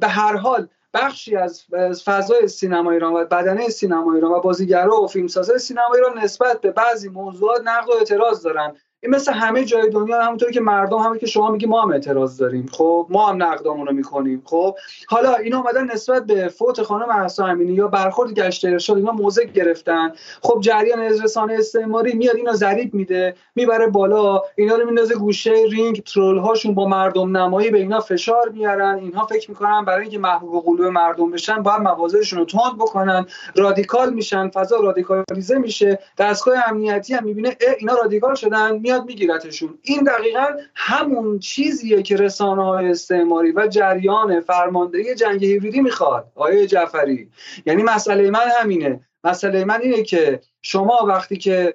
به 0.00 0.08
هر 0.08 0.36
حال 0.36 0.68
بخشی 0.94 1.36
از 1.36 1.64
فضای 2.04 2.48
سینما 2.48 2.90
ایران 2.90 3.12
و 3.12 3.24
بدنه 3.24 3.68
سینما 3.68 4.14
ایران 4.14 4.32
و 4.32 4.40
بازیگرا 4.40 5.02
و 5.02 5.06
فیلمسازای 5.06 5.58
سینما 5.58 5.94
ایران 5.94 6.18
نسبت 6.18 6.60
به 6.60 6.70
بعضی 6.70 7.08
موضوعات 7.08 7.62
نقد 7.64 7.88
و 7.88 7.92
اعتراض 7.92 8.42
دارن. 8.42 8.76
این 9.06 9.14
مثل 9.14 9.32
همه 9.32 9.64
جای 9.64 9.90
دنیا 9.90 10.22
همونطوری 10.22 10.52
که 10.52 10.60
مردم 10.60 10.98
همه 10.98 11.18
که 11.18 11.26
شما 11.26 11.50
میگی 11.50 11.66
ما 11.66 11.82
هم 11.82 11.92
اعتراض 11.92 12.38
داریم. 12.38 12.66
خب 12.72 13.06
ما 13.10 13.26
هم 13.26 13.42
نقدامون 13.42 13.86
رو 13.86 13.92
می‌کنیم 13.92 14.42
خب 14.44 14.76
حالا 15.08 15.34
اینا 15.34 15.58
اومدن 15.58 15.84
نسبت 15.84 16.26
به 16.26 16.48
فوت 16.48 16.82
خانم 16.82 17.08
مهسا 17.08 17.46
امینی 17.46 17.72
یا 17.72 17.88
برخورد 17.88 18.32
گشت 18.32 18.64
ارشاد 18.64 18.96
اینا 18.96 19.12
موضع 19.12 19.44
گرفتن. 19.44 20.12
خب 20.42 20.58
جریان 20.60 20.98
رسانه 20.98 21.54
استعماری 21.54 22.14
میاد 22.14 22.36
اینا 22.36 22.52
ضریب 22.52 22.94
میده 22.94 23.34
می‌بره 23.54 23.86
بالا 23.86 24.42
اینا 24.56 24.76
رو 24.76 24.86
میندازه 24.86 25.14
گوشه 25.14 25.52
رینگ 25.70 26.02
troll 26.02 26.38
هاشون 26.38 26.74
با 26.74 26.88
مردم 26.88 27.36
نمایی 27.36 27.70
به 27.70 27.78
اینا 27.78 28.00
فشار 28.00 28.48
میارن. 28.48 28.98
اینها 28.98 29.26
فکر 29.26 29.50
می‌کنن 29.50 29.84
برای 29.84 30.02
اینکه 30.02 30.18
محبوب 30.18 30.64
قلوب 30.64 30.86
مردم 30.86 31.30
بشن 31.30 31.62
باید 31.62 31.80
مواضعشون 31.80 32.38
رو 32.38 32.44
تند 32.44 32.76
بکنن. 32.78 33.26
رادیکال 33.56 34.12
میشن 34.12 34.48
فضا 34.48 34.80
رادیکالیزه 34.80 35.58
میشه. 35.58 35.98
دستگاه 36.18 36.68
امنیتی 36.68 37.14
هم 37.14 37.24
می‌بینه 37.24 37.56
اینا 37.78 37.94
رادیکال 37.94 38.34
شدن 38.34 38.78
میاد 38.78 38.95
میگیرتشون. 39.04 39.78
این 39.82 40.04
دقیقا 40.04 40.46
همون 40.74 41.38
چیزیه 41.38 42.02
که 42.02 42.16
رسانه 42.16 42.64
های 42.64 42.90
استعماری 42.90 43.52
و 43.52 43.66
جریان 43.66 44.40
فرماندهی 44.40 45.14
جنگ 45.14 45.44
هیبریدی 45.44 45.80
می‌خواد 45.80 46.32
آقای 46.34 46.66
جعفری. 46.66 47.30
یعنی 47.66 47.82
مسئله 47.82 48.30
من 48.30 48.48
همینه. 48.60 49.00
مسئله 49.24 49.64
من 49.64 49.80
اینه 49.82 50.02
که 50.02 50.40
شما 50.62 51.06
وقتی 51.08 51.36
که 51.36 51.74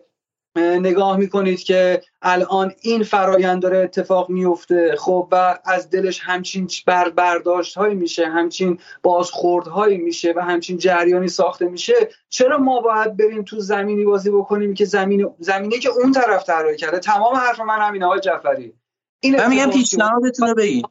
نگاه 0.56 1.18
می‌کنید 1.18 1.64
که 1.64 2.02
الان 2.22 2.74
این 2.82 3.04
فرایند 3.04 3.62
داره 3.62 3.78
اتفاق 3.78 4.30
میفته 4.30 4.96
خب 5.00 5.28
و 5.32 5.60
از 5.66 5.90
دلش 5.90 6.20
همچین 6.24 6.68
بر 6.86 7.10
برداشت 7.10 7.78
هایی 7.78 7.96
میشه 7.96 8.26
همچین 8.26 8.80
بازخورد 9.04 9.68
هایی 9.68 9.98
میشه 9.98 10.34
و 10.36 10.40
همچین 10.40 10.78
جریانی 10.78 11.28
ساخته 11.28 11.66
میشه. 11.66 11.94
چرا 12.30 12.58
ما 12.58 12.82
باید 12.82 13.18
بریم 13.18 13.44
تو 13.44 13.60
زمینی 13.60 14.06
بازی 14.06 14.30
بکنیم 14.30 14.74
که 14.74 14.86
زمین 14.86 15.30
زمینی 15.40 15.80
که 15.80 15.90
اون 15.90 16.12
طرف 16.12 16.44
طراحی 16.44 16.78
کرده؟ 16.78 17.00
تمام 17.00 17.36
حرف 17.36 17.60
من 17.60 17.80
همینه 17.80 18.06
آقای 18.06 18.20
جعفری. 18.20 18.74
این 19.20 19.36
من 19.36 19.50
میگم 19.50 19.72
پیشنهادتون 19.72 20.48
رو 20.48 20.56
بگید 20.56 20.86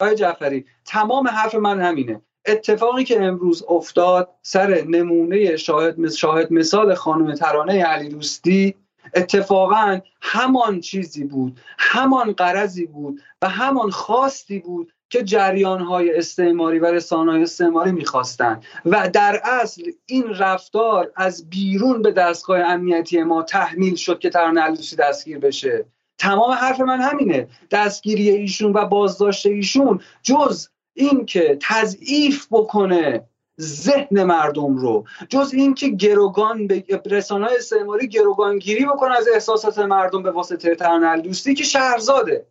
آقای 0.00 0.14
جعفری 0.14 0.66
تمام 0.84 1.28
حرف 1.28 1.54
من 1.54 1.80
همینه. 1.80 2.22
اتفاقی 2.50 3.04
که 3.04 3.22
امروز 3.22 3.64
افتاد 3.68 4.28
سر 4.42 4.84
نمونه 4.88 5.56
شاهد 5.56 6.10
شاهد 6.10 6.52
مثال 6.52 6.94
خانم 6.94 7.34
ترانه 7.34 7.84
علی 7.84 8.08
دوستی 8.08 8.74
اتفاقا 9.14 10.00
همان 10.22 10.80
چیزی 10.80 11.24
بود 11.24 11.60
همان 11.78 12.32
قرضی 12.32 12.86
بود 12.86 13.20
و 13.42 13.48
همان 13.48 13.90
خواستی 13.90 14.58
بود 14.58 14.92
که 15.10 15.22
جریان 15.22 15.80
های 15.80 16.16
استعماری 16.16 16.78
و 16.78 16.86
رسانه 16.86 17.32
های 17.32 17.42
استعماری 17.42 17.92
می‌خواستند 17.92 18.64
و 18.84 19.10
در 19.12 19.40
اصل 19.44 19.82
این 20.06 20.34
رفتار 20.34 21.12
از 21.16 21.50
بیرون 21.50 22.02
به 22.02 22.12
دستگاه 22.12 22.60
امنیتی 22.60 23.22
ما 23.22 23.42
تحمیل 23.42 23.94
شد 23.94 24.18
که 24.18 24.30
ترانه 24.30 24.62
الدوسی 24.62 24.96
دستگیر 24.96 25.38
بشه. 25.38 25.84
تمام 26.18 26.50
حرف 26.50 26.80
من 26.80 27.00
همینه. 27.00 27.48
دستگیری 27.70 28.30
ایشون 28.30 28.72
و 28.72 28.86
بازداشت 28.86 29.46
ایشون 29.46 30.00
جز 30.22 30.68
اینکه 30.94 31.58
تضعیف 31.60 32.46
بکنه 32.50 33.24
ذهن 33.60 34.24
مردم 34.24 34.76
رو 34.76 35.04
جز 35.28 35.54
اینکه 35.54 35.88
گروگان 35.88 36.66
به 36.66 36.84
رسانه 37.06 37.48
استعماری 37.58 38.08
گروگانگیری 38.08 38.84
بکنه 38.84 39.16
از 39.16 39.28
احساسات 39.34 39.78
مردم 39.78 40.22
به 40.22 40.30
واسطه 40.30 40.74
ترانه 40.74 41.20
دوستی 41.20 41.54
که 41.54 41.64
شهرزاده. 41.64 42.46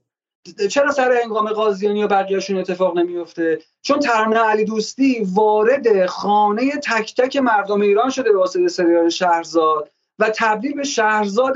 چرا 0.70 0.92
سر 0.92 1.20
انگام 1.24 1.50
قاضیانی 1.50 2.04
و 2.04 2.08
بقیهشون 2.08 2.58
اتفاق 2.58 2.98
نمیفته 2.98 3.62
چون 3.82 4.00
ترانه 4.00 4.40
علی 4.40 4.66
دوستی 4.66 5.28
وارد 5.34 6.06
خانه 6.06 6.72
تک 6.72 7.16
تک 7.16 7.38
مردم 7.38 7.82
ایران 7.82 8.10
شده 8.10 8.32
به 8.32 8.38
واسطه 8.38 8.68
سریال 8.68 9.10
شهرزاد 9.10 9.92
و 10.20 10.32
تبدیل 10.36 10.74
به 10.74 10.84
شهرزاد 10.84 11.56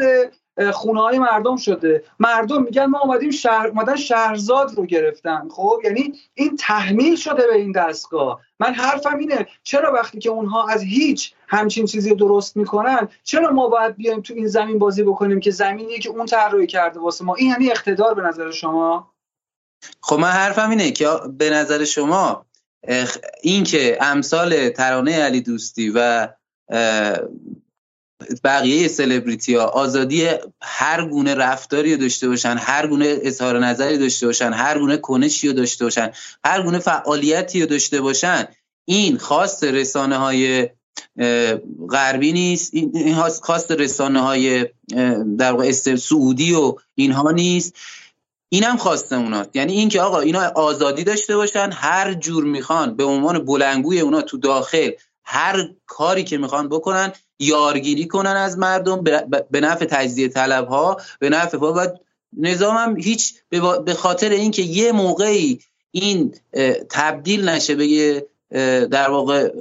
خونه 0.73 1.01
های 1.01 1.19
مردم 1.19 1.55
شده. 1.55 2.03
مردم 2.19 2.63
میگن 2.63 2.85
ما 2.85 2.99
اومدیم 2.99 3.31
شهر 3.31 3.67
اومدن 3.67 3.95
شهرزاد 3.95 4.73
رو 4.75 4.85
گرفتن. 4.85 5.47
خب 5.51 5.81
یعنی 5.83 6.13
این 6.33 6.55
تحمیل 6.55 7.15
شده 7.15 7.47
به 7.47 7.55
این 7.55 7.71
دستگاه. 7.71 8.41
من 8.59 8.73
حرفم 8.73 9.17
اینه 9.17 9.47
چرا 9.63 9.93
وقتی 9.93 10.19
که 10.19 10.29
اونها 10.29 10.67
از 10.67 10.81
هیچ 10.81 11.33
همچین 11.47 11.85
چیزی 11.85 12.15
درست 12.15 12.57
می‌کنن 12.57 13.07
چرا 13.23 13.51
ما 13.51 13.67
باید 13.67 13.95
بیایم 13.95 14.21
تو 14.21 14.33
این 14.33 14.47
زمین 14.47 14.79
بازی 14.79 15.03
بکنیم 15.03 15.39
که 15.39 15.51
زمینیه 15.51 15.99
که 15.99 16.09
اون 16.09 16.25
طراحی 16.25 16.67
کرده 16.67 16.99
واسه 16.99 17.25
ما؟ 17.25 17.35
این 17.35 17.49
یعنی 17.49 17.71
اقتدار 17.71 18.13
به 18.13 18.21
نظر 18.21 18.51
شما؟ 18.51 19.13
خب 20.01 20.19
من 20.19 20.29
حرفم 20.29 20.69
اینه 20.69 20.91
که 20.91 21.07
به 21.37 21.49
نظر 21.49 21.83
شما 21.83 22.45
این 23.41 23.63
که 23.63 23.97
امثال 24.01 24.69
ترانه 24.69 25.23
علی 25.23 25.41
دوستی 25.41 25.91
و 25.95 26.27
بقیه 28.43 28.87
سلبریتی 28.87 29.55
ها 29.55 29.65
آزادی 29.65 30.27
هر 30.61 31.05
گونه 31.07 31.35
رفتاری 31.35 31.97
داشته 31.97 32.27
باشن 32.27 32.57
هر 32.59 32.87
گونه 32.87 33.17
اظهار 33.21 33.59
نظری 33.59 33.97
داشته 33.97 34.25
باشن 34.25 34.53
هر 34.53 34.79
گونه 34.79 34.97
کنشی 34.97 35.47
رو 35.47 35.53
داشته 35.53 35.85
باشن 35.85 36.11
هر 36.45 36.63
گونه 36.63 36.79
فعالیتی 36.79 37.61
رو 37.61 37.65
داشته 37.65 38.01
باشن 38.01 38.47
این 38.85 39.17
خاص 39.17 39.63
رسانه 39.63 40.17
های 40.17 40.69
غربی 41.89 42.31
نیست 42.31 42.73
این 42.73 43.15
خاص 43.41 43.71
رسانه 43.71 44.21
های 44.21 44.67
در 45.37 45.71
سعودی 45.95 46.53
و 46.53 46.75
اینها 46.95 47.31
نیست. 47.31 47.75
این 48.49 48.63
هم 48.63 48.77
خواسته 48.77 49.15
اوناست. 49.15 49.55
یعنی 49.55 49.73
اینکه 49.73 50.01
آقا 50.01 50.19
اینا 50.19 50.51
آزادی 50.55 51.03
داشته 51.03 51.35
باشن 51.35 51.69
هر 51.73 52.13
جور 52.13 52.43
می‌خوان 52.43 52.95
به 52.95 53.03
عنوان 53.03 53.45
بلنگوی 53.45 53.99
اونا 53.99 54.21
تو 54.21 54.37
داخل 54.37 54.91
هر 55.25 55.69
کاری 55.85 56.23
که 56.23 56.37
می‌خوان 56.37 56.69
بکنن 56.69 57.11
یارگیری 57.39 58.07
کنن 58.07 58.35
از 58.35 58.57
مردم 58.57 59.03
به 59.51 59.61
نفع 59.61 59.85
تجزیه 59.85 60.27
طلب 60.27 60.67
ها 60.67 60.97
به 61.19 61.29
نفع 61.29 61.57
و 61.57 61.87
نظام 62.37 62.77
هم 62.77 62.99
هیچ 62.99 63.33
به 63.85 63.93
خاطر 63.93 64.29
اینکه 64.29 64.61
یه 64.61 64.91
موقعی 64.91 65.59
این 65.91 66.35
تبدیل 66.89 67.49
نشه 67.49 67.75
به 67.75 68.25
در 68.91 69.09
واقع 69.09 69.53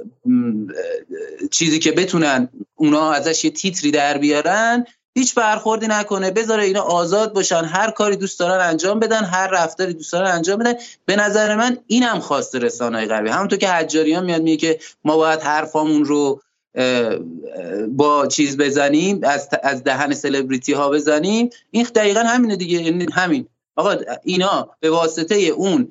چیزی 1.51 1.79
که 1.79 1.91
بتونن 1.91 2.49
اونا 2.75 3.11
ازش 3.11 3.45
یه 3.45 3.51
تیتری 3.51 3.91
در 3.91 4.17
بیارن 4.17 4.85
هیچ 5.15 5.35
برخوردی 5.35 5.87
نکنه. 5.87 6.31
بذاره 6.31 6.63
اینا 6.63 6.81
آزاد 6.81 7.33
باشن. 7.33 7.63
هر 7.63 7.91
کاری 7.91 8.15
دوست 8.15 8.39
دارن 8.39 8.69
انجام 8.69 8.99
بدن. 8.99 9.23
هر 9.23 9.47
رفتاری 9.47 9.93
دوست 9.93 10.13
دارن 10.13 10.31
انجام 10.31 10.59
بدن. 10.59 10.73
به 11.05 11.15
نظر 11.15 11.55
من 11.55 11.77
اینم 11.87 12.19
خواست 12.19 12.55
رسانه‌های 12.55 13.07
غربی. 13.07 13.29
همونطور 13.29 13.59
که 13.59 13.67
حجاریان 13.67 14.25
میاد 14.25 14.41
میگه 14.41 14.57
که 14.57 14.79
ما 15.05 15.17
باید 15.17 15.39
حرفامون 15.39 16.05
رو 16.05 16.41
با 17.87 18.27
چیز 18.27 18.57
بزنیم 18.57 19.19
از, 19.23 19.49
از 19.63 19.83
دهن 19.83 20.13
سلبریتی 20.13 20.73
ها 20.73 20.89
بزنیم. 20.89 21.49
این 21.71 21.87
دقیقا 21.95 22.19
همینه 22.19 22.55
دیگه. 22.55 22.81
یعنی 22.81 23.07
همین. 23.13 23.47
آقا 23.75 23.95
اینا 24.23 24.69
به 24.79 24.89
واسطه 24.89 25.35
اون 25.35 25.89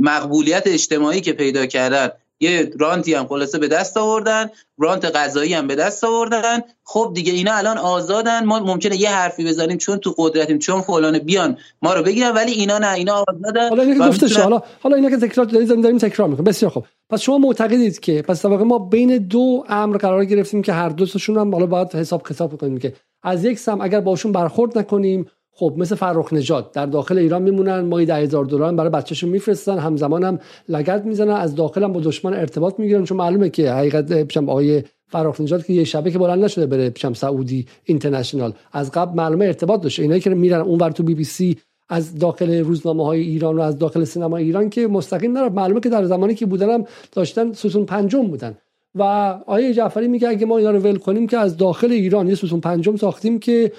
مقبولیت 0.00 0.62
اجتماعی 0.66 1.20
که 1.20 1.32
پیدا 1.32 1.66
کردن 1.66 2.10
یه 2.40 2.70
رانتی 2.80 3.14
هم 3.14 3.26
خلاصه 3.26 3.58
به 3.58 3.68
دست 3.68 3.96
آوردن 3.96 4.50
رانت 4.78 5.16
غذایی 5.16 5.54
هم 5.54 5.66
به 5.66 5.74
دست 5.74 6.04
آوردن. 6.04 6.60
خب 6.84 7.10
دیگه 7.14 7.32
اینا 7.32 7.54
الان 7.54 7.78
آزادن. 7.78 8.44
ما 8.44 8.58
ممکنه 8.58 9.00
یه 9.00 9.10
حرفی 9.10 9.44
بزنیم 9.44 9.78
چون 9.78 9.98
تو 9.98 10.14
قدرتیم 10.18 10.58
چون 10.58 10.80
فلان 10.80 11.18
بیان 11.18 11.56
ما 11.82 11.94
رو 11.94 12.02
بگیرن 12.02 12.30
ولی 12.30 12.52
اینا 12.52 12.78
نه 12.78 12.92
اینا 12.92 13.24
آزادن 13.28 13.68
حالا 13.68 13.82
اینا 13.82 14.08
گفته 14.08 14.42
حالا 14.42 14.62
حالا 14.82 14.96
اینا 14.96 15.10
که 15.10 15.16
تکرار 15.16 15.46
داریم 15.46 15.80
داریم 15.80 15.98
تکرار 15.98 16.28
می‌کنیم. 16.28 16.44
بسیار 16.44 16.72
خب 16.72 16.84
پس 17.10 17.20
شما 17.20 17.38
معتقدید 17.38 18.00
که 18.00 18.22
پس 18.22 18.44
واقع 18.44 18.64
ما 18.64 18.78
بین 18.78 19.18
دو 19.18 19.64
امر 19.68 19.96
قرار 19.96 20.24
گرفتیم 20.24 20.62
که 20.62 20.72
هر 20.72 20.88
دوتاشون 20.88 21.38
هم 21.38 21.54
حالا 21.54 21.66
باید 21.66 21.94
حساب 21.94 22.28
کتاب 22.28 22.56
کنیم 22.60 22.78
که 22.78 22.94
از 23.22 23.44
یک 23.44 23.58
سم 23.58 23.80
اگر 23.80 24.00
باشون 24.00 24.32
برخورد 24.32 24.78
نکنیم 24.78 25.30
خب 25.60 25.74
مثل 25.76 25.94
فرخ 25.94 26.32
نجات 26.32 26.72
در 26.72 26.86
داخل 26.86 27.18
ایران 27.18 27.42
میمونن 27.42 27.80
مایی 27.80 28.06
ده 28.06 28.14
هزار 28.14 28.44
دلار 28.44 28.72
برای 28.72 28.90
بچهشون 28.90 29.30
میفرستن 29.30 29.78
همزمان 29.78 30.24
هم 30.24 30.38
لگت 30.68 31.04
می‌زنن 31.04 31.30
از 31.30 31.54
داخل 31.54 31.84
هم 31.84 31.92
با 31.92 32.00
دشمن 32.00 32.34
ارتباط 32.34 32.74
می‌گیرن. 32.78 33.04
چون 33.04 33.16
معلومه 33.18 33.50
که 33.50 33.72
حقیقت 33.72 34.22
پیشم 34.22 34.48
آقای 34.48 34.82
فرخ 35.08 35.40
نجات 35.40 35.66
که 35.66 35.72
یه 35.72 35.84
شبه 35.84 36.10
که 36.10 36.18
بلند 36.18 36.44
نشده 36.44 36.66
بره 36.66 36.90
پیشم 36.90 37.12
سعودی 37.12 37.66
اینترنشنال. 37.84 38.52
از 38.72 38.90
قبل 38.90 39.16
معلومه 39.16 39.44
ارتباط 39.44 39.80
داشته. 39.80 40.02
اینایی 40.02 40.20
که 40.20 40.30
میرن 40.30 40.60
اونور 40.60 40.90
تو 40.90 41.02
بی 41.02 41.14
بی 41.14 41.24
سی 41.24 41.56
از 41.88 42.18
داخل 42.18 42.58
روزنامه 42.58 43.04
های 43.04 43.20
ایران 43.20 43.56
و 43.56 43.60
از 43.60 43.78
داخل 43.78 44.04
سینما 44.04 44.36
ایران 44.36 44.70
که 44.70 44.86
مستقیم 44.86 45.32
نره 45.32 45.48
معلومه 45.48 45.80
که 45.80 45.88
در 45.88 46.04
زمانی 46.04 46.34
که 46.34 46.46
بودن 46.46 46.84
داشتن 47.12 47.52
ستون 47.52 47.84
پنجم 47.84 48.22
بودن. 48.22 48.58
و 48.94 49.02
آیه 49.46 49.74
جعفری 49.74 50.08
میگه 50.08 50.28
اگه 50.28 50.46
ما 50.46 50.58
اینا 50.58 50.70
رو 50.70 50.78
ول 50.78 50.96
کنیم 50.96 51.26
که 51.26 51.38
از 51.38 51.56
داخل 51.56 51.92
ایران 51.92 52.28
یه 52.28 52.34
ستون 52.34 52.60
پنجم 52.60 52.96
ساختیم 52.96 53.38
که 53.38 53.72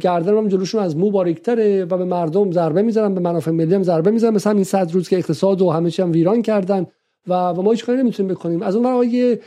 گردن 0.00 0.36
هم 0.36 0.48
جلوشون 0.48 0.82
از 0.82 0.96
مو 0.96 1.10
باریکتره 1.10 1.84
و 1.84 1.96
به 1.96 2.04
مردم 2.04 2.52
ضربه 2.52 2.82
می‌زنن 2.82 3.14
به 3.14 3.20
منافع 3.20 3.50
ملی 3.50 3.74
هم 3.74 3.82
ضربه 3.82 4.10
می‌زنن. 4.10 4.34
مثلا 4.34 4.52
این 4.52 4.64
صد 4.64 4.92
روز 4.92 5.08
که 5.08 5.16
اقتصاد 5.16 5.62
و 5.62 5.70
همه 5.70 5.90
چی 5.90 6.02
هم 6.02 6.12
ویران 6.12 6.42
کردن 6.42 6.86
و, 7.26 7.34
و 7.34 7.62
ما 7.62 7.70
هیچ 7.70 7.84
کاری 7.84 7.98
نمی‌تونیم 7.98 8.34
بکنیم. 8.34 8.62
از 8.62 8.76
اون 8.76 8.86
آیه 8.86 9.40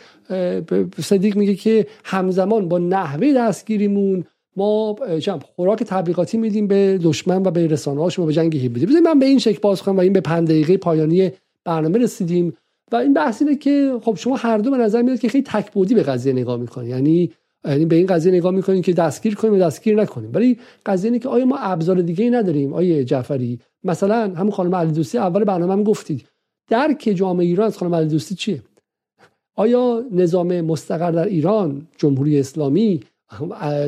صدیق 0.99 1.35
میگه 1.35 1.55
که 1.55 1.87
همزمان 2.03 2.69
با 2.69 2.77
نحوه 2.77 3.33
دستگیریمون 3.33 4.23
ما 4.57 4.95
خوراک 5.55 5.83
تبلیغاتی 5.83 6.37
میدیم 6.37 6.67
به 6.67 6.99
دشمن 7.03 7.43
و 7.45 7.51
به 7.51 7.67
رسانه 7.67 8.01
هاشون 8.01 8.23
و 8.23 8.25
به 8.25 8.33
جنگ 8.33 8.57
هیبریدی 8.57 8.99
من 8.99 9.19
به 9.19 9.25
این 9.25 9.39
شکل 9.39 9.59
باز 9.61 9.81
کنم 9.81 9.97
و 9.97 9.99
این 9.99 10.13
به 10.13 10.21
پنج 10.21 10.47
دقیقه 10.47 10.77
پایانی 10.77 11.31
برنامه 11.65 11.99
رسیدیم. 11.99 12.57
و 12.93 12.95
این 12.95 13.13
بحث 13.13 13.41
اینه 13.41 13.55
که 13.55 13.99
خب 14.01 14.15
شما 14.15 14.35
هر 14.35 14.57
دو 14.57 14.71
به 14.71 14.77
نظر 14.77 15.01
میاد 15.01 15.19
که 15.19 15.29
خیلی 15.29 15.43
تکبودی 15.47 15.95
به 15.95 16.03
قضیه 16.03 16.33
نگاه 16.33 16.57
می‌کنی. 16.57 16.89
یعنی 16.89 17.31
یعنی 17.65 17.85
به 17.85 17.95
این 17.95 18.05
قضیه 18.05 18.31
نگاه 18.31 18.51
می‌کنین 18.51 18.81
که 18.81 18.93
دستگیر 18.93 19.35
کنیم 19.35 19.53
و 19.53 19.57
دستگیر 19.57 20.01
نکنیم. 20.01 20.29
ولی 20.33 20.59
قضیه 20.85 21.11
اینه 21.11 21.19
که 21.19 21.29
آیا 21.29 21.45
ما 21.45 21.57
ابزار 21.57 22.01
دیگه 22.01 22.23
ای 22.23 22.29
نداریم؟ 22.29 22.73
آیه 22.73 23.03
جعفری 23.03 23.59
مثلا 23.83 24.33
همون 24.35 24.51
خانم 24.51 24.75
علی 24.75 24.91
دوستی 24.91 25.17
اول 25.17 25.43
برنامه 25.43 25.73
هم 25.73 25.83
گفتید. 25.83 26.25
درک 26.69 27.11
جامعه 27.15 27.45
ایران 27.45 27.67
از 27.67 27.77
خانم 27.77 27.95
علی 27.95 28.07
دوستی 28.07 28.35
چیه؟ 28.35 28.61
آیا 29.55 30.03
نظام 30.11 30.61
مستقر 30.61 31.11
در 31.11 31.25
ایران 31.25 31.87
جمهوری 31.97 32.39
اسلامی 32.39 32.99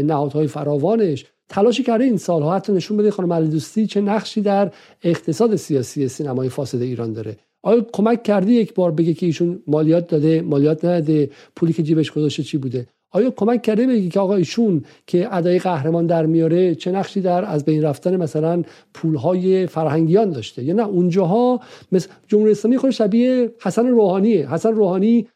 نهادهای 0.03 0.47
فراوانش 0.47 1.25
تلاش 1.49 1.81
کرده 1.81 2.03
این 2.03 2.17
سالها 2.17 2.55
حتی 2.55 2.73
نشون 2.73 2.97
بده 2.97 3.11
خانم 3.11 3.33
علی 3.33 3.47
دوستی 3.47 3.87
چه 3.87 4.01
نقشی 4.01 4.41
در 4.41 4.71
اقتصاد 5.03 5.55
سیاسی 5.55 6.07
سینمای 6.07 6.49
فاسد 6.49 6.81
ایران 6.81 7.13
داره؟ 7.13 7.37
آیا 7.65 7.85
کمک 7.93 8.23
کردی 8.23 8.53
یک 8.53 8.73
بار 8.73 8.91
بگه 8.91 9.13
که 9.13 9.25
ایشون 9.25 9.63
مالیات 9.67 10.07
داده 10.07 10.41
مالیات 10.41 10.85
نداده 10.85 11.29
پولی 11.55 11.73
که 11.73 11.83
جیبش 11.83 12.11
گذاشته 12.11 12.43
چی 12.43 12.57
بوده؟ 12.57 12.87
آیا 13.11 13.31
کمک 13.31 13.61
کرده 13.61 13.87
بگی 13.87 14.09
که 14.09 14.19
آقا 14.19 14.35
ایشون 14.35 14.83
که 15.07 15.35
ادای 15.35 15.59
قهرمان 15.59 16.05
در 16.05 16.25
میاره 16.25 16.75
چه 16.75 16.91
نقشی 16.91 17.21
در 17.21 17.45
از 17.45 17.65
بین 17.65 17.83
رفتن 17.83 18.15
مثلا 18.15 18.63
پولهای 18.93 19.67
فرهنگیان 19.67 20.29
داشته؟ 20.29 20.63
یا 20.63 20.73
نه 20.73 20.87
اونجاها 20.87 21.59
مثل 21.91 22.09
جمهوری 22.27 22.51
اسلامی 22.51 22.77
خود 22.77 22.91
شبیه 22.91 23.51
حسن 23.61 23.87
روحانیه. 23.87 24.53
حسن 24.53 24.71
روحانی 24.71 25.27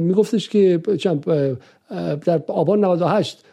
میگفتش 0.00 0.48
که 0.48 0.80
در 2.24 2.42
آبان 2.48 2.84
98 2.84 3.44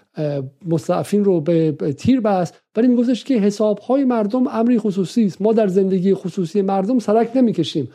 مستعفین 0.68 1.24
رو 1.24 1.42
به 1.42 1.72
تیر 1.98 2.22
بست. 2.22 2.62
ولی 2.76 2.88
میگفتش 2.88 3.24
که 3.24 3.34
حساب 3.34 3.80
های 3.80 4.04
مردم 4.04 4.48
امری 4.48 4.80
خصوصی 4.80 5.26
است. 5.26 5.42
ما 5.42 5.54
در 5.54 5.68
زندگی 5.68 6.14
خصوصی 6.14 6.62
مردم 6.62 7.00
سرک 7.00 7.30
نمی‌کشیم. 7.36 7.90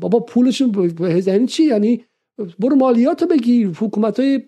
بابا 0.00 0.20
پولشون 0.20 0.94
یعنی 1.26 1.46
چی؟ 1.46 1.64
یعنی 1.64 2.04
برو 2.58 2.76
مالیات 2.76 3.22
رو 3.22 3.28
بگیر. 3.28 3.68
حکومت 3.68 4.20
های 4.20 4.38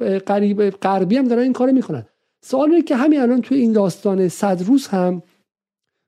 غربی 0.70 1.16
هم 1.16 1.28
دارن 1.28 1.42
این 1.42 1.52
کار 1.52 1.70
می‌کنن. 1.70 2.06
سوال 2.44 2.70
اینه 2.70 2.82
که 2.82 2.96
همین 2.96 3.20
الان 3.20 3.42
توی 3.42 3.58
این 3.58 3.72
داستان 3.72 4.28
صد 4.28 4.62
روز 4.66 4.86
هم 4.86 5.22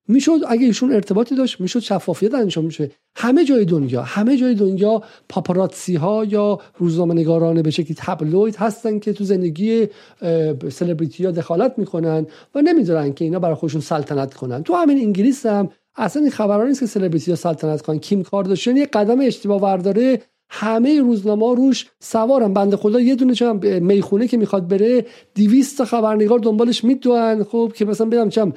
می‌شد 0.09 0.41
اگه 0.49 0.67
ایشون 0.67 0.93
ارتباطی 0.93 1.35
داشت 1.35 1.61
می‌شد 1.61 1.81
شفافیت 1.81 2.35
انجام 2.35 2.65
میشه. 2.65 2.91
همه 3.17 3.45
جای 3.45 3.65
دنیا 3.65 4.03
همه 4.03 4.37
جای 4.37 4.55
دنیا 4.55 5.03
پاپاراتسی 5.29 5.97
ها 5.97 6.25
یا 6.25 6.59
روزنامه 6.79 7.15
نگاران 7.15 7.63
به 7.63 7.71
شکلی 7.71 7.95
تبلوید 7.99 8.57
هستن 8.57 8.99
که 8.99 9.13
تو 9.13 9.25
زندگی 9.25 9.89
سلبریتی 10.69 11.25
ها 11.25 11.31
دخالت 11.31 11.75
می‌کنن 11.79 12.27
و 12.55 12.63
نمی‌ذارن 12.63 13.13
که 13.13 13.25
اینا 13.25 13.39
برای 13.39 13.55
خودشون 13.55 13.81
سلطنت 13.81 14.35
کنن. 14.35 14.63
تو 14.63 14.75
همین 14.75 14.99
انگلیس 14.99 15.47
هم 15.47 15.71
اصلا 16.01 16.23
این 16.23 16.31
خبران 16.31 16.69
نیست 16.69 16.81
که 16.81 16.87
سلبریتی 16.87 17.31
ها 17.31 17.37
سلطنت 17.37 17.83
کنن. 17.83 17.99
کیم 17.99 18.23
کارداشیان 18.23 18.77
یه 18.77 18.87
قدم 18.87 19.21
اشتباه 19.21 19.63
ورداره 19.63 20.23
همه 20.53 21.01
روزنامه 21.01 21.55
روش 21.55 21.87
سوارم 22.01 22.55
بنده 22.55 22.77
خدا 22.77 23.01
یه 23.01 23.15
دونه 23.15 23.35
چم 23.35 23.61
می‌خونه 23.83 24.29
که 24.29 24.37
می‌خواد 24.37 24.69
بره. 24.69 25.07
200 25.35 25.79
تا 25.79 25.85
خبرنگار 25.85 26.39
دنبالش 26.39 26.85
میدوئن 26.85 27.43
خب 27.43 27.73
که 27.75 27.85
مثلا 27.85 28.07
بدم 28.07 28.29
چم 28.29 28.53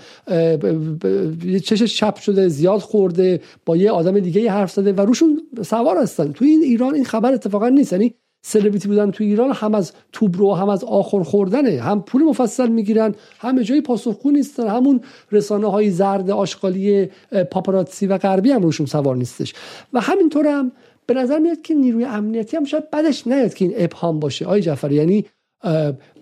چشش 1.64 1.98
چپ 1.98 2.18
شده 2.18 2.48
زیاد 2.48 2.80
خورده 2.80 3.42
با 3.66 3.78
یه 3.78 3.92
آدم 3.92 4.20
دیگه 4.20 4.52
حرف 4.52 4.72
زده 4.72 4.94
و 4.94 5.02
روشون 5.02 5.42
سوار 5.62 5.98
هستن. 5.98 6.32
تو 6.32 6.46
این 6.46 6.62
ایران 6.62 6.94
این 6.94 7.06
خبر 7.06 7.34
اتفاقا 7.34 7.70
نیست. 7.70 7.92
یعنی 7.94 8.14
سلبریتی 8.46 8.88
بودن 8.88 9.12
تو 9.12 9.24
ایران 9.24 9.52
هم 9.52 9.76
از 9.76 9.92
توبرو 10.12 10.54
هم 10.54 10.70
از 10.70 10.84
آخر 10.84 11.24
خوردنه. 11.24 11.82
هم 11.82 12.02
پول 12.02 12.24
مفصل 12.24 12.68
می‌گیرن 12.68 13.16
همه 13.40 13.64
جایی 13.64 13.82
پاسخگو 13.82 14.32
نیستن. 14.32 14.68
همون 14.68 15.02
رسانه 15.32 15.72
های 15.72 15.90
زرد 15.90 16.30
آشغالی 16.30 17.10
پاپاراتسی 17.52 18.08
و 18.08 18.18
غربی 18.18 18.52
هم 18.52 18.62
روشون 18.62 18.86
سوار 18.86 19.16
نیستش. 19.16 19.54
و 19.94 20.00
همینطور 20.00 20.48
هم 20.48 20.72
به 21.06 21.14
نظر 21.14 21.40
میاد 21.40 21.62
که 21.62 21.74
نیروی 21.74 22.06
امنیتی 22.06 22.58
هم 22.58 22.64
شاید 22.64 22.92
بدش 22.92 23.28
نیاد 23.28 23.54
که 23.54 23.66
این 23.66 23.74
ابهام 23.78 24.20
باشه. 24.20 24.46
آی 24.46 24.62
جعفر 24.62 24.92
یعنی 24.92 25.26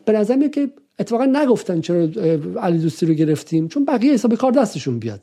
به 0.05 0.11
نظر 0.13 0.36
میاد 0.36 0.51
که 0.51 0.69
اتفاقا 0.99 1.26
نگفتن 1.26 1.82
چرا 1.82 2.09
علی 2.61 2.78
دوستی 2.80 3.05
رو 3.05 3.13
گرفتیم 3.13 3.67
چون 3.67 3.86
بقیه 3.86 4.13
حساب 4.13 4.36
کار 4.36 4.51
دستشون 4.51 4.99
بیاد. 4.99 5.22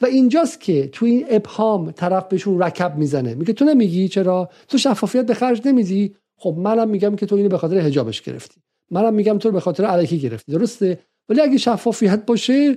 و 0.00 0.06
اینجاست 0.06 0.60
که 0.60 0.88
تو 0.88 1.06
این 1.06 1.26
ابهام 1.28 1.90
طرف 1.90 2.28
بهشون 2.28 2.62
رکب 2.62 2.98
می‌زنه. 2.98 3.34
میگه 3.34 3.52
تو 3.52 3.64
نمیگی؟ 3.64 4.08
چرا؟ 4.08 4.50
تو 4.68 4.78
شفافیت 4.78 5.26
به 5.26 5.34
خرج 5.34 5.66
نمیدی؟ 5.68 6.14
خب 6.42 6.54
منم 6.58 6.88
میگم 6.88 7.16
که 7.16 7.26
تو 7.26 7.36
اینو 7.36 7.48
به 7.48 7.58
خاطر 7.58 7.78
حجابش 7.78 8.22
گرفتی. 8.22 8.60
منم 8.90 9.14
میگم 9.14 9.38
تو 9.38 9.48
رو 9.48 9.54
به 9.54 9.60
خاطر 9.60 9.84
علکی 9.84 10.18
گرفتی. 10.18 10.52
درسته؟ 10.52 10.98
ولی 11.28 11.40
اگه 11.40 11.58
شفافیت 11.58 12.26
باشه 12.26 12.76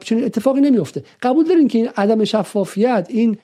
چنین 0.00 0.24
اتفاقی 0.24 0.60
نمیفته 0.60 1.04
قبول 1.22 1.44
دارین 1.44 1.68
که 1.68 1.78
این 1.78 1.88
عدم 1.96 2.24
شفافیت 2.24 3.06
این 3.10 3.36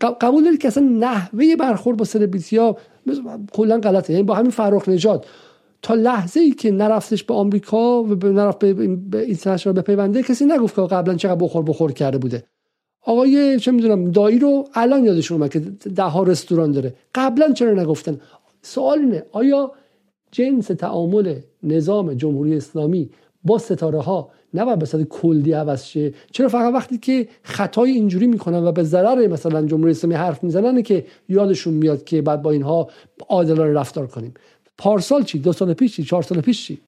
قبول 0.00 0.44
دارید 0.44 0.60
که 0.60 0.68
اصلا 0.68 0.82
نحوه 0.84 1.56
برخورد 1.56 1.96
با 1.96 2.04
سلبریتی 2.04 2.56
ها 2.56 2.76
کلا 3.52 3.78
غلطه. 3.78 4.12
یعنی 4.12 4.22
با 4.22 4.34
همین 4.34 4.50
فرخ 4.50 4.88
نجات. 4.88 5.26
تا 5.82 5.94
لحظه 5.94 6.40
ای 6.40 6.50
که 6.50 6.70
نرفتش 6.70 7.24
به 7.24 7.34
آمریکا 7.34 8.02
و 8.02 8.14
نرفت 8.14 8.58
به 8.64 9.18
اینترنشنال 9.18 9.74
بپیونده 9.74 10.22
کسی 10.22 10.44
نگفت 10.44 10.74
که 10.74 10.82
قبلا 10.82 11.14
چقدر 11.14 11.44
بخور 11.44 11.62
بخور 11.62 11.92
کرده 11.92 12.18
بوده. 12.18 12.44
آقای 13.02 13.60
چه 13.60 13.70
می‌دونم 13.70 14.10
دایی 14.10 14.38
رو 14.38 14.68
الان 14.74 15.04
یادشون 15.04 15.36
اومد 15.36 15.50
که 15.50 15.60
ده 15.94 16.02
ها 16.02 16.22
رستوران 16.22 16.72
داره. 16.72 16.94
قبلا 17.14 17.52
چرا 17.52 17.82
نگفتن؟ 17.82 18.20
سوال 18.62 18.98
اینه 18.98 19.26
آیا 19.32 19.72
جنس 20.32 20.66
تعامل 20.66 21.40
نظام 21.62 22.14
جمهوری 22.14 22.56
اسلامی 22.56 23.10
با 23.44 23.58
ستاره 23.58 24.00
ها 24.00 24.30
نباید 24.54 24.78
به 24.78 24.86
صورت 24.86 25.08
کلی 25.08 25.52
عوض 25.52 25.84
شه؟ 25.84 26.14
چرا 26.32 26.48
فقط 26.48 26.74
وقتی 26.74 26.98
که 26.98 27.28
خطای 27.42 27.90
اینجوری 27.90 28.26
می‌کنن 28.26 28.64
و 28.64 28.72
به 28.72 28.82
ضرر 28.82 29.26
مثلا 29.26 29.66
جمهوری 29.66 29.90
اسلامی 29.90 30.14
حرف 30.14 30.44
می‌زنن 30.44 30.82
که 30.82 31.06
یادشون 31.28 31.74
میاد 31.74 32.04
که 32.04 32.22
بعد 32.22 32.42
با 32.42 32.50
اینها 32.50 32.90
عادلانه 33.28 33.72
رفتار 33.72 34.06
کنیم؟ 34.06 34.34
پارسال 34.78 35.24
چی؟ 35.24 35.38
دو 35.38 35.52
سال 35.52 35.74
پیش 35.74 35.96
چی؟ 35.96 36.04
چهار 36.04 36.22
سال 36.22 36.40
پیش 36.40 36.66
چی؟ 36.66 36.80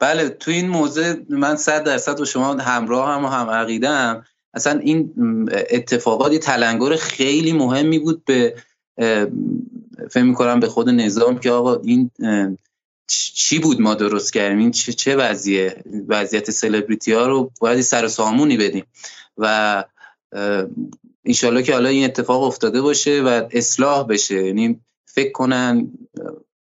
بله 0.00 0.28
تو 0.28 0.50
این 0.50 0.68
موضوع 0.68 1.14
من 1.28 1.56
صد 1.56 1.84
درصد 1.84 2.18
با 2.18 2.24
شما 2.24 2.54
همراه 2.54 3.08
هم 3.08 3.24
و 3.24 3.28
هم 3.28 3.50
عقیدم 3.50 4.24
اصلا 4.54 4.78
این 4.78 5.12
اتفاقات 5.70 6.34
تلنگر 6.34 6.96
خیلی 6.96 7.52
مهمی 7.52 7.98
بود 7.98 8.24
به 8.24 8.54
فهم 10.10 10.26
می‌کنم 10.26 10.60
به 10.60 10.68
خود 10.68 10.88
نظام 10.88 11.38
که 11.38 11.50
آقا 11.50 11.76
این 11.76 12.10
چی 13.08 13.58
بود 13.58 13.80
ما 13.80 13.94
درست 13.94 14.32
کردیم؟ 14.32 14.58
این 14.58 14.70
چه, 14.70 14.92
چه 14.92 15.16
وضعیه؟ 15.16 15.84
وضعیت 16.08 16.50
سلبریتی 16.50 17.12
ها 17.12 17.26
رو 17.26 17.50
باید 17.60 17.80
سر 17.80 18.08
سامونی 18.08 18.56
بدیم. 18.56 18.84
و 19.36 19.84
انشالله 21.24 21.62
که 21.62 21.72
حالا 21.72 21.88
این 21.88 22.04
اتفاق 22.04 22.42
افتاده 22.42 22.80
باشه 22.80 23.22
و 23.22 23.48
اصلاح 23.50 24.06
بشه. 24.06 24.46
یعنی 24.46 24.80
فکر 25.04 25.32
کنن 25.32 25.92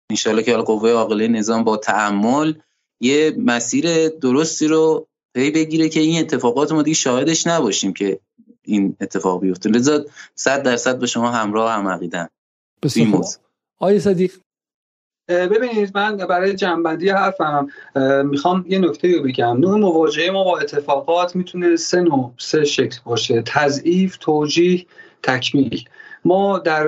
انشالله 0.09 0.43
که 0.43 0.51
حالا 0.51 0.63
قوه 0.63 0.89
عاقله 0.89 1.27
نظام 1.27 1.63
با 1.63 1.77
تعمل 1.77 2.53
یه 3.01 3.35
مسیر 3.37 4.09
درستی 4.09 4.67
رو 4.67 5.07
پی 5.37 5.51
بگیره 5.51 5.89
که 5.89 5.99
این 5.99 6.19
اتفاقات 6.19 6.71
ما 6.71 6.81
دیگه 6.81 6.95
شاهدش 6.95 7.47
نباشیم 7.47 7.93
که 7.93 8.19
این 8.63 8.97
اتفاق 9.01 9.41
بیفته. 9.41 9.69
لذا 9.69 10.05
صد 10.35 10.63
درصد 10.63 10.99
به 10.99 11.07
شما 11.07 11.31
همراه 11.31 11.71
هم 11.71 11.87
عقیدن. 11.87 12.27
آقای 13.79 13.99
صدیق. 13.99 14.31
ببینید 15.29 15.91
من 15.97 16.17
برای 16.17 16.55
جنبندی 16.55 17.09
حرفم 17.09 17.67
می‌خوام 18.25 18.65
یه 18.67 18.79
نکته 18.79 19.17
رو 19.17 19.23
بگم. 19.23 19.57
نوع 19.57 19.79
مواجهه 19.79 20.31
ما 20.31 20.43
با 20.43 20.59
اتفاقات 20.59 21.35
می‌تونه 21.35 21.75
سه 21.75 22.01
نوع 22.01 22.33
سه 22.37 22.65
شکل 22.65 22.97
باشه. 23.05 23.41
تضعیف 23.45 24.17
توجیه 24.17 24.85
تکمیل. 25.23 25.83
ما 26.25 26.59
در 26.59 26.87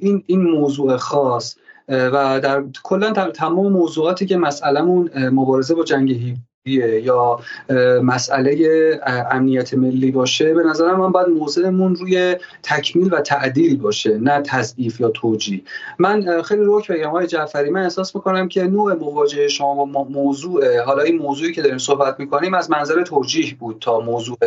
این 0.00 0.24
این 0.26 0.42
موضوع 0.42 0.96
خاص 0.96 1.56
و 1.88 2.40
در 2.42 2.64
کلا 2.82 3.12
تمام 3.30 3.72
موضوعاتی 3.72 4.26
که 4.26 4.36
مسئلهمون 4.36 5.28
مبارزه 5.28 5.74
با 5.74 5.84
جنگ 5.84 6.36
یا 6.74 7.40
مسئله 8.02 9.00
امنیت 9.30 9.74
ملی 9.74 10.10
باشه 10.10 10.54
به 10.54 10.62
نظرم 10.62 11.00
من 11.00 11.12
باید 11.12 11.28
موضعمون 11.28 11.96
روی 11.96 12.36
تکمیل 12.62 13.14
و 13.14 13.20
تعدیل 13.20 13.76
باشه 13.76 14.18
نه 14.18 14.42
تضعیف 14.42 15.00
یا 15.00 15.08
توجیه. 15.08 15.62
من 15.98 16.42
خیلی 16.42 16.62
روک 16.62 16.90
بگم 16.90 17.10
های 17.10 17.26
جعفری 17.26 17.70
من 17.70 17.82
احساس 17.82 18.16
می‌کنم 18.16 18.48
که 18.48 18.64
نوع 18.64 18.94
مواجهه 18.94 19.48
شما 19.48 19.84
با 19.84 20.04
موضوع 20.04 20.82
حالا 20.82 21.02
این 21.02 21.18
موضوعی 21.18 21.52
که 21.52 21.62
داریم 21.62 21.78
صحبت 21.78 22.20
می‌کنیم 22.20 22.54
از 22.54 22.70
منظر 22.70 23.02
توجیه 23.02 23.54
بود 23.54 23.76
تا 23.80 24.00
موضوع 24.00 24.38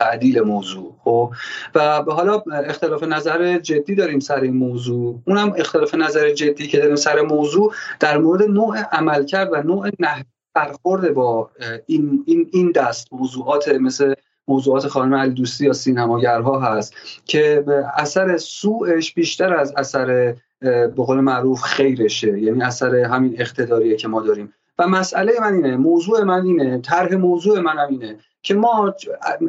تعدیل 0.00 0.40
موضوع 0.40 0.94
خب؟ 1.04 1.32
و 1.74 2.02
حالا 2.08 2.42
اختلاف 2.64 3.02
نظر 3.02 3.58
جدی 3.58 3.94
داریم 3.94 4.20
سر 4.20 4.40
این 4.40 4.56
موضوع. 4.56 5.20
اونم 5.26 5.52
اختلاف 5.56 5.94
نظر 5.94 6.30
جدی 6.30 6.66
که 6.66 6.78
داریم 6.78 6.96
سر 6.96 7.20
موضوع 7.20 7.74
در 8.00 8.18
مورد 8.18 8.42
نوع 8.42 8.78
عملکرد 8.92 9.48
و 9.52 9.62
نوع 9.62 9.90
نحوه 9.98 10.24
برخورد 10.56 11.14
با 11.14 11.50
این, 11.86 12.24
این, 12.26 12.48
این 12.52 12.70
دست 12.70 13.12
موضوعات 13.12 13.68
مثل 13.68 14.14
موضوعات 14.48 14.88
خانم 14.88 15.14
علی 15.14 15.34
دوستی 15.34 15.64
یا 15.64 15.72
سینماگرها 15.72 16.60
هست 16.60 16.94
که 17.24 17.64
اثر 17.96 18.36
سوءش 18.36 19.14
بیشتر 19.14 19.54
از 19.54 19.74
اثر 19.76 20.34
به 20.60 20.88
قول 20.96 21.20
معروف 21.20 21.62
خیرشه. 21.62 22.40
یعنی 22.40 22.62
اثر 22.62 22.94
همین 22.96 23.36
اقتداریه 23.38 23.96
که 23.96 24.08
ما 24.08 24.20
داریم. 24.20 24.52
و 24.78 24.88
مسئله 24.88 25.32
من 25.40 25.54
اینه 25.54 25.76
موضوع 25.76 26.22
من 26.22 26.42
اینه 26.46 26.78
طرح 26.78 27.14
موضوع 27.14 27.60
من 27.60 27.78
اینه 27.78 28.18
که 28.42 28.54
ما 28.54 28.94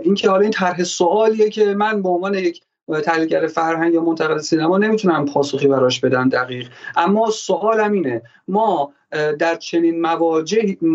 این 0.02 0.16
که 0.16 0.30
حالا 0.30 0.42
این 0.42 0.52
طرح 0.52 0.84
سوالیه 0.84 1.50
که 1.50 1.74
من 1.74 2.02
به 2.02 2.10
عنوان 2.10 2.34
یک 2.34 2.62
تحلیلگر 3.04 3.48
فرهنگ 3.48 3.94
یا 3.94 4.02
منتقد 4.02 4.38
سینما 4.38 4.78
نمی‌تونم 4.78 5.26
پاسخی 5.26 5.68
براش 5.68 6.00
بدن 6.00 6.28
دقیق. 6.28 6.68
اما 6.96 7.30
سوالم 7.30 7.92
اینه 7.92 8.22
ما 8.48 8.94
در 9.12 9.56
چنین 9.56 10.02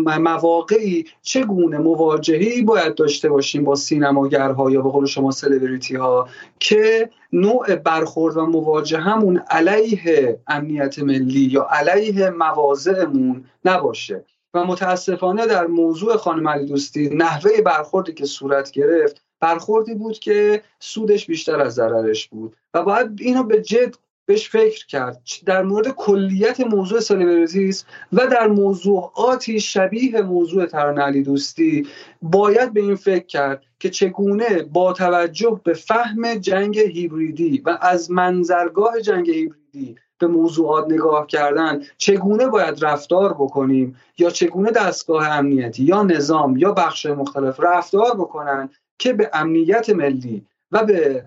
مواقعی 0.07 1.05
چگونه 1.21 1.77
مواجهی 1.77 2.61
باید 2.61 2.95
داشته 2.95 3.29
باشیم 3.29 3.63
با 3.63 3.75
سینماگرها 3.75 4.71
یا 4.71 4.81
به 4.81 4.89
قول 4.89 5.05
شما 5.05 5.31
سلبریتی 5.31 5.95
ها 5.95 6.29
که 6.59 7.09
نوع 7.33 7.75
برخورد 7.75 8.37
و 8.37 8.45
مواجه 8.45 8.99
همون 8.99 9.37
علیه 9.37 10.39
امنیت 10.47 10.99
ملی 10.99 11.39
یا 11.39 11.67
علیه 11.69 12.29
مواضعمون 12.29 13.45
نباشه. 13.65 14.25
و 14.53 14.65
متاسفانه 14.65 15.47
در 15.47 15.67
موضوع 15.67 16.17
خانم 16.17 16.47
علی 16.47 16.65
دوستی 16.65 17.09
نحوه 17.09 17.61
برخوردی 17.61 18.13
که 18.13 18.25
صورت 18.25 18.71
گرفت 18.71 19.21
برخوردی 19.39 19.95
بود 19.95 20.19
که 20.19 20.61
سودش 20.79 21.25
بیشتر 21.25 21.61
از 21.61 21.73
ضررش 21.73 22.27
بود. 22.27 22.55
و 22.73 22.83
باید 22.83 23.09
اینو 23.19 23.43
به 23.43 23.61
جد 23.61 23.95
بهش 24.33 24.49
فکر 24.49 24.85
کرد. 24.85 25.21
در 25.45 25.63
مورد 25.63 25.87
کلیت 25.87 26.59
موضوع 26.59 26.99
سلبریتیز 26.99 27.85
و 28.13 28.27
در 28.27 28.47
موضوعاتی 28.47 29.59
شبیه 29.59 30.21
موضوع 30.21 30.65
ترانه 30.65 31.21
دوستی 31.21 31.87
باید 32.21 32.73
به 32.73 32.81
این 32.81 32.95
فکر 32.95 33.25
کرد 33.25 33.63
که 33.79 33.89
چگونه 33.89 34.63
با 34.63 34.93
توجه 34.93 35.61
به 35.63 35.73
فهم 35.73 36.35
جنگ 36.35 36.79
هیبریدی 36.79 37.61
و 37.65 37.77
از 37.81 38.11
منظرگاه 38.11 39.01
جنگ 39.01 39.29
هیبریدی 39.29 39.95
به 40.17 40.27
موضوعات 40.27 40.91
نگاه 40.91 41.27
کردن 41.27 41.81
چگونه 41.97 42.47
باید 42.47 42.85
رفتار 42.85 43.33
بکنیم 43.33 43.95
یا 44.17 44.29
چگونه 44.29 44.71
دستگاه 44.71 45.29
امنیتی 45.29 45.83
یا 45.83 46.03
نظام 46.03 46.57
یا 46.57 46.71
بخش 46.71 47.05
مختلف 47.05 47.59
رفتار 47.59 48.15
بکنن 48.15 48.69
که 48.99 49.13
به 49.13 49.29
امنیت 49.33 49.89
ملی 49.89 50.45
و 50.73 50.85
به 50.85 51.25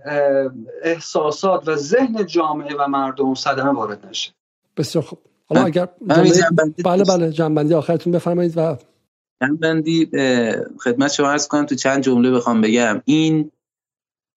احساسات 0.83 1.69
و 1.69 1.77
ذهن 1.77 2.27
جامعه 2.27 2.77
و 2.79 2.89
مردم 2.89 3.35
صدمه 3.35 3.71
وارد 3.71 4.07
نشه. 4.07 4.33
بسیار 4.77 5.05
خوب. 5.05 5.19
حالا 5.49 5.65
اگر 5.65 5.89
بله 6.85 7.05
بله 7.05 7.33
جنبندی 7.33 7.75
آخرتون 7.75 8.13
بفرمایید 8.13 8.53
و 8.57 8.77
بندی 9.61 10.07
خدمت 10.85 11.13
شما 11.13 11.31
ارز 11.31 11.49
کنم 11.49 11.67
تو 11.67 11.75
چند 11.75 12.03
جمله 12.03 12.31
بخوام 12.31 12.61
بگم. 12.61 13.03
این 13.05 13.51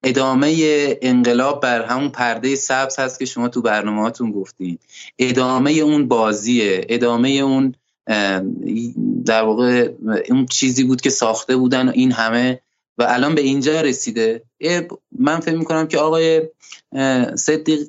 ادامه 0.03 0.55
انقلاب 1.01 1.61
بر 1.61 1.85
همون 1.85 2.09
پرده 2.09 2.55
سبز 2.55 2.99
هست 2.99 3.19
که 3.19 3.25
شما 3.25 3.47
تو 3.47 3.61
برنامه 3.61 4.01
هاتون 4.01 4.31
گفتید 4.31 4.81
ادامه 5.19 5.71
اون 5.71 6.07
بازیه. 6.07 6.85
ادامه 6.89 7.29
اون 7.29 7.75
در 9.25 9.43
واقع 9.43 9.91
اون 10.29 10.45
چیزی 10.45 10.83
بود 10.83 11.01
که 11.01 11.09
ساخته 11.09 11.55
بودن 11.55 11.89
و 11.89 11.91
این 11.95 12.11
همه 12.11 12.61
و 12.99 13.05
الان 13.09 13.35
به 13.35 13.41
اینجا 13.41 13.81
رسیده. 13.81 14.43
من 15.19 15.39
فکر 15.39 15.55
می‌کنم 15.55 15.87
که 15.87 15.97
آقای 15.97 16.41
صدیق 17.35 17.79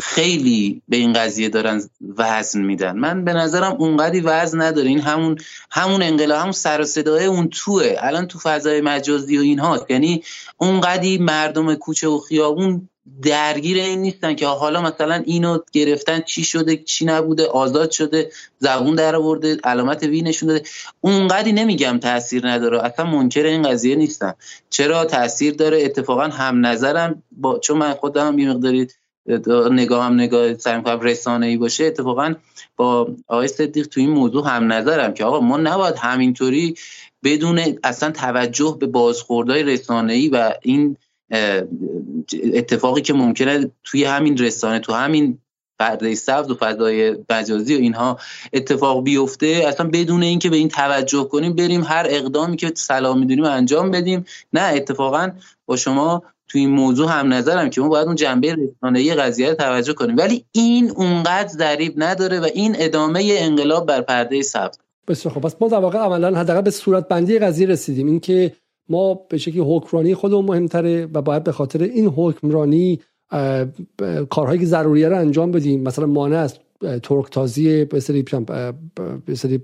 خیلی 0.00 0.82
به 0.88 0.96
این 0.96 1.12
قضیه 1.12 1.48
دارن 1.48 1.82
وزن 2.16 2.62
میدن. 2.62 2.96
من 2.96 3.24
به 3.24 3.32
نظرم 3.32 3.72
اونقدی 3.78 4.20
وزن 4.20 4.60
نداره. 4.60 4.88
این 4.88 5.00
همون 5.00 5.36
همون 5.70 6.02
انقلاب 6.02 6.38
همون 6.40 6.52
سر 6.52 6.84
و 7.06 7.10
اون 7.10 7.48
توه. 7.48 7.94
الان 7.98 8.26
تو 8.26 8.38
فضای 8.38 8.80
مجازی 8.80 9.38
و 9.38 9.40
اینهاست. 9.40 9.90
یعنی 9.90 10.22
اونقدی 10.56 11.18
مردم 11.18 11.74
کوچه 11.74 12.08
و 12.08 12.18
خیابون 12.18 12.88
درگیر 13.22 13.78
این 13.78 14.02
نیستن 14.02 14.34
که 14.34 14.46
حالا 14.46 14.82
مثلا 14.82 15.14
اینو 15.14 15.58
گرفتن 15.72 16.20
چی 16.20 16.44
شده 16.44 16.76
چی 16.76 17.04
نبوده 17.04 17.46
آزاد 17.46 17.90
شده 17.90 18.30
زبون 18.58 18.94
در 18.94 19.16
آورده 19.16 19.56
علامت 19.64 20.02
وی 20.02 20.22
نشون 20.22 20.48
داده. 20.48 20.68
اونقدری 21.00 21.52
نمیگم 21.52 21.98
تاثیر 21.98 22.48
نداره. 22.48 22.84
اصلا 22.84 23.06
منکر 23.06 23.42
این 23.42 23.62
قضیه 23.62 23.96
نیستم. 23.96 24.34
چرا 24.70 25.04
تاثیر 25.04 25.54
داره؟ 25.54 25.84
اتفاقا 25.84 26.24
هم 26.24 26.66
نظرم 26.66 27.22
با 27.32 27.58
چون 27.58 27.78
من 27.78 27.94
خودم 27.94 28.38
یه 28.38 28.50
مقداری 28.50 28.88
نگاه 29.70 30.04
هم 30.04 30.14
نگاه 30.14 30.54
سعی 30.54 30.82
کنم 30.82 31.00
رسانه 31.00 31.58
باشه 31.58 31.84
اتفاقا 31.84 32.34
با 32.76 33.08
آقای 33.28 33.48
صدیق 33.48 33.86
تو 33.86 34.00
این 34.00 34.10
موضوع 34.10 34.48
هم 34.48 34.72
نظرم 34.72 35.14
که 35.14 35.24
آقا 35.24 35.40
ما 35.40 35.56
نباید 35.56 35.96
همینطوری 35.96 36.74
بدون 37.24 37.78
اصلا 37.84 38.10
توجه 38.10 38.76
به 38.80 38.86
بازخوردهای 38.86 39.62
رسانه 39.62 40.12
ای 40.12 40.28
و 40.28 40.54
این 40.62 40.96
اتفاقی 42.54 43.02
که 43.02 43.12
ممکنه 43.12 43.70
توی 43.84 44.04
همین 44.04 44.38
رسانه 44.38 44.78
تو 44.78 44.92
همین 44.92 45.38
پرده 45.78 46.14
سبز 46.14 46.50
و 46.50 46.54
فضای 46.54 47.16
مجازی 47.30 47.74
و 47.74 47.78
اینها 47.78 48.18
اتفاق 48.52 49.04
بیفته 49.04 49.64
اصلا 49.66 49.88
بدون 49.92 50.22
اینکه 50.22 50.50
به 50.50 50.56
این 50.56 50.68
توجه 50.68 51.24
کنیم 51.24 51.54
بریم 51.54 51.84
هر 51.84 52.06
اقدامی 52.08 52.56
که 52.56 52.72
سلام 52.76 53.18
می‌دونیم 53.18 53.44
انجام 53.44 53.90
بدیم. 53.90 54.24
نه 54.52 54.60
اتفاقا 54.60 55.30
با 55.66 55.76
شما 55.76 56.22
توی 56.48 56.60
این 56.60 56.70
موضوع 56.70 57.10
هم 57.10 57.32
نظرم 57.32 57.70
که 57.70 57.80
ما 57.80 57.88
باید 57.88 58.06
اون 58.06 58.16
جنبه 58.16 58.54
رسانه‌ای 58.54 59.14
قضیه 59.14 59.48
رو 59.48 59.54
توجه 59.54 59.92
کنیم. 59.92 60.16
ولی 60.16 60.44
این 60.52 60.90
اونقدر 60.90 61.48
ضریب 61.48 61.94
نداره 61.96 62.40
و 62.40 62.48
این 62.54 62.76
ادامه 62.78 63.34
انقلاب 63.38 63.86
بر 63.86 64.00
پرده 64.00 64.42
سبز. 64.42 64.78
بسیار 65.08 65.34
خب 65.34 65.40
پس 65.40 65.56
ما 65.60 65.68
در 65.68 65.78
واقع 65.78 65.98
عملا 65.98 66.38
حداقل 66.38 66.60
به 66.60 66.70
صورت 66.70 67.08
بندی 67.08 67.38
قضیه 67.38 67.66
رسیدیم. 67.66 68.06
اینکه 68.06 68.52
ما 68.88 69.14
به 69.14 69.38
شکلی 69.38 69.60
حکمرانی 69.60 70.14
خودمون 70.14 70.44
مهمتره 70.44 71.08
و 71.14 71.22
باید 71.22 71.44
به 71.44 71.52
خاطر 71.52 71.82
این 71.82 72.06
حکمرانی 72.06 73.00
کارهایی 74.30 74.58
که 74.60 74.66
ضروریه 74.66 75.08
رو 75.08 75.16
انجام 75.16 75.50
بدیم. 75.50 75.82
مثلا 75.82 76.06
مانع 76.06 76.36
از 76.36 76.58
ترک 77.02 77.30
تازی 77.30 77.84
به 77.84 78.00
سری 78.00 78.24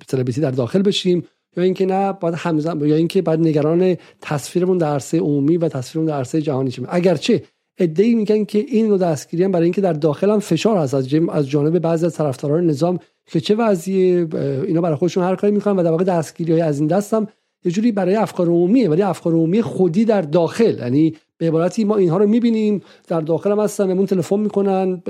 سلبریتی 0.07 0.41
در 0.41 0.51
داخل 0.51 0.83
بشیم 0.83 1.25
یا 1.57 1.63
اینکه 1.63 1.87
نه 1.87 2.13
باید 2.13 2.35
همزن 2.39 2.81
یا 2.81 2.97
اینکه 2.97 3.23
بعد 3.23 3.41
نگران 3.41 3.97
تصویرمون 4.21 4.79
در 4.79 4.93
عرصه 4.93 5.19
عمومی 5.19 5.57
و 5.57 5.69
تصویرمون 5.69 6.11
در 6.11 6.19
عرصه 6.19 6.43
جهانی 6.43 6.71
شیم. 6.71 6.87
اگرچه 6.89 7.43
ادعی 7.79 8.15
میگن 8.15 8.45
که 8.45 8.59
این 8.59 8.91
رو 8.91 8.99
دستگیری 8.99 9.45
هم 9.45 9.53
برای 9.53 9.65
اینکه 9.65 9.81
در 9.81 9.93
داخل 9.93 10.31
هم 10.31 10.39
فشار 10.39 10.77
هست 10.77 10.95
از 10.95 11.15
از 11.33 11.49
جانب 11.49 11.79
بعضی 11.79 12.07
از 12.07 12.15
طرفداران 12.15 12.67
نظام 12.67 12.99
که 13.27 13.41
چه 13.41 13.55
وضعیه 13.55 14.27
اینا 14.67 14.81
برای 14.81 14.97
خودشون 14.97 15.25
هر 15.25 15.37
کاری 15.37 15.53
می‌کنن 15.53 15.77
و 15.77 15.83
در 15.83 15.91
واقع 15.91 16.05
دستگیری 16.05 16.53
های 16.53 16.61
از 16.61 16.79
این 16.79 16.89
دست 16.89 17.15
هم 17.15 17.27
یه 17.65 17.73
جوری 17.73 17.93
برای 17.93 18.15
افکار 18.15 18.47
عمومیه 18.47 18.89
ولی 18.89 19.03
افکار 19.03 19.33
عمومی 19.33 19.63
خودی 19.63 20.05
در 20.05 20.23
داخل. 20.23 20.79
یعنی 20.79 21.15
به 21.39 21.49
عبارتی 21.49 21.85
ما 21.85 21.97
اینها 21.97 22.17
رو 22.17 22.27
می‌بینیم 22.27 22.83
در 23.09 23.21
داخل 23.21 23.53
هم 23.53 23.59
هستن 23.59 23.87
بهمون 23.87 24.07
تلفن 24.07 24.41
می‌کنن 24.41 25.03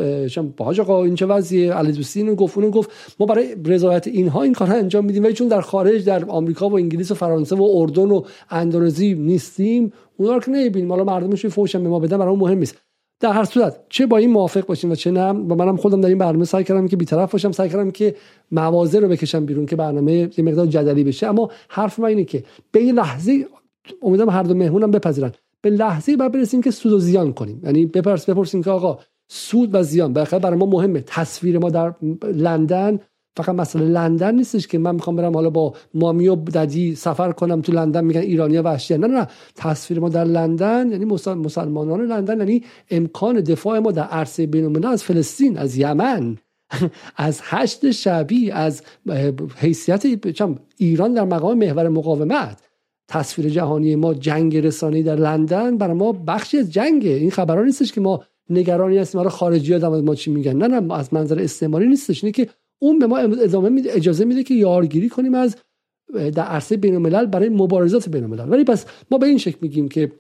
با 0.57 0.65
حاج 0.65 0.81
آقا 0.81 1.05
این 1.05 1.15
چه 1.15 1.27
وضعیه؟ 1.27 1.73
علی 1.73 1.93
دوستی 1.93 2.35
گفت 2.35 2.59
اونو 2.59 2.71
گفت. 2.71 2.91
ما 3.21 3.27
برای 3.27 3.57
رضایت 3.65 4.07
اینها 4.07 4.43
این 4.43 4.53
کارها 4.53 4.75
انجام 4.75 5.05
میدیم. 5.05 5.25
ولی 5.25 5.33
چون 5.33 5.49
در 5.49 5.61
خارج 5.61 6.05
در 6.05 6.25
آمریکا 6.25 6.69
و 6.69 6.75
انگلیس 6.75 7.11
و 7.11 7.15
فرانسه 7.15 7.57
و 7.57 7.63
اردن 7.75 8.11
و 8.11 8.23
اندونزی 8.51 9.15
نیستیم 9.15 9.93
اونا 10.17 10.35
رو 10.35 10.41
که 10.41 10.51
نمی‌بینیم. 10.51 10.91
حالا 10.91 11.05
مردمش 11.05 11.47
فوشن 11.47 11.83
به 11.83 11.89
ما 11.89 11.99
بدن 11.99 12.19
برای 12.19 12.37
مهم 12.37 12.59
نیست. 12.59 12.77
در 13.21 13.33
هر 13.33 13.45
صورت 13.45 13.81
چه 13.89 14.07
با 14.07 14.17
این 14.17 14.31
موافق 14.31 14.67
باشیم 14.67 14.91
و 14.91 14.95
چه 14.95 15.11
نه 15.11 15.29
و 15.31 15.55
منم 15.55 15.77
خودم 15.77 16.01
در 16.01 16.09
این 16.09 16.19
برنامه 16.19 16.45
سعی 16.45 16.65
کردم 16.65 16.89
که 16.89 16.97
بیطرف 16.97 17.33
باشم 17.33 17.53
سعی 17.53 17.69
کردم 17.69 17.91
که 17.91 18.15
موازه 18.53 18.99
رو 18.99 19.09
بکشم 19.09 19.47
بیرون 19.47 19.67
که 19.67 19.77
برنامه 19.77 20.13
یه 20.13 20.45
مقدار 20.45 20.67
جدلی 20.67 21.05
بشه. 21.05 21.27
اما 21.27 21.51
حرف 21.69 21.99
من 21.99 22.09
اینه 22.09 22.25
که 22.25 22.45
به 22.73 22.81
این 22.81 22.95
لحظه 22.95 23.47
امیدوارم 24.03 24.31
هر 24.31 24.43
دو 24.43 24.55
مهمونم 24.55 24.91
بپذیرن. 24.91 25.33
به 25.61 25.71
لحظه 25.71 26.17
بعد 26.17 26.33
برسیم 26.33 26.63
که 26.63 26.71
سود 26.71 26.93
و 26.93 26.99
زیان 26.99 27.33
کنیم. 27.33 27.61
یعنی 27.65 27.87
بپرس 27.87 28.31
بپرسیم 28.31 28.63
که 28.63 28.71
آقا 28.71 28.99
سود 29.29 29.75
و 29.75 29.83
زیان 29.83 30.13
بالاخره 30.13 30.39
برای 30.39 30.59
ما 30.59 30.67
مهمه. 30.67 31.05
تصویر 31.07 31.59
ما 31.59 31.71
در 31.71 31.95
لندن 32.23 32.99
فقط 33.37 33.49
مسئله 33.49 33.85
لندن 33.85 34.35
نیستش 34.35 34.67
که 34.67 34.79
من 34.79 34.95
می‌خوام 34.95 35.17
برم 35.17 35.35
حالا 35.35 35.51
با 35.51 35.75
مامی 35.95 36.29
و 36.29 36.37
ددی 36.37 36.95
سفر 36.95 37.33
کنم 37.33 37.61
تو 37.61 37.73
لندن 37.73 38.05
میگن 38.05 38.21
ایرانیا 38.21 38.63
وحشی 38.63 38.99
نه 38.99 39.07
نه 39.07 39.27
تصویر 39.55 40.01
ما 40.01 40.09
در 40.09 40.25
لندن 40.25 40.91
یعنی 40.91 41.05
مسلمانان 41.05 42.07
لندن 42.07 42.39
یعنی 42.39 42.63
امکان 42.91 43.41
دفاع 43.41 43.79
ما 43.79 43.93
در 43.93 44.03
عرصه 44.03 44.47
بین 44.47 44.87
از 44.87 45.05
فلسطین 45.05 45.59
از 45.59 45.77
یمن 45.77 46.37
از 47.17 47.41
هشت 47.43 47.91
شعبی 47.91 48.51
از 48.51 48.83
حیثیت 49.57 50.03
ایران 50.77 51.15
در 51.15 51.25
مقام 51.25 51.59
محور 51.59 51.89
مقاومت. 51.89 52.61
تصویر 53.09 53.49
جهانی 53.49 53.97
ما 53.97 54.15
جنگ 54.15 54.57
رسانی 54.57 55.03
در 55.03 55.17
لندن 55.17 55.79
برای 55.79 55.95
ما 55.95 56.13
بخشی 56.13 56.59
از 56.59 56.73
جنگه. 56.73 57.11
این 57.11 57.31
خبران 57.31 57.65
نیستش 57.65 57.93
که 57.93 58.01
ما 58.01 58.25
نگرانی 58.51 58.99
هستیم 58.99 59.21
ما 59.21 59.29
خارجی 59.29 59.75
ها 59.75 60.01
ما 60.01 60.15
چی 60.15 60.31
میگن. 60.31 60.57
نه 60.57 60.81
نه 60.81 60.95
از 60.95 61.15
منظر 61.15 61.41
استعماری 61.41 61.89
نیستش. 61.89 62.25
اینه 62.25 62.33
که 62.33 62.49
اون 62.79 62.99
به 62.99 63.07
ما 63.07 63.19
ادامه 63.19 63.69
میده 63.69 63.91
اجازه 63.93 64.25
میده 64.25 64.43
که 64.43 64.55
یارگیری 64.55 65.09
کنیم 65.09 65.35
از 65.35 65.57
در 66.15 66.43
عرصه 66.43 66.77
بین 66.77 66.95
الملل 66.95 67.27
برای 67.27 67.49
مبارزات 67.49 68.09
بین 68.09 68.23
الملل 68.23 68.51
ولی 68.51 68.65
پس 68.65 68.87
ما 69.11 69.19
به 69.19 69.27
این 69.27 69.39
شکل 69.39 69.59
میگیم 69.61 69.89
که 69.89 70.13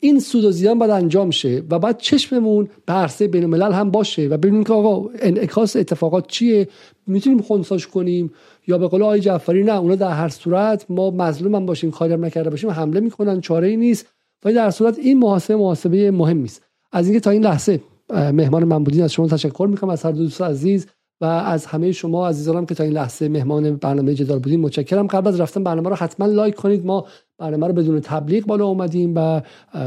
این 0.00 0.20
سود 0.20 0.44
و 0.44 0.50
زیان 0.50 0.78
باید 0.78 0.90
انجام 0.90 1.30
شه 1.30 1.62
و 1.70 1.78
بعد 1.78 1.98
چشممون 1.98 2.68
به 2.86 2.92
عرصه 2.92 3.28
بین 3.28 3.42
الملل 3.42 3.72
هم 3.72 3.90
باشه 3.90 4.28
و 4.28 4.36
ببینیم 4.36 4.64
که 4.64 4.72
آقا 4.72 5.10
انعکاس 5.18 5.76
اتفاقات 5.76 6.26
چیه 6.26 6.68
می‌تونیم 7.06 7.42
خونساش 7.42 7.86
کنیم 7.86 8.32
یا 8.66 8.78
به 8.78 8.88
قول 8.88 9.02
آقای 9.02 9.20
جعفری 9.20 9.64
نه 9.64 9.78
اونا 9.78 9.94
در 9.94 10.10
هر 10.10 10.28
صورت 10.28 10.86
ما 10.88 11.10
مظلوم 11.10 11.54
هم 11.54 11.66
باشیم 11.66 11.90
کاری 11.90 12.16
نکرده 12.16 12.50
باشیم 12.50 12.70
حمله 12.70 13.00
می‌کنن 13.00 13.40
چاره 13.40 13.68
ای 13.68 13.76
نیست 13.76 14.06
ولی 14.44 14.54
در 14.54 14.70
صورت 14.70 14.98
این 14.98 15.18
محاسبه 15.18 15.56
محاسبه 15.56 16.10
مهمی 16.10 16.44
است. 16.44 16.62
از 16.92 17.06
اینکه 17.06 17.20
تا 17.20 17.30
این 17.30 17.44
لحظه 17.44 17.80
مهمان 18.10 18.64
من 18.64 18.84
بودین 18.84 19.02
از 19.02 19.12
شما 19.12 19.28
تشکر 19.28 19.66
می‌کنم 19.70 19.90
از 19.90 20.02
هر 20.02 20.12
دوست 20.12 20.42
عزیز 20.42 20.86
و 21.20 21.24
از 21.24 21.66
همه 21.66 21.92
شما 21.92 22.28
عزیزانم 22.28 22.66
که 22.66 22.74
تا 22.74 22.84
این 22.84 22.92
لحظه 22.92 23.28
مهمان 23.28 23.76
برنامه 23.76 24.14
جدال 24.14 24.38
بودیم 24.38 24.60
متشکرم. 24.60 25.06
قبل 25.06 25.28
از 25.28 25.40
رفتن 25.40 25.64
برنامه 25.64 25.88
رو 25.88 25.96
حتما 25.96 26.26
لایک 26.26 26.54
کنید. 26.54 26.86
ما 26.86 27.06
برنامه 27.38 27.66
رو 27.66 27.72
بدون 27.72 28.00
تبلیغ 28.00 28.44
بالا 28.46 28.66
اومدیم 28.66 29.12
و 29.16 29.40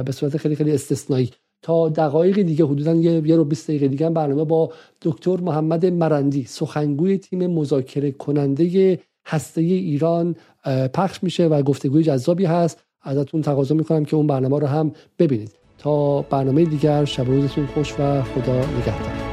به 0.06 0.12
صورت 0.12 0.38
خیلی 0.38 0.56
خیلی 0.56 0.72
استثنایی. 0.72 1.30
تا 1.62 1.90
دقایق 1.90 2.42
دیگه 2.42 2.66
حدودا 2.66 2.94
یه, 2.96 3.28
یه 3.28 3.36
رو 3.36 3.46
20 3.46 3.68
دقیقه 3.68 3.88
دیگه 3.88 4.10
برنامه 4.10 4.44
با 4.44 4.72
دکتر 5.02 5.38
محمد 5.38 5.86
مرندی 5.86 6.44
سخنگوی 6.44 7.18
تیم 7.18 7.48
مذاکره 7.48 8.12
کننده 8.12 9.00
هسته 9.28 9.62
ایران 9.62 10.36
پخش 10.94 11.24
میشه 11.24 11.48
و 11.48 11.62
گفتگوی 11.62 12.04
جذابی 12.04 12.46
هست. 12.46 12.84
ازتون 13.02 13.42
تقاضا 13.42 13.76
می‌کنم 13.76 14.06
که 14.06 14.16
اون 14.16 14.28
برنامه 14.28 14.60
رو 14.60 14.68
هم 14.68 14.92
ببینید. 15.20 15.52
تا 15.78 16.22
برنامه 16.22 16.66
دیگر 16.66 17.06
شب 17.06 17.28
روزتون 17.28 17.66
خوش 17.66 17.94
و 18.00 18.24
خدا 18.24 18.56
نگهدار. 18.56 19.31